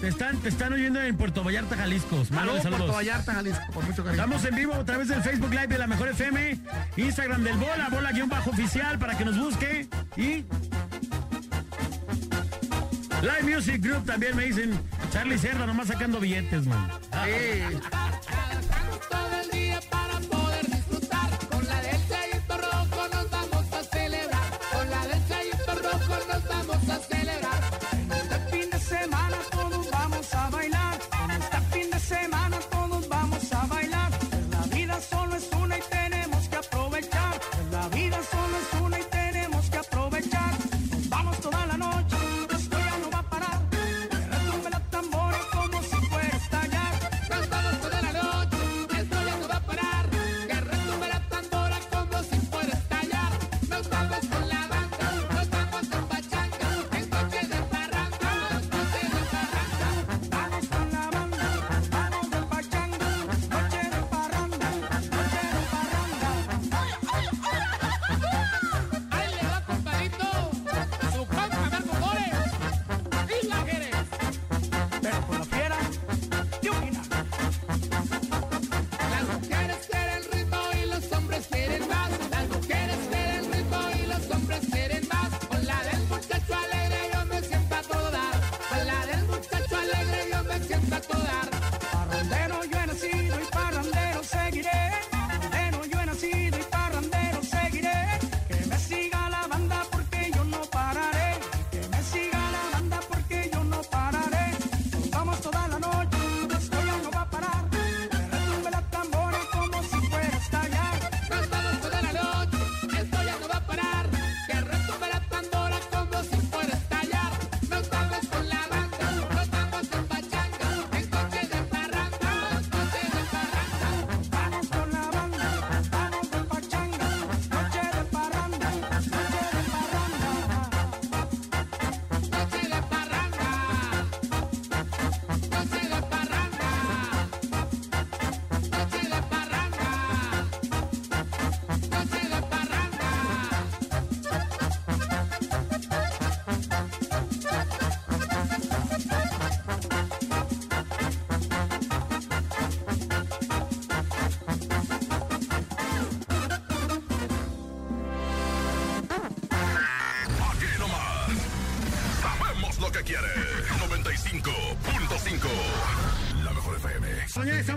[0.00, 2.24] Te están, te están oyendo en Puerto Vallarta, Jalisco.
[2.26, 2.80] Saludos, saludos.
[2.82, 4.22] Puerto Vallarta, Jalisco, con mucho cariño.
[4.22, 6.58] Estamos en vivo a través del Facebook Live de la Mejor FM,
[6.96, 10.44] Instagram del Bola, Bola guion bajo oficial para que nos busque y
[13.24, 14.78] Live Music Group también me dicen
[15.10, 16.90] Charlie Cerda nomás sacando billetes, man.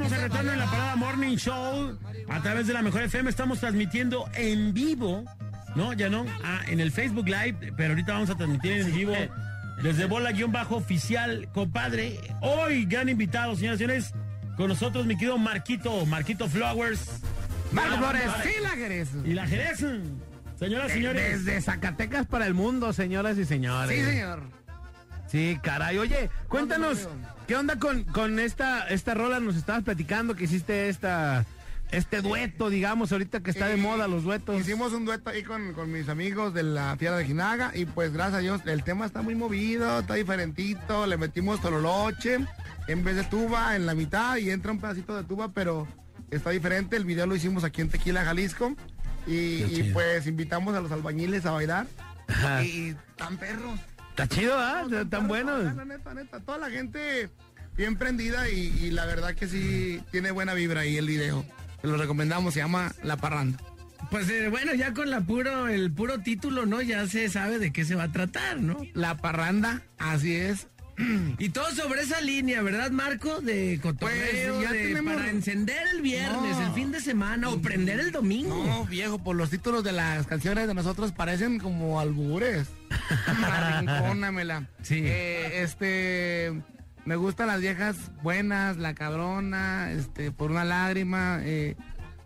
[0.07, 3.29] estamos retorno en la parada Morning Show a través de la Mejor FM.
[3.29, 5.25] Estamos transmitiendo en vivo,
[5.75, 5.91] ¿no?
[5.93, 9.13] Ya no, ah, en el Facebook Live, pero ahorita vamos a transmitir en vivo
[9.83, 12.19] desde bola-oficial, compadre.
[12.41, 14.13] Hoy, gran invitado, señoras y señores,
[14.55, 17.21] con nosotros mi querido Marquito, Marquito Flowers.
[17.73, 19.09] Marco Flores, sí la Jerez.
[19.25, 19.85] Y la Jerez.
[20.57, 21.45] Señoras y señores.
[21.45, 23.97] Desde Zacatecas para el mundo, señoras y señores.
[23.97, 24.41] Sí, señor.
[25.27, 25.97] Sí, caray.
[25.97, 27.09] Oye, cuéntanos,
[27.47, 29.39] ¿qué onda con, con esta, esta rola?
[29.39, 31.45] Nos estabas platicando que hiciste esta,
[31.91, 34.59] este dueto, digamos, ahorita que está de moda los duetos.
[34.59, 38.11] Hicimos un dueto ahí con, con mis amigos de la Fiera de Jinaga y pues
[38.11, 42.39] gracias a Dios el tema está muy movido, está diferentito, le metimos tololoche
[42.87, 45.87] en vez de tuba en la mitad y entra un pedacito de tuba, pero
[46.29, 46.97] está diferente.
[46.97, 48.75] El video lo hicimos aquí en Tequila, Jalisco
[49.25, 51.87] y, pues invitamos a los albañiles a bailar
[52.27, 52.63] Ajá.
[52.63, 53.79] y tan perros.
[54.17, 54.83] Está chido, ¿ah?
[55.11, 55.75] Tan buenos.
[55.75, 57.29] La neta, neta, toda la gente
[57.75, 61.45] bien prendida y, y la verdad que sí tiene buena vibra ahí el video.
[61.81, 63.59] Se lo recomendamos, se llama La Parranda.
[64.09, 66.81] Pues eh, bueno, ya con la puro, el puro título, ¿no?
[66.81, 68.79] Ya se sabe de qué se va a tratar, ¿no?
[68.95, 70.65] La parranda, así es.
[71.39, 73.39] Y todo sobre esa línea, ¿verdad, Marco?
[73.41, 76.67] De cotorreo, Pues, ya de- tenemos- para encender el viernes, No.
[76.67, 78.63] el fin de semana o prender el domingo.
[78.65, 82.67] No, viejo, por los títulos de las canciones de nosotros parecen como albures.
[83.27, 84.67] Arrincónamela.
[84.81, 85.01] Sí.
[85.05, 86.61] Eh, este,
[87.05, 91.39] me gustan las viejas buenas, la cabrona, este, por una lágrima.
[91.43, 91.75] eh,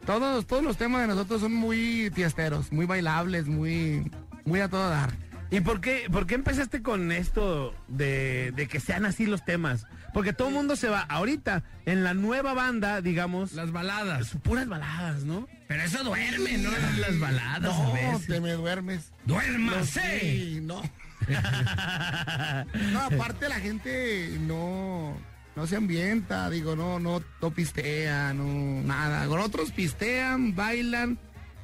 [0.05, 4.09] todos, todos los temas de nosotros son muy fiesteros, muy bailables, muy,
[4.45, 5.11] muy a todo dar.
[5.51, 9.85] ¿Y por qué, por qué empezaste con esto de, de que sean así los temas?
[10.13, 11.01] Porque todo el mundo se va.
[11.01, 13.51] Ahorita, en la nueva banda, digamos.
[13.51, 14.29] Las baladas.
[14.43, 15.49] Puras baladas, ¿no?
[15.67, 16.71] Pero eso duerme, ¿no?
[16.99, 18.27] Las baladas No, a veces.
[18.27, 19.11] te me duermes.
[19.25, 20.19] ¡Duérmase!
[20.21, 20.81] Sí, no.
[22.93, 25.15] no, aparte la gente no,
[25.55, 29.27] no se ambienta, digo, no, no, no pistea, no, nada.
[29.27, 31.19] Con otros pistean, bailan.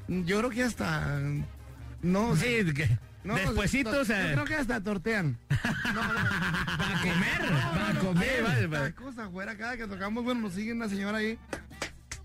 [0.08, 1.20] Yo creo que hasta,
[2.02, 5.38] no Sí, que no, despuesito, to- o sea- Yo creo que hasta tortean.
[5.50, 7.42] Para comer,
[7.74, 8.44] para comer.
[8.44, 8.94] vale, vale.
[8.94, 11.38] Cosa afuera, cada que tocamos, bueno, nos sigue una señora ahí.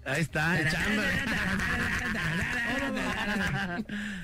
[0.05, 0.57] Ahí está.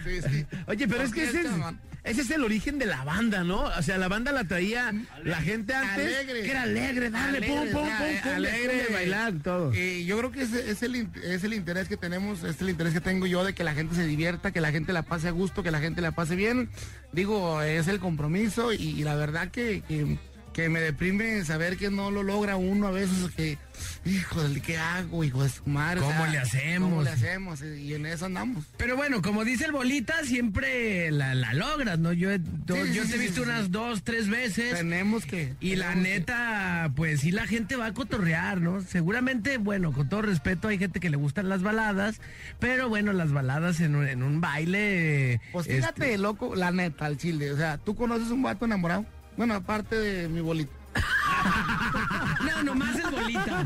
[0.05, 0.47] Sí, sí.
[0.67, 1.75] Oye, pero es que ese es, Orquesta,
[2.05, 3.65] ese es el origen de la banda, ¿no?
[3.65, 4.93] O sea, la banda la traía
[5.25, 6.17] la gente antes.
[6.17, 6.43] Alegre.
[6.43, 8.85] Que era alegre, dale, pum, Alegre, pum, pum, eh, pum, alegre.
[8.85, 9.73] de bailar, todo.
[9.75, 12.95] Eh, yo creo que ese es el, es el interés que tenemos, es el interés
[12.95, 15.33] que tengo yo de que la gente se divierta, que la gente la pase a
[15.33, 16.71] gusto, que la gente la pase bien.
[17.13, 20.19] Digo, es el compromiso y, y la verdad que, que,
[20.59, 23.59] que me deprime saber que no lo logra uno a veces, que,
[24.05, 26.01] hijo, de ¿qué hago, hijo de su madre?
[26.01, 26.89] O ¿Cómo sea, le hacemos?
[26.91, 27.63] ¿Cómo le hacemos?
[27.63, 28.65] Y en eso andamos.
[28.77, 32.13] Pero bueno, como dice el bolita, siempre la, la logras, ¿no?
[32.13, 34.75] Yo, he- do- Sí, yo sí, te he sí, visto unas dos, tres veces.
[34.75, 35.55] Tenemos que.
[35.61, 38.81] Y la que- neta, pues sí, la gente va a cotorrear, ¿no?
[38.81, 42.21] Seguramente, bueno, con todo respeto, hay gente que le gustan las baladas,
[42.59, 45.41] pero bueno, las baladas en un, en un baile.
[45.53, 47.53] Pues este, fíjate, loco, la neta, al chile.
[47.53, 49.07] O sea, ¿tú conoces un vato enamorado?
[49.39, 50.73] Bueno, aparte de mi bolita.
[52.45, 53.65] no, nomás el bolita.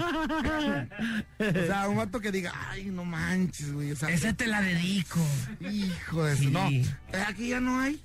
[1.38, 3.90] O sea, un vato que diga, ay, no manches, güey.
[3.92, 5.18] O sea, Esa te la dedico.
[5.60, 6.46] Hijo de Sí.
[6.48, 6.68] no.
[6.68, 6.84] Eh,
[7.26, 8.00] Aquí ya no hay.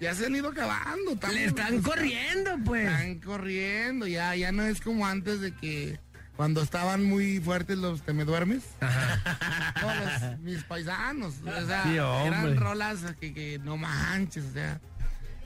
[0.00, 1.12] Ya se han ido acabando.
[1.12, 2.90] estamos- Le están corriendo, pues.
[2.90, 4.06] Están corriendo.
[4.06, 5.98] Ya, ya no es como antes de que
[6.36, 8.62] cuando estaban muy fuertes los te me duermes.
[8.80, 11.34] No, los- mis paisanos.
[11.46, 14.80] O sea, Sí, eran rolas que, que no manches, o sea.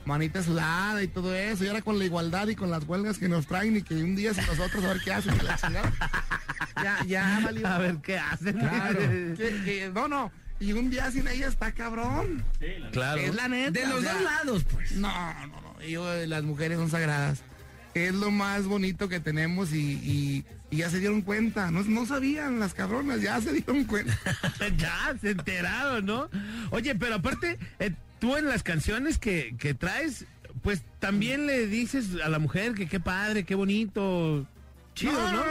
[0.05, 3.29] Manita sudada y todo eso, y ahora con la igualdad y con las huelgas que
[3.29, 5.91] nos traen y que un día sin nosotros a ver qué hacen, la chingada.
[6.83, 7.67] Ya, ya valió.
[7.67, 8.57] A ver qué hacen.
[8.57, 8.97] Claro.
[8.99, 10.31] Que- que- no, no.
[10.59, 12.43] Y un día sin ella está cabrón.
[12.91, 13.19] Claro.
[13.19, 13.71] Es la neta.
[13.71, 14.91] De los o sea, dos lados, pues.
[14.93, 15.09] No,
[15.47, 15.81] no, no.
[15.81, 17.41] Yo, eh, las mujeres son sagradas.
[17.93, 21.71] Es lo más bonito que tenemos y, y- y ya se dieron cuenta.
[21.71, 24.17] No, no sabían las cabronas, ya se dieron cuenta.
[24.77, 26.29] ya, se enteraron, ¿no?
[26.71, 27.91] Oye, pero aparte, eh,
[28.21, 30.25] tú en las canciones que, que traes,
[30.61, 34.47] pues también le dices a la mujer que qué padre, qué bonito.
[34.93, 35.43] Chido, ¿no?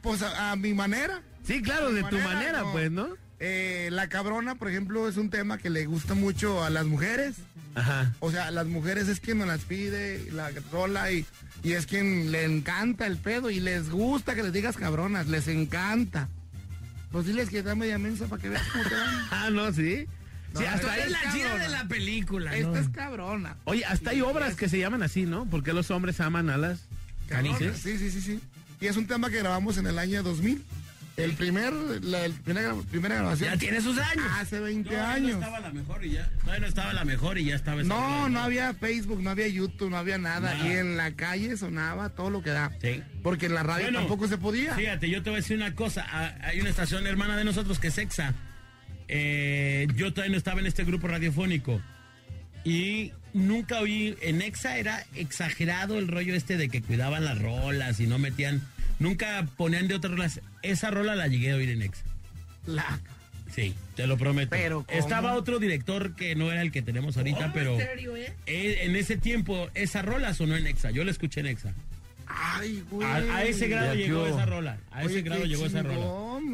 [0.00, 1.20] Pues a, a mi manera.
[1.44, 3.08] Sí, claro, de tu manera, pues, ¿no?
[3.40, 7.36] Eh, la cabrona, por ejemplo, es un tema que le gusta mucho a las mujeres.
[7.74, 8.14] Ajá.
[8.20, 11.26] O sea, las mujeres es quien nos las pide, la rola y,
[11.62, 15.48] y es quien le encanta el pedo y les gusta que les digas cabronas, les
[15.48, 16.28] encanta.
[17.10, 19.26] Pues diles que está media mensa para que veas cómo te van.
[19.30, 20.06] Ah, no, sí.
[20.56, 21.00] No, Sí, hasta esta ahí.
[21.02, 21.64] Es la cabrona.
[21.64, 22.76] de la película, Esta ¿no?
[22.78, 23.56] es cabrona.
[23.64, 25.46] Oye, hasta hay obras que se llaman así, ¿no?
[25.46, 26.80] Porque los hombres aman a las
[27.28, 27.80] Cabrona, canices.
[27.82, 28.40] Sí, sí, sí, sí.
[28.80, 30.62] Y es un tema que grabamos en el año 2000.
[31.16, 31.72] El primer,
[32.02, 33.50] la el primera, primera grabación.
[33.50, 34.26] Ya tiene sus años.
[34.38, 35.30] Hace 20 Todavía años.
[35.30, 36.30] No estaba la mejor y ya.
[36.44, 39.96] No estaba la mejor y ya estaba No, no había Facebook, no había YouTube, no
[39.96, 40.52] había nada.
[40.52, 40.68] Nada.
[40.68, 42.70] Y en la calle sonaba todo lo que da.
[42.82, 43.02] Sí.
[43.22, 44.74] Porque en la radio Bueno, tampoco se podía.
[44.74, 46.04] Fíjate, yo te voy a decir una cosa.
[46.06, 48.34] Ah, Hay una estación hermana de nosotros que es EXA.
[49.08, 51.80] Eh, yo todavía no estaba en este grupo radiofónico.
[52.64, 54.16] Y nunca oí.
[54.22, 58.62] En EXA era exagerado el rollo este de que cuidaban las rolas y no metían.
[58.98, 60.40] Nunca ponían de otras rolas.
[60.62, 62.02] Esa rola la llegué a oír en EXA.
[62.66, 63.00] La-
[63.54, 64.50] Sí, te lo prometo.
[64.50, 64.98] Pero, ¿cómo?
[64.98, 67.78] Estaba otro director que no era el que tenemos ahorita, pero.
[67.80, 68.34] eh?
[68.46, 70.90] eh, en ese tiempo, esa rola sonó en EXA.
[70.90, 71.72] Yo la escuché en EXA.
[72.26, 73.06] Ay, güey.
[73.06, 74.78] A, a ese grado Ya, llegó esa rola.
[74.90, 76.06] A ese grado llegó esa rola.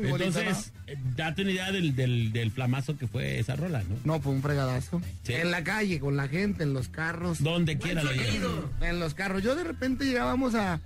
[0.02, 3.96] Entonces, eh, date una idea del, del, del flamazo que fue esa rola, ¿no?
[4.04, 5.00] No, fue un fregadazo.
[5.22, 5.34] Sí.
[5.34, 7.42] En la calle, con la gente, en los carros.
[7.42, 8.70] Donde quiera lo llevo.
[8.80, 9.42] En los carros.
[9.42, 10.80] Yo de repente llegábamos a,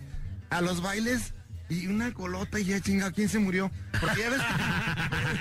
[0.50, 1.32] a los bailes
[1.68, 3.70] y una colota y ya chingado, ¿quién se murió?
[4.01, 4.40] Porque ya ves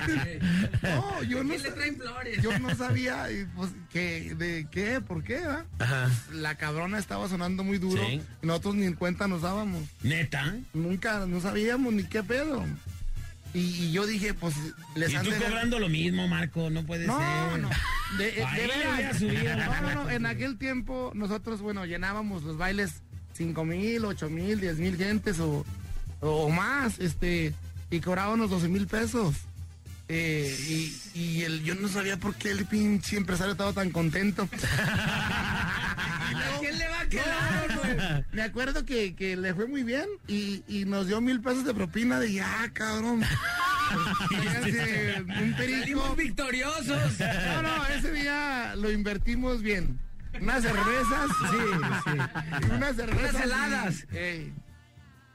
[0.06, 0.40] que-
[0.84, 2.42] No, yo no, ¿Quién le traen flores?
[2.42, 5.66] yo no sabía pues, que, de qué, por qué, ¿va?
[5.80, 6.10] Ajá.
[6.32, 8.22] La cabrona estaba sonando muy duro Sí.
[8.42, 9.84] y nosotros ni en cuenta nos dábamos.
[10.04, 10.56] Neta.
[10.74, 12.64] Nunca, no sabíamos ni qué pedo.
[13.54, 14.54] Y, y yo dije, pues,
[14.96, 17.62] les Y han tú de cobrando lo mismo, Marco, no puede no, ser.
[17.62, 17.70] no.
[18.18, 19.22] De, veras.
[19.22, 20.10] No, no, no.
[20.10, 23.02] En aquel tiempo nosotros, bueno, llenábamos los bailes
[23.34, 25.66] 5 mil, 8 mil, 10 mil gentes o,
[26.34, 27.54] o más, este,
[27.90, 29.36] y cobrábamos 12 mil pesos.
[30.08, 34.50] Eh, y y el, yo no sabía por qué el pinche empresario estaba tan contento.
[34.52, 34.52] ¿A
[36.60, 37.96] quién le va a quedar, güey?
[38.34, 41.74] Me acuerdo que, que le fue muy bien y, y nos dio mil pesos de
[41.74, 43.24] propina de ya, cabrón.
[45.42, 46.16] Un perico.
[46.18, 47.18] Victoriosos.
[47.20, 49.98] No, no, ese día lo invertimos bien.
[50.42, 51.58] Unas cervezas, sí,
[52.04, 52.12] sí.
[52.72, 53.36] Unas cervezas.
[53.36, 54.06] Unas heladas.
[54.12, 54.52] Y,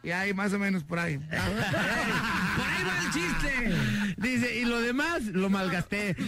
[0.02, 1.18] y ahí más o menos por ahí.
[1.31, 4.14] Por ahí va el chiste.
[4.16, 6.16] Dice, y lo demás lo malgasté.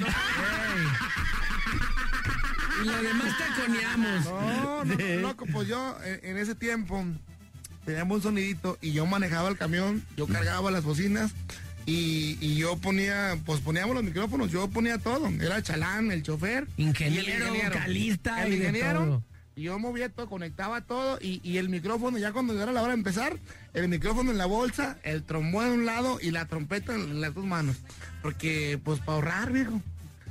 [2.82, 4.24] Y lo demás taconeamos.
[4.24, 7.04] No, no, no, loco, pues yo en, en ese tiempo
[7.84, 11.32] teníamos un sonidito y yo manejaba el camión, yo cargaba las bocinas
[11.86, 15.28] y, y yo ponía, pues poníamos los micrófonos, yo ponía todo.
[15.28, 16.66] Era el chalán, el chofer.
[16.76, 19.22] y el Ingeniero, vocalista El y de ingeniero.
[19.56, 22.98] Yo movía todo, conectaba todo y, y el micrófono, ya cuando era la hora de
[22.98, 23.38] empezar,
[23.74, 27.34] el micrófono en la bolsa, el trombón en un lado y la trompeta en las
[27.34, 27.76] dos manos.
[28.22, 29.80] Porque, pues, para ahorrar, viejo.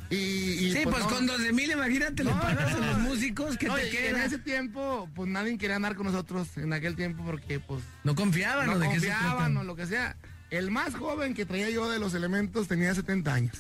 [0.09, 1.09] Y, y, Sí, pues no.
[1.09, 4.17] con 12 mil, imagínate, le pagas no, a los músicos que te quedan.
[4.17, 7.81] En ese tiempo, pues nadie quería andar con nosotros en aquel tiempo porque, pues.
[8.03, 10.17] No confiaban, no ¿o de confiaban o lo que sea.
[10.51, 13.55] El más joven que traía yo de los elementos tenía 70 años.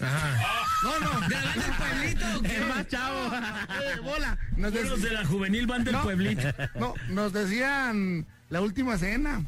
[0.83, 1.27] No, no.
[1.29, 2.53] ¿De allá del pueblito?
[2.53, 3.31] El más chavo.
[3.81, 4.37] Eh, bola.
[4.57, 6.03] Nos Los dec- de la juvenil van del No.
[6.03, 6.43] pueblito.
[6.75, 9.43] No, nos decían la última cena.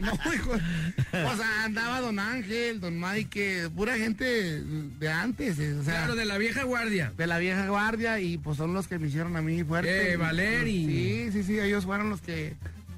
[0.00, 0.52] No, no, hijo.
[0.52, 5.58] O sea, andaba don Ángel, don Mike, pura gente de antes.
[5.58, 7.12] eh, O sea, Claro, de la vieja guardia.
[7.16, 10.12] de la vieja guardia y pues son los que me hicieron a mí fuerte.
[10.12, 10.86] Eh, Valeri.
[10.86, 12.56] Sí, sí, sí, ellos fueron los que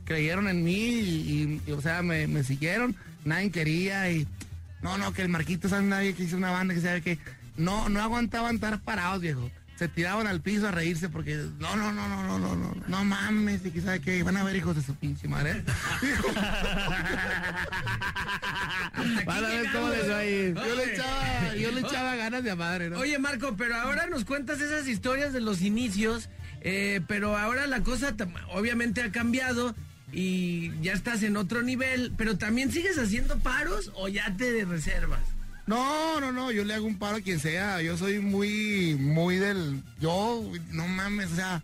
[0.08, 2.96] creyeron en mí y, y, o sea, me, me siguieron.
[3.24, 4.26] Nadie quería y
[4.80, 7.18] no, no, que el Marquito sabe nadie que hizo una banda que sabe que
[7.56, 9.50] no, no aguantaban estar parados, viejo.
[9.76, 13.04] Se tiraban al piso a reírse porque no, no, no, no, no, no, no, no
[13.04, 15.62] mames, y que sabe que van a ver hijos de su pinche madre.
[19.24, 20.54] Van a ver cómo les va a ir.
[20.54, 22.98] Yo le echaba, yo le echaba ganas de a madre, ¿no?
[22.98, 26.28] Oye, Marco, pero ahora nos cuentas esas historias de los inicios,
[26.62, 28.14] eh, pero ahora la cosa
[28.52, 29.76] obviamente ha cambiado
[30.12, 35.20] y ya estás en otro nivel, pero también sigues haciendo paros o ya te reservas.
[35.66, 37.82] No, no, no, yo le hago un paro a quien sea.
[37.82, 39.82] Yo soy muy, muy del.
[40.00, 41.62] Yo, no mames, o sea,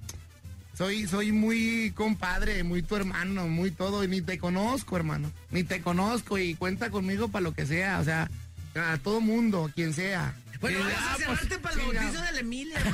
[0.77, 4.05] soy, soy muy compadre, muy tu hermano, muy todo.
[4.05, 5.33] Y ni te conozco, hermano.
[5.51, 7.99] Ni te conozco y cuenta conmigo para lo que sea.
[7.99, 8.29] O sea,
[8.75, 10.35] a todo mundo, quien sea.
[10.65, 12.79] Bueno, vas ah, a cerrarte pues, para el bautizo de la Emilia.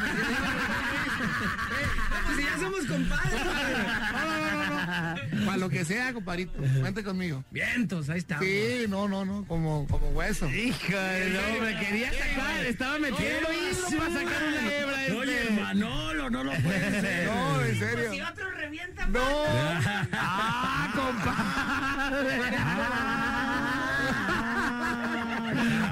[2.27, 3.45] pues si ya somos compadres.
[3.45, 5.47] No, no, no, no, no.
[5.47, 6.61] Para lo que sea, compadrito.
[6.81, 7.45] Cuente conmigo.
[7.53, 8.45] Vientos, ahí estamos.
[8.45, 10.51] Sí, no, no, no, como, como hueso.
[10.51, 14.97] Híjole, no, me quería sacar, estaba metiendo hilo para sacar una hebra.
[15.17, 15.61] Oye, este.
[15.61, 17.29] Manolo, no lo puede ser.
[17.29, 18.11] No, en serio.
[18.11, 19.21] Si otro revienta, No.
[20.13, 22.41] ¡Ah, compadre!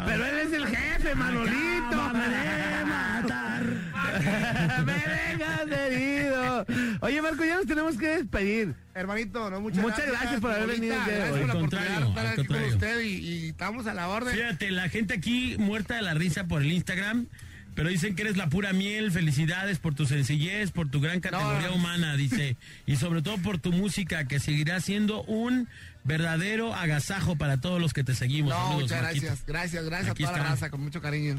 [0.07, 2.13] Pero él es el jefe, Manolito.
[2.13, 3.63] Me de matar.
[4.85, 6.67] Me dejas herido.
[7.01, 8.75] Oye, Marco, ya nos tenemos que despedir.
[8.95, 12.47] Hermanito, no, muchas, Muchas gracias por haber venido Gracias por la Al oportunidad estar aquí
[12.47, 14.35] con usted y, y estamos a la orden.
[14.35, 17.27] Fíjate, la gente aquí muerta de la risa por el Instagram.
[17.79, 21.71] Pero dicen que eres la pura miel, felicidades por tu sencillez, por tu gran categoría
[21.71, 22.57] humana, dice,
[22.87, 25.69] y sobre todo por tu música, que seguirá siendo un
[26.03, 28.51] verdadero agasajo para todos los que te seguimos.
[28.51, 29.47] No, Saludos, muchas gracias.
[29.47, 31.37] Gracias, gracias Aquí a toda la raza, con mucho cariño.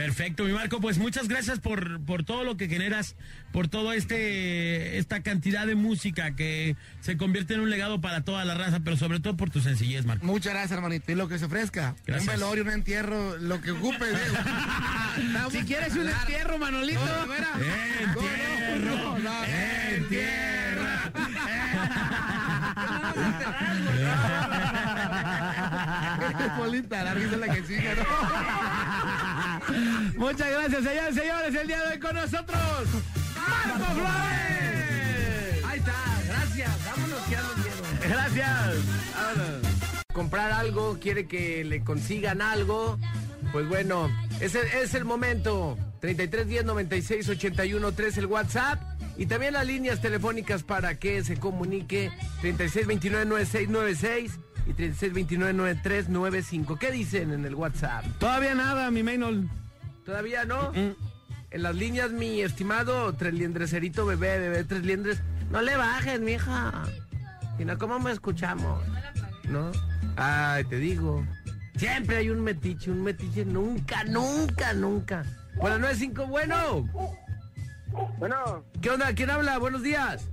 [0.00, 3.16] Perfecto, mi Marco, pues muchas gracias por, por todo lo que generas,
[3.52, 8.46] por todo este esta cantidad de música que se convierte en un legado para toda
[8.46, 10.24] la raza, pero sobre todo por tu sencillez, Marco.
[10.24, 11.12] Muchas gracias, hermanito.
[11.12, 11.94] Y lo que se ofrezca.
[12.06, 12.34] Gracias.
[12.34, 14.06] Un velorio, un entierro, lo que ocupe.
[15.50, 17.00] Si quieres un entierro, Manolito.
[18.06, 19.16] Entierro.
[19.96, 20.82] Entierro.
[26.56, 28.04] Polita, la risa es la que sigue, ¿no?
[30.16, 31.54] Muchas gracias, señores, señores.
[31.54, 32.60] El día de hoy con nosotros,
[33.36, 35.64] Marco Flores.
[35.64, 35.94] Ahí está,
[36.26, 36.84] gracias.
[36.84, 37.82] Vámonos, que ando miedo.
[38.08, 38.74] Gracias.
[40.12, 42.98] Comprar algo, quiere que le consigan algo.
[43.52, 45.76] Pues bueno, ese es el momento.
[46.00, 48.80] 33 10 96 81 3 el WhatsApp.
[49.16, 54.38] Y también las líneas telefónicas para que se comunique 36 29 9696
[54.70, 56.76] y 36 29 9395.
[56.76, 58.04] ¿Qué dicen en el WhatsApp?
[58.18, 59.48] Todavía nada, mi Maynol.
[60.04, 60.72] ¿Todavía no?
[60.74, 65.20] En las líneas, mi estimado Treliendreserito bebé, bebé Tres Liendres,
[65.50, 66.84] no le bajes, mija.
[67.58, 68.80] Si no, ¿cómo me escuchamos?
[69.48, 69.72] ¿No?
[70.16, 71.26] Ay, te digo.
[71.76, 75.24] Siempre hay un metiche, un metiche, nunca, nunca, nunca.
[75.56, 76.88] Bueno, no es cinco, bueno.
[78.18, 78.64] Bueno.
[78.80, 79.12] ¿Qué onda?
[79.14, 79.58] ¿Quién habla?
[79.58, 80.28] Buenos días.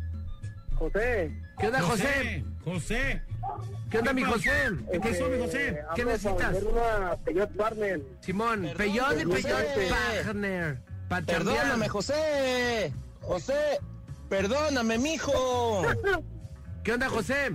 [0.75, 1.31] José.
[1.57, 2.45] ¿Qué onda, José?
[2.63, 3.23] José.
[3.89, 4.49] ¿Qué onda, mi José?
[4.91, 5.79] ¿Qué Este, pasó, mi José?
[5.95, 6.55] ¿Qué necesitas?
[6.63, 8.01] una Peugeot Partner.
[8.19, 9.89] Simón, Peyot y Peyot José.
[10.23, 10.81] Partner.
[11.09, 11.87] Pa' Perdóname.
[11.87, 12.93] José.
[13.21, 13.79] José,
[14.29, 15.83] perdóname, mijo.
[16.83, 17.51] ¿Qué onda, José?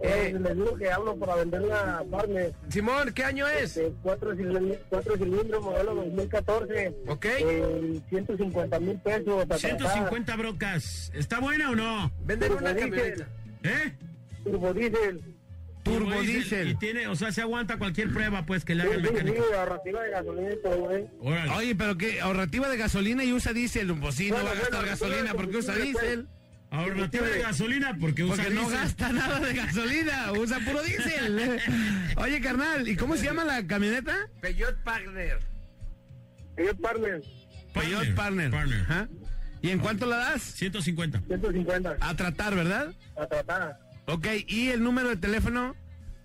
[0.00, 2.52] Eh, les digo que hablo para vender una Partner.
[2.68, 3.76] Simón, ¿qué año es?
[3.76, 6.94] Este, cuatro, cilindros, cuatro cilindros, modelo 2014.
[7.06, 7.24] Ok.
[7.26, 9.46] Eh, 150 mil pesos.
[9.48, 11.12] a 150 brocas.
[11.14, 12.10] ¿Está buena o no?
[12.24, 13.28] Venden una camioneta.
[13.62, 13.96] ¿Eh?
[14.44, 15.22] Turbodiesel.
[15.82, 16.68] Turbodiesel.
[16.68, 19.42] Y tiene, o sea, se aguanta cualquier prueba, pues, que le haga el mecánico.
[19.42, 21.04] sí, ahorrativa de gasolina y todo, güey.
[21.56, 23.94] Oye, pero qué ahorrativa de gasolina y usa diésel.
[23.98, 26.28] Pues sí, no va a gastar bueno, gasolina porque usa pues, diésel.
[26.70, 31.60] Ahorrativa de gasolina porque usa Porque no gasta nada de gasolina, usa puro diésel.
[32.16, 34.16] Oye, carnal, ¿y cómo se llama la camioneta?
[34.40, 35.38] Peyot Partner.
[36.56, 37.22] Peyot Partner.
[37.74, 38.50] Peyot Partner.
[39.60, 40.42] ¿Y en cuánto la das?
[40.42, 41.20] 150.
[41.26, 41.96] 150.
[42.00, 42.94] A tratar, ¿verdad?
[43.16, 43.78] A tratar.
[44.12, 45.74] Ok, ¿y el número de teléfono?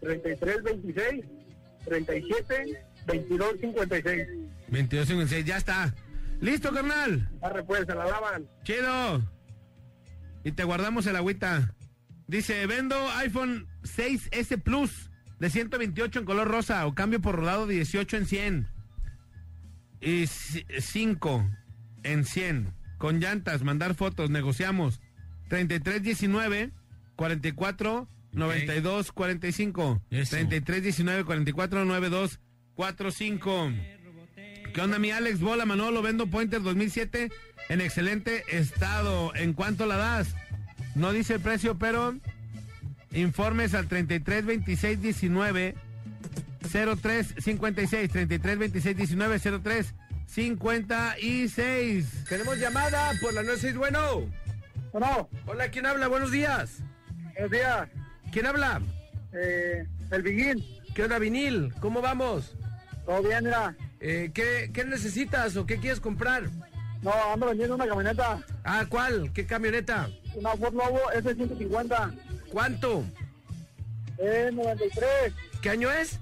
[0.02, 1.26] 3326
[1.86, 4.28] 37 2256.
[4.68, 5.96] 2256, ya está.
[6.42, 7.30] ¿Listo, carnal?
[7.42, 8.46] Arre pues, se la lavan.
[8.64, 9.22] Chido.
[10.44, 11.74] Y te guardamos el agüita.
[12.28, 15.10] Dice, vendo iPhone 6S Plus
[15.40, 18.68] de 128 en color rosa o cambio por rolado 18 en 100.
[20.02, 21.50] Y 5
[22.04, 22.74] en 100.
[22.98, 25.00] Con llantas, mandar fotos, negociamos.
[25.48, 26.74] 3319
[27.18, 30.02] 44 92 45.
[30.10, 32.40] 3319 44 92
[32.76, 33.72] 45.
[34.74, 36.02] ¿Qué onda, mi Alex Bola Manolo?
[36.02, 37.32] Vendo Pointer 2007
[37.70, 39.36] en excelente estado.
[39.36, 40.36] ¿En cuánto la das?
[40.96, 42.16] No dice el precio, pero
[43.12, 45.76] informes al 33 26 19
[47.02, 49.96] 03 56 33 26 19 03
[50.28, 52.26] 56.
[52.30, 54.30] Tenemos llamada por la 96, bueno.
[54.92, 55.30] Bueno.
[55.48, 56.08] Hola, ¿quién habla?
[56.08, 56.84] Buenos días.
[57.38, 57.90] Buenos días.
[58.32, 58.82] ¿Quién habla?
[59.32, 60.82] Eh, el Vigil.
[60.96, 61.72] ¿Qué onda, vinil?
[61.80, 62.56] ¿Cómo vamos?
[63.06, 63.76] Todo bien, mira.
[64.00, 66.50] Eh, ¿qué, ¿Qué necesitas o qué quieres comprar?
[67.04, 68.44] No, ando vendiendo una camioneta.
[68.64, 69.32] Ah, ¿cuál?
[69.34, 70.10] ¿Qué camioneta?
[70.34, 72.12] Una Ford Lobo F-150.
[72.52, 73.04] ¿Cuánto?
[74.18, 75.08] Eh, 93.
[75.62, 76.20] ¿Qué año es?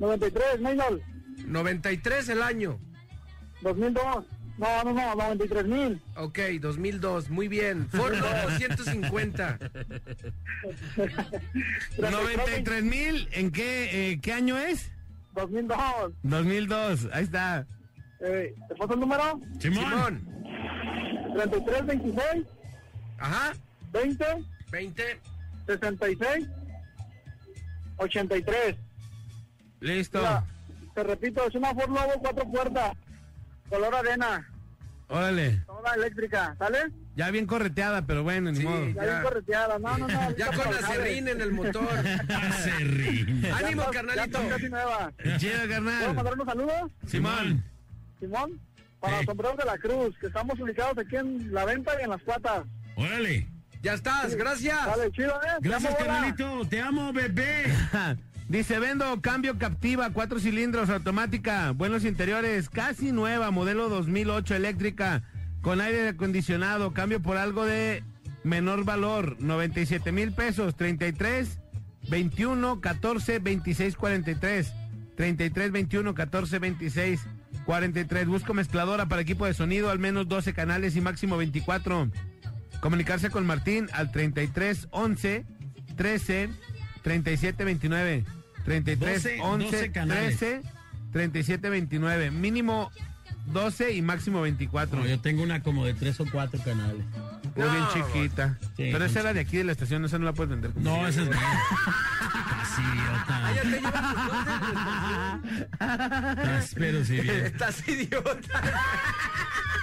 [0.00, 1.02] 93, Maynol.
[1.46, 2.78] 93 el año.
[3.62, 4.26] 2002.
[4.58, 6.00] No, no, no, 93 mil.
[6.16, 7.88] Ok, 2002, muy bien.
[7.88, 9.58] Ford Lobo 150.
[11.98, 14.90] 93 mil, ¿en qué, eh, qué año es?
[15.34, 16.12] 2002.
[16.22, 17.66] 2002, ahí está.
[18.20, 19.40] Eh, ¿Te paso el número?
[19.58, 20.28] Simón.
[21.34, 22.24] 33, 26,
[23.18, 23.52] Ajá.
[23.92, 24.24] 20,
[24.70, 25.20] 20.
[25.66, 26.46] 66,
[27.96, 28.76] 83.
[29.80, 30.18] Listo.
[30.18, 30.44] Mira,
[30.94, 32.92] te repito, es una Ford Lobo cuatro puertas,
[33.72, 34.46] color arena,
[35.08, 35.62] Órale.
[35.66, 36.78] toda eléctrica, ¿sale?
[37.16, 38.86] Ya bien correteada, pero bueno, ni modo.
[38.90, 40.30] Ya bien correteada, no, no, no.
[40.36, 41.88] Ya con acerrín en el motor.
[42.50, 43.46] Acerrín.
[43.46, 44.40] Ánimo, Ya carnalito.
[44.42, 45.38] Ya.
[45.38, 46.14] Chido, ¿Puedo carnal.
[46.14, 46.90] mandar unos saludos?
[47.06, 47.64] Simón.
[48.20, 48.60] Simón,
[49.00, 52.22] para Sombreros de la Cruz, que estamos ubicados aquí en la venta y en las
[52.22, 52.64] patas.
[52.96, 53.48] Órale.
[53.82, 54.86] Ya estás, gracias.
[54.86, 55.56] Dale, chido, ¿eh?
[55.60, 56.66] Gracias, carnalito.
[56.68, 57.64] Te amo, bebé.
[58.52, 65.22] Dice, vendo cambio captiva, cuatro cilindros, automática, buenos interiores, casi nueva, modelo 2008 eléctrica,
[65.62, 68.04] con aire acondicionado, cambio por algo de
[68.44, 71.60] menor valor, 97 mil pesos, 33,
[72.10, 74.74] 21, 14, 26, 43,
[75.16, 77.20] 33, 21, 14, 26,
[77.64, 78.26] 43.
[78.26, 82.10] Busco mezcladora para equipo de sonido, al menos 12 canales y máximo 24.
[82.82, 85.46] Comunicarse con Martín al 33, 11,
[85.96, 86.50] 13,
[87.02, 88.41] 37, 29.
[88.64, 90.38] 33, 12, 11, 12 canales.
[90.38, 90.62] 13,
[91.12, 92.30] 37, 29.
[92.30, 92.90] Mínimo
[93.46, 94.98] 12 y máximo 24.
[94.98, 97.04] No, yo tengo una como de tres o cuatro canales.
[97.54, 98.58] Muy bien chiquita.
[98.76, 100.70] Sí, Pero esa con- era de aquí de la estación, esa no la puedes vender.
[100.76, 101.38] No, esa es mía.
[102.48, 103.52] Casi idiota.
[106.30, 107.46] Estás, pero sí bien.
[107.46, 108.62] Estás idiota.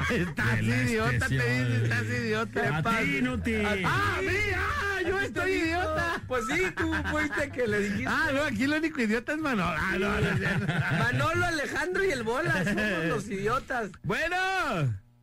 [0.09, 2.77] Estás la idiota, te dice, estás idiota.
[2.77, 6.21] A ti no te- Ah, a mí, ah, yo estoy idiota.
[6.27, 8.07] Pues sí, tú fuiste que le dijiste.
[8.07, 9.75] Ah, no, aquí el único idiota es Manolo.
[9.77, 10.39] Ah, no, no es.
[10.99, 13.48] Manolo, Alejandro y el Bola somos los idiotas.
[14.03, 14.35] Bueno,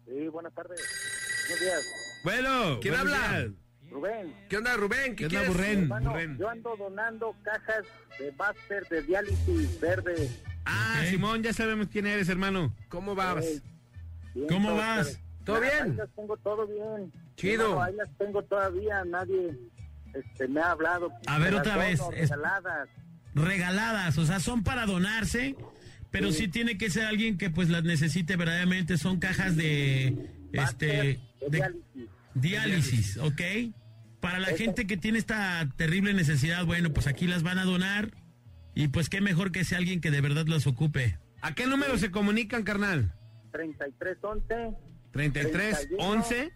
[0.05, 0.81] Sí, buenas tardes.
[1.49, 2.21] Buenos días.
[2.25, 2.81] bueno.
[2.81, 3.39] ¿Quién buenos habla?
[3.39, 3.53] días.
[3.89, 4.35] Rubén.
[4.49, 5.15] ¿Qué onda, Rubén?
[5.17, 5.49] ¿Qué, ¿Qué onda?
[5.49, 5.83] Burren?
[5.83, 6.39] Hermano, Burren.
[6.39, 7.85] yo ando donando cajas
[8.19, 10.29] de Buster de diálisis verde.
[10.65, 11.05] Ah.
[11.09, 12.75] Simón, ya sabemos quién eres, hermano.
[12.89, 13.45] ¿Cómo vas?
[13.45, 13.63] Eh,
[14.35, 15.21] bien, ¿Cómo todo vas?
[15.45, 15.83] ¿Todo bien?
[15.83, 17.13] Ahí las tengo todo bien.
[17.37, 17.63] Chido.
[17.65, 19.05] Hermano, ahí las tengo todavía.
[19.05, 19.57] Nadie
[20.15, 21.13] este, me ha hablado.
[21.29, 22.89] A ver, otra vez, regaladas.
[23.35, 25.55] regaladas, o sea, son para donarse,
[26.19, 26.49] pero sí.
[26.49, 31.21] tiene que ser alguien que pues las necesite verdaderamente, son cajas de este de
[31.51, 32.11] diálisis.
[32.35, 33.43] diálisis, ¿ok?
[34.21, 38.13] Para la gente que tiene esta terrible necesidad, bueno, pues aquí las van a donar
[38.75, 41.19] y pues qué mejor que sea alguien que de verdad las ocupe.
[41.43, 43.13] ¿A qué número se comunican, carnal?
[43.53, 44.77] 3311
[45.13, 46.53] 33 11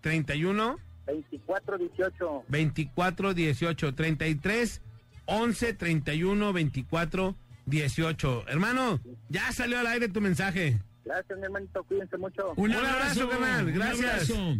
[0.00, 2.44] 31 24 18.
[2.48, 4.82] 24 18 33
[5.26, 7.36] 11 31 24
[7.66, 8.44] 18.
[8.48, 10.80] Hermano, ya salió al aire tu mensaje.
[11.04, 11.82] Gracias, mi hermanito.
[11.84, 12.52] Cuídense mucho.
[12.56, 14.30] Un abrazo, carnal, un gracias.
[14.30, 14.54] abrazo.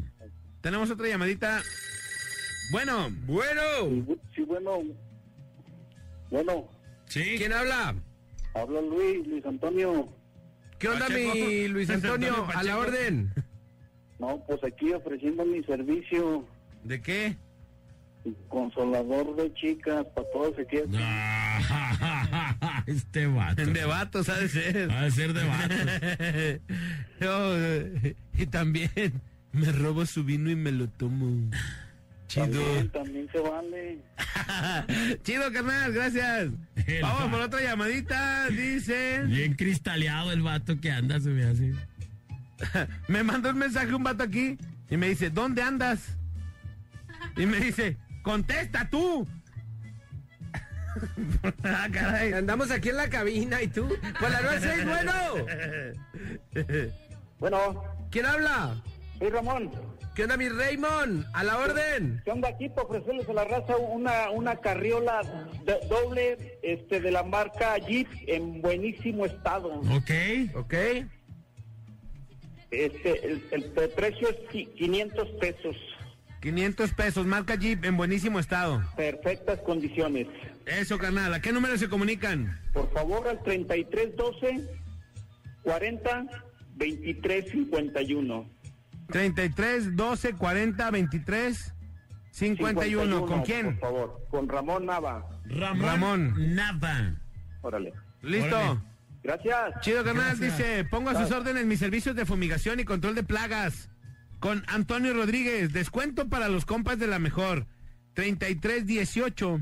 [0.60, 1.62] Tenemos otra llamadita.
[2.70, 3.60] Bueno, Bueno.
[4.34, 4.78] Sí, bueno.
[6.30, 6.68] Bueno,
[7.06, 7.34] Sí.
[7.36, 7.94] ¿Quién habla?
[8.54, 10.08] habla Luis, Luis Antonio.
[10.78, 11.34] ¿Qué onda, Pacheco.
[11.34, 12.28] mi Luis Antonio?
[12.34, 13.32] Antonio A la orden.
[14.18, 16.46] No, pues aquí ofreciendo mi servicio,
[16.84, 17.36] ¿de qué?
[18.48, 20.92] consolador de chicas, para todos quieren.
[22.86, 23.64] este vato.
[23.66, 24.90] De vatos ha de ser.
[24.90, 25.74] Ha de ser de vato.
[27.20, 27.56] Yo,
[28.38, 28.90] y también
[29.52, 31.50] me robo su vino y me lo tomo.
[32.28, 32.46] Chido.
[32.46, 33.98] También, también se vale.
[35.22, 36.48] Chido, carnal, gracias.
[36.86, 38.48] El Vamos va- por otra llamadita.
[38.48, 39.22] Dice.
[39.26, 41.72] Bien cristaleado el vato que anda, se me hace.
[43.08, 44.56] Me mandó un mensaje un vato aquí
[44.88, 46.16] y me dice, ¿dónde andas?
[47.36, 49.26] Y me dice, contesta tú.
[51.64, 52.32] ah, caray.
[52.32, 53.88] Andamos aquí en la cabina y tú.
[54.18, 55.12] Pues la 96, bueno.
[57.38, 58.82] Bueno, ¿Quién habla?
[59.18, 59.70] soy Ramón.
[60.14, 61.24] ¿Qué onda, mi Raymond?
[61.32, 62.20] A la orden.
[62.24, 65.22] ¿Qué onda aquí para ofrecerles a la raza una, una carriola
[65.64, 69.68] de- doble este, de la marca Jeep en buenísimo estado?
[69.90, 70.10] Ok.
[70.54, 70.74] Ok.
[72.70, 75.76] Este, el, el pre- precio es qui- 500 pesos.
[76.42, 78.82] 500 pesos, marca Jeep en buenísimo estado.
[78.96, 80.26] Perfectas condiciones.
[80.66, 81.34] Eso, carnal.
[81.34, 82.60] ¿A qué número se comunican?
[82.72, 84.68] Por favor, al 3312
[85.62, 86.26] 40
[86.76, 88.50] 23 51.
[89.08, 91.74] 33 12 40 23
[92.30, 93.26] 51.
[93.26, 93.78] ¿Con quién?
[93.78, 95.28] Por favor, con Ramón Nava.
[95.44, 96.54] Ramón, Ramón.
[96.54, 97.14] Nava.
[97.60, 97.92] Órale.
[98.22, 98.56] Listo.
[98.56, 98.80] Órale.
[99.22, 99.80] Gracias.
[99.80, 100.36] Chido, carnal.
[100.36, 100.58] Gracias.
[100.58, 103.88] Dice, pongo a sus órdenes mis servicios de fumigación y control de plagas.
[104.40, 105.72] Con Antonio Rodríguez.
[105.72, 107.66] Descuento para los compas de la mejor.
[108.14, 109.60] 33 18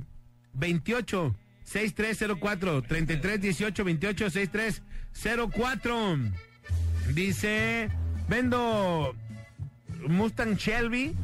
[0.54, 2.82] 28 6304.
[2.82, 6.18] 33 18 28 6304.
[7.14, 7.88] Dice,
[8.28, 9.14] vendo
[10.08, 11.14] Mustang Shelby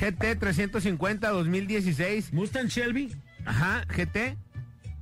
[0.00, 2.32] GT 350 2016.
[2.32, 3.12] Mustang Shelby.
[3.44, 4.36] Ajá, GT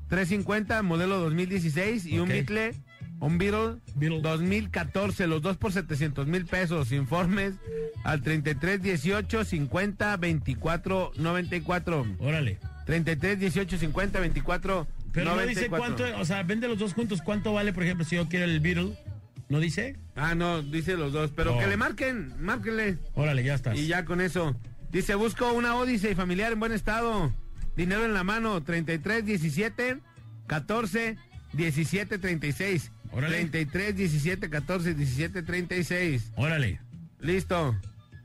[0.09, 2.28] 350 modelo 2016 y un.
[2.28, 2.74] Beetle,
[3.20, 4.20] un Beetle, Beetle.
[4.23, 6.93] 2014, los dos por 700 mil pesos.
[6.93, 7.55] Informes
[8.05, 12.07] al 33 18 50 24 94.
[12.19, 12.59] Órale.
[12.86, 15.78] 33 18 50 24 Pero no dice 94.
[16.06, 18.61] cuánto, o sea, vende los dos juntos, ¿cuánto vale, por ejemplo, si yo quiero el
[18.61, 18.97] Beetle?
[19.48, 19.97] ¿No dice?
[20.16, 21.59] Ah, no, dice los dos, pero Oh.
[21.61, 22.98] que le marquen, márquenle.
[23.15, 23.77] Órale, ya estás.
[23.78, 24.56] Y ya con eso.
[24.90, 27.32] Dice, busco una Odyssey familiar en buen estado.
[27.77, 29.98] Dinero en la mano, 33 17
[30.47, 31.16] 14
[31.52, 32.90] 17 36.
[33.12, 33.36] Órale.
[33.36, 36.31] 33 17 14 17 36.
[36.36, 36.81] Órale.
[37.20, 37.77] Listo.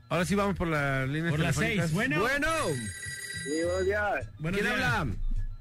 [0.08, 1.92] Ahora sí vamos por la línea Por las seis.
[1.92, 2.20] Bueno.
[2.20, 2.48] Bueno.
[3.44, 4.26] Sí, buenos días.
[4.38, 4.84] Buenos ¿Quién días.
[4.92, 5.14] habla?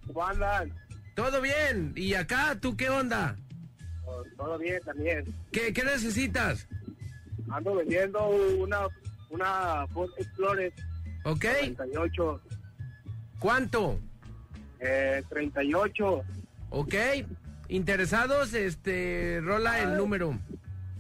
[0.08, 0.74] ¿Cómo andan?
[1.16, 1.94] Todo bien.
[1.96, 3.36] ¿Y acá tú qué onda?
[4.38, 5.26] Todo bien también.
[5.52, 6.68] ¿Qué, qué necesitas?
[7.52, 8.80] Ando vendiendo una,
[9.30, 10.74] una Ford Explorer.
[11.26, 11.46] ¿Ok?
[11.76, 12.42] 38.
[13.40, 14.00] ¿Cuánto?
[14.80, 16.24] Eh, 38.
[16.72, 16.94] ¿Ok?
[17.70, 18.54] ¿Interesados?
[18.54, 20.38] Este, rola el número.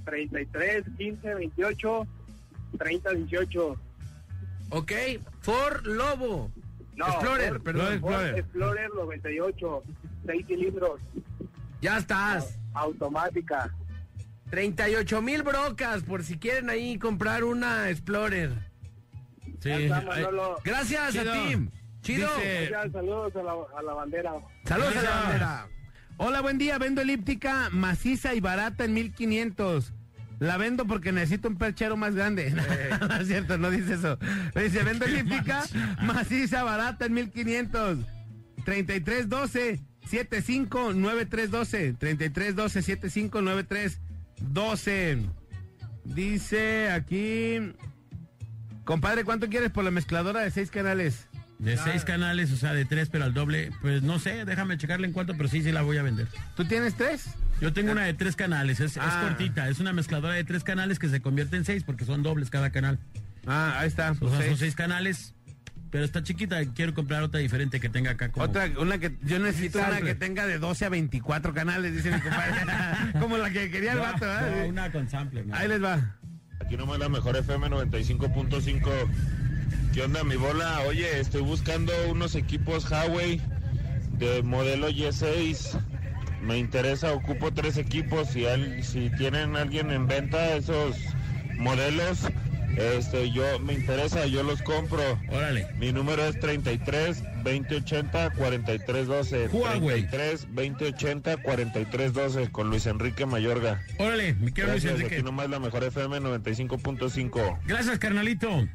[0.06, 2.08] 33, 15, 28,
[2.78, 3.76] 30, 18.
[4.72, 4.92] ¿Ok?
[5.42, 6.52] Ford Lobo.
[7.00, 8.00] No, Explorer, Ford- perdón.
[8.02, 9.84] Ford Explorer 98.
[10.26, 11.00] 6 cilindros.
[11.82, 12.60] Ya estás.
[12.74, 13.74] Automática.
[14.50, 18.52] 38 mil brocas por si quieren ahí comprar una Explorer.
[19.64, 20.58] Está, Manolo.
[20.64, 21.32] Gracias Chido.
[21.32, 21.70] a ti.
[22.02, 22.28] Chido.
[22.36, 24.34] Dice- saludos a la, a la bandera.
[24.66, 25.68] Saludos a la bandera.
[26.18, 26.78] Hola, buen día.
[26.78, 29.94] Vendo elíptica maciza y barata en 1500.
[30.40, 32.52] La vendo porque necesito un perchero más grande.
[33.02, 34.18] no es cierto, no dice eso.
[34.56, 35.66] Dice, vendo elíptica
[36.02, 37.99] maciza barata en 1500.
[38.64, 41.94] 3312 759312.
[41.94, 45.20] 3312 759312.
[46.06, 47.74] Dice aquí.
[48.86, 51.29] Compadre, ¿cuánto quieres por la mezcladora de seis canales?
[51.60, 53.72] De seis canales, o sea, de tres, pero al doble.
[53.81, 56.27] Pues no sé, déjame checarle en cuánto, pero sí, sí la voy a vender.
[56.56, 57.26] ¿Tú tienes tres?
[57.60, 59.19] Yo tengo una de tres canales, es, es Ah.
[59.27, 62.49] cortita, es una mezcladora de tres canales que se convierte en seis porque son dobles
[62.49, 62.98] cada canal.
[63.45, 64.11] Ah, ahí está.
[64.22, 64.49] O sea, seis.
[64.52, 65.34] son seis canales,
[65.91, 68.45] pero está chiquita, quiero comprar otra diferente que tenga acá como...
[68.45, 72.22] Otra, una que yo necesito una que tenga de 12 a 24 canales, dice mi
[72.22, 72.53] compadre.
[73.19, 74.68] Como la que quería el No, vato, no, ¿eh?
[74.69, 75.44] una con sample.
[75.44, 75.53] no.
[75.56, 76.15] Ahí les va.
[76.64, 79.10] Aquí nomás la mejor FM 95.5.
[80.00, 80.80] ¿Qué onda mi bola?
[80.88, 83.42] Oye, estoy buscando unos equipos Huawei
[84.14, 85.78] de modelo Y6.
[86.42, 88.30] Me interesa, ocupo tres equipos.
[88.30, 90.96] Si, al- si tienen alguien en venta esos
[91.58, 92.20] modelos,
[92.78, 95.20] este, yo me interesa, yo los compro.
[95.28, 95.68] Órale.
[95.80, 99.48] Mi número es 33 2080 4312.
[99.50, 100.08] Huawei.
[100.08, 103.82] 33 2080 4312 con Luis Enrique Mayorga.
[103.98, 105.16] Órale, mi querido Luis Enrique.
[105.16, 107.60] aquí nomás la mejor FM 95.5.
[107.66, 108.66] Gracias, carnalito.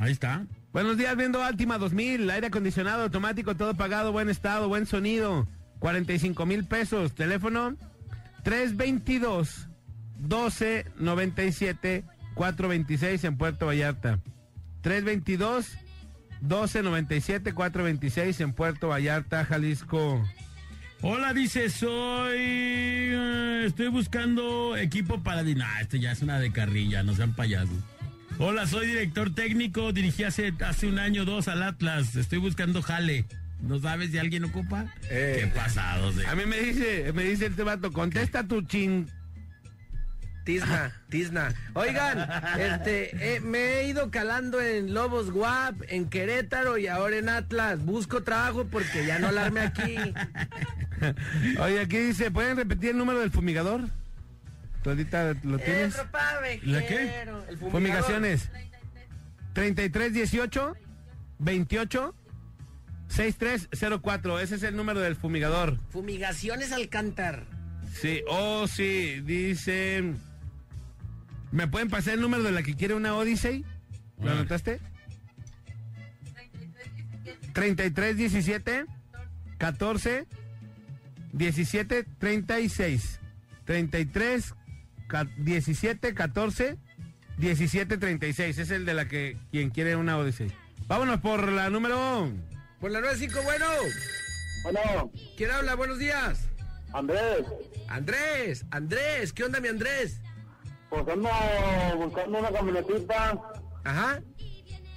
[0.00, 0.44] Ahí está.
[0.72, 5.46] Buenos días, viendo Altima 2000, aire acondicionado automático, todo pagado, buen estado, buen sonido,
[5.80, 7.76] 45 mil pesos, teléfono
[8.42, 9.68] 322
[10.16, 12.04] 12 97
[12.34, 14.18] 426 en Puerto Vallarta.
[14.80, 15.76] 322
[16.40, 20.24] 12 97 426 en Puerto Vallarta, Jalisco.
[21.02, 22.38] Hola, dice, soy...
[22.38, 25.42] eh, estoy buscando equipo para...
[25.42, 27.76] Nah, este ya es una de carrilla, no sean payasos.
[28.44, 32.82] Hola, soy director técnico, dirigí hace, hace un año o dos al Atlas, estoy buscando
[32.82, 33.24] jale.
[33.60, 34.92] ¿No sabes si alguien ocupa?
[35.08, 36.26] Qué pasados, eh.
[36.26, 39.08] A mí me dice, me dice este vato, contesta tu chin.
[40.44, 41.54] Tizna, Tizna.
[41.74, 42.28] Oigan,
[42.58, 47.78] este, eh, me he ido calando en Lobos Guap, en Querétaro y ahora en Atlas.
[47.84, 49.94] Busco trabajo porque ya no la armé aquí.
[51.60, 53.82] Oye, aquí dice, ¿pueden repetir el número del fumigador?
[54.82, 55.96] ¿Tú ahorita lo tienes?
[56.64, 57.22] ¿La qué?
[57.48, 57.58] El.
[57.58, 58.50] Fumigaciones.
[59.52, 60.74] 3318
[61.38, 62.14] 28
[63.08, 64.40] 6304.
[64.40, 65.78] Ese es el número del fumigador.
[65.90, 67.44] Fumigaciones Alcántar.
[67.92, 70.14] Sí, oh, sí, dice.
[71.52, 73.64] ¿Me pueden pasar el número de la que quiere una Odyssey?
[74.20, 74.80] ¿Lo anotaste?
[77.52, 78.86] 3317
[79.58, 80.26] 14
[81.32, 83.20] 17 36
[83.64, 84.54] 33
[85.12, 86.78] ca- 17 14
[87.36, 90.50] 17 36 es el de la que quien quiere una Odyssey.
[90.86, 92.30] Vámonos por la número
[92.80, 93.66] Por la 95, bueno.
[94.62, 95.10] Bueno.
[95.36, 95.74] ¿Quién habla?
[95.74, 96.48] Buenos días.
[96.94, 97.44] Andrés.
[97.88, 100.20] Andrés, Andrés, ¿qué onda mi Andrés?
[100.88, 101.28] Pues ando
[101.98, 103.38] buscando una camionetita.
[103.84, 104.20] Ajá.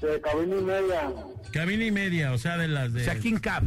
[0.01, 1.13] De cabina y media.
[1.51, 3.01] Cabina y media, o sea, de las de...
[3.01, 3.63] O sea, King Cab.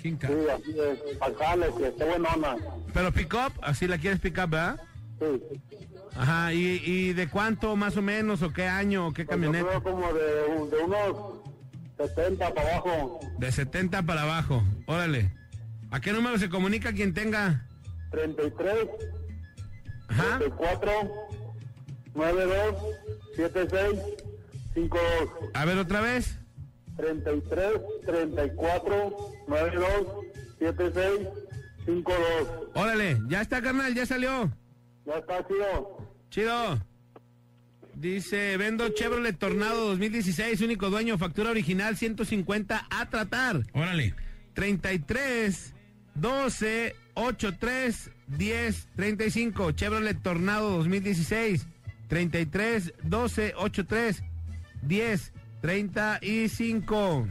[0.00, 0.30] King Cab.
[0.32, 1.20] Sí, así es.
[1.22, 2.56] Al jale, que esté buenona.
[2.94, 4.80] Pero pick up, así la quieres pick up, ¿verdad?
[5.20, 5.60] Sí.
[6.16, 9.42] Ajá, ¿y, y de cuánto más o menos, o qué año, o qué Pues yo
[9.46, 9.80] camioneta?
[9.80, 10.24] creo como de,
[10.76, 11.40] de unos
[11.96, 13.20] 70 para abajo.
[13.38, 15.32] De 70 para abajo, órale.
[15.90, 17.66] ¿A qué número se comunica quien tenga?
[18.10, 18.74] 33,
[20.08, 20.38] Ajá.
[20.38, 20.92] 34,
[22.14, 22.76] 92,
[23.36, 24.00] 76,
[24.74, 25.30] 52.
[25.54, 26.38] A ver otra vez.
[26.96, 27.72] 33,
[28.04, 29.16] 34,
[29.48, 29.88] 92,
[30.58, 31.28] 76,
[31.86, 32.48] 52.
[32.74, 34.50] Órale, ya está, carnal, ya salió.
[35.06, 36.01] Ya está, chido.
[36.32, 36.82] Chido.
[37.94, 43.62] Dice, vendo Chevrolet Tornado 2016, único dueño, factura original 150 a tratar.
[43.74, 44.14] Órale.
[44.54, 45.74] 33
[46.14, 51.66] 12 83 10 35 Chevrolet Tornado 2016
[52.08, 54.22] 33 12 83
[54.82, 57.28] 10 35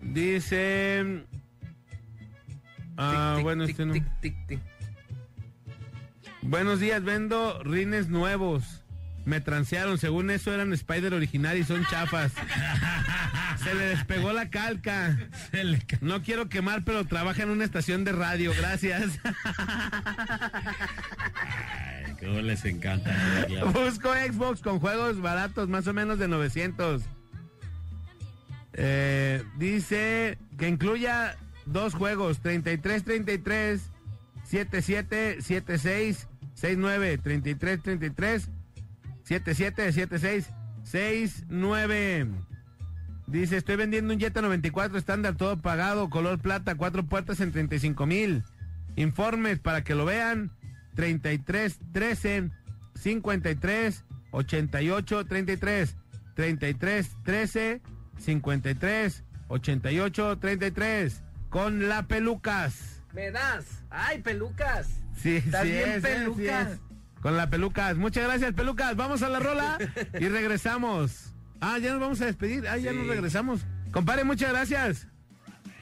[0.00, 1.24] Dice
[2.98, 4.62] Ah, Tic, tic, bueno, tic, este no.
[6.48, 8.84] Buenos días, vendo rines nuevos.
[9.24, 12.32] Me transearon, según eso eran Spider original y son chafas.
[13.64, 15.18] Se le despegó la calca.
[16.00, 19.18] No quiero quemar, pero trabaja en una estación de radio, gracias.
[22.20, 23.12] Cómo les encanta.
[23.72, 27.02] Busco Xbox con juegos baratos, más o menos de 900.
[28.74, 33.90] Eh, dice que incluya dos juegos, 33, 33,
[34.44, 38.48] 77, 76, 69, 33, 33,
[39.24, 40.50] 77, 76,
[40.84, 42.28] 69.
[43.26, 48.06] Dice, estoy vendiendo un Jetta 94 estándar, todo pagado, color plata, cuatro puertas en 35
[48.06, 48.42] mil.
[48.96, 50.50] Informes para que lo vean,
[50.94, 52.50] 33, 13,
[52.94, 55.96] 53, 88, 33,
[56.34, 57.82] 33, 13,
[58.18, 63.02] 53, 88, 33, con la pelucas.
[63.12, 63.82] ¿Me das?
[63.90, 65.05] ¡Ay, pelucas!
[65.22, 66.68] Sí, sí bien es, pelucas.
[66.68, 67.20] sí es.
[67.20, 67.96] Con la pelucas.
[67.96, 68.94] Muchas gracias, pelucas.
[68.96, 69.78] Vamos a la rola
[70.20, 71.32] y regresamos.
[71.60, 72.66] Ah, ya nos vamos a despedir.
[72.68, 72.96] Ah, ya Sí.
[72.98, 73.60] nos regresamos.
[73.90, 75.08] Compadre, muchas gracias.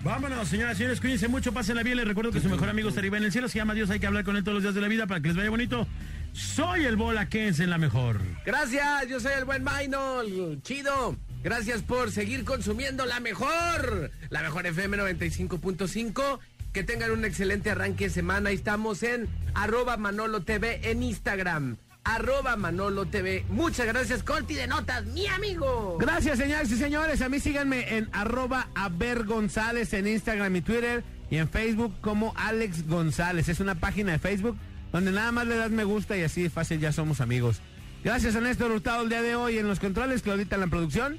[0.02, 1.96] Vámonos, señoras y señores, cuídense mucho, pásenla bien.
[1.96, 3.48] Les recuerdo que su mejor amigo está arriba en el cielo.
[3.48, 5.20] Se llama Dios, hay que hablar con él todos los días de la vida para
[5.20, 5.86] que les vaya bonito.
[6.32, 8.20] Soy el Bola Kense en la mejor.
[8.44, 10.60] Gracias, yo soy el buen Maynol.
[10.62, 11.16] Chido.
[11.42, 14.10] Gracias por seguir consumiendo la mejor.
[14.30, 16.38] La mejor FM 95.5.
[16.74, 18.50] Que tengan un excelente arranque de semana.
[18.50, 21.76] Estamos en arroba Manolo TV en Instagram.
[22.02, 23.46] Arroba Manolo TV.
[23.48, 25.96] Muchas gracias, Corti de Notas, mi amigo.
[26.00, 27.22] Gracias, señores y señores.
[27.22, 32.34] A mí síganme en arroba Aver González en Instagram y Twitter y en Facebook como
[32.36, 33.48] Alex González.
[33.48, 34.58] Es una página de Facebook
[34.90, 37.60] donde nada más le das me gusta y así de fácil ya somos amigos.
[38.02, 41.18] Gracias a Néstor Hurtado el día de hoy en los controles, Claudita en la producción.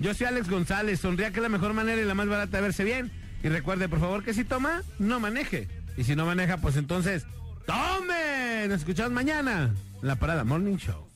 [0.00, 1.00] Yo soy Alex González.
[1.00, 3.25] Sonría que es la mejor manera y la más barata de verse bien.
[3.46, 5.68] Y recuerde, por favor, que si toma, no maneje.
[5.96, 7.26] Y si no maneja, pues entonces,
[7.64, 8.66] ¡tome!
[8.66, 11.06] Nos escuchamos mañana en la Parada Morning Show.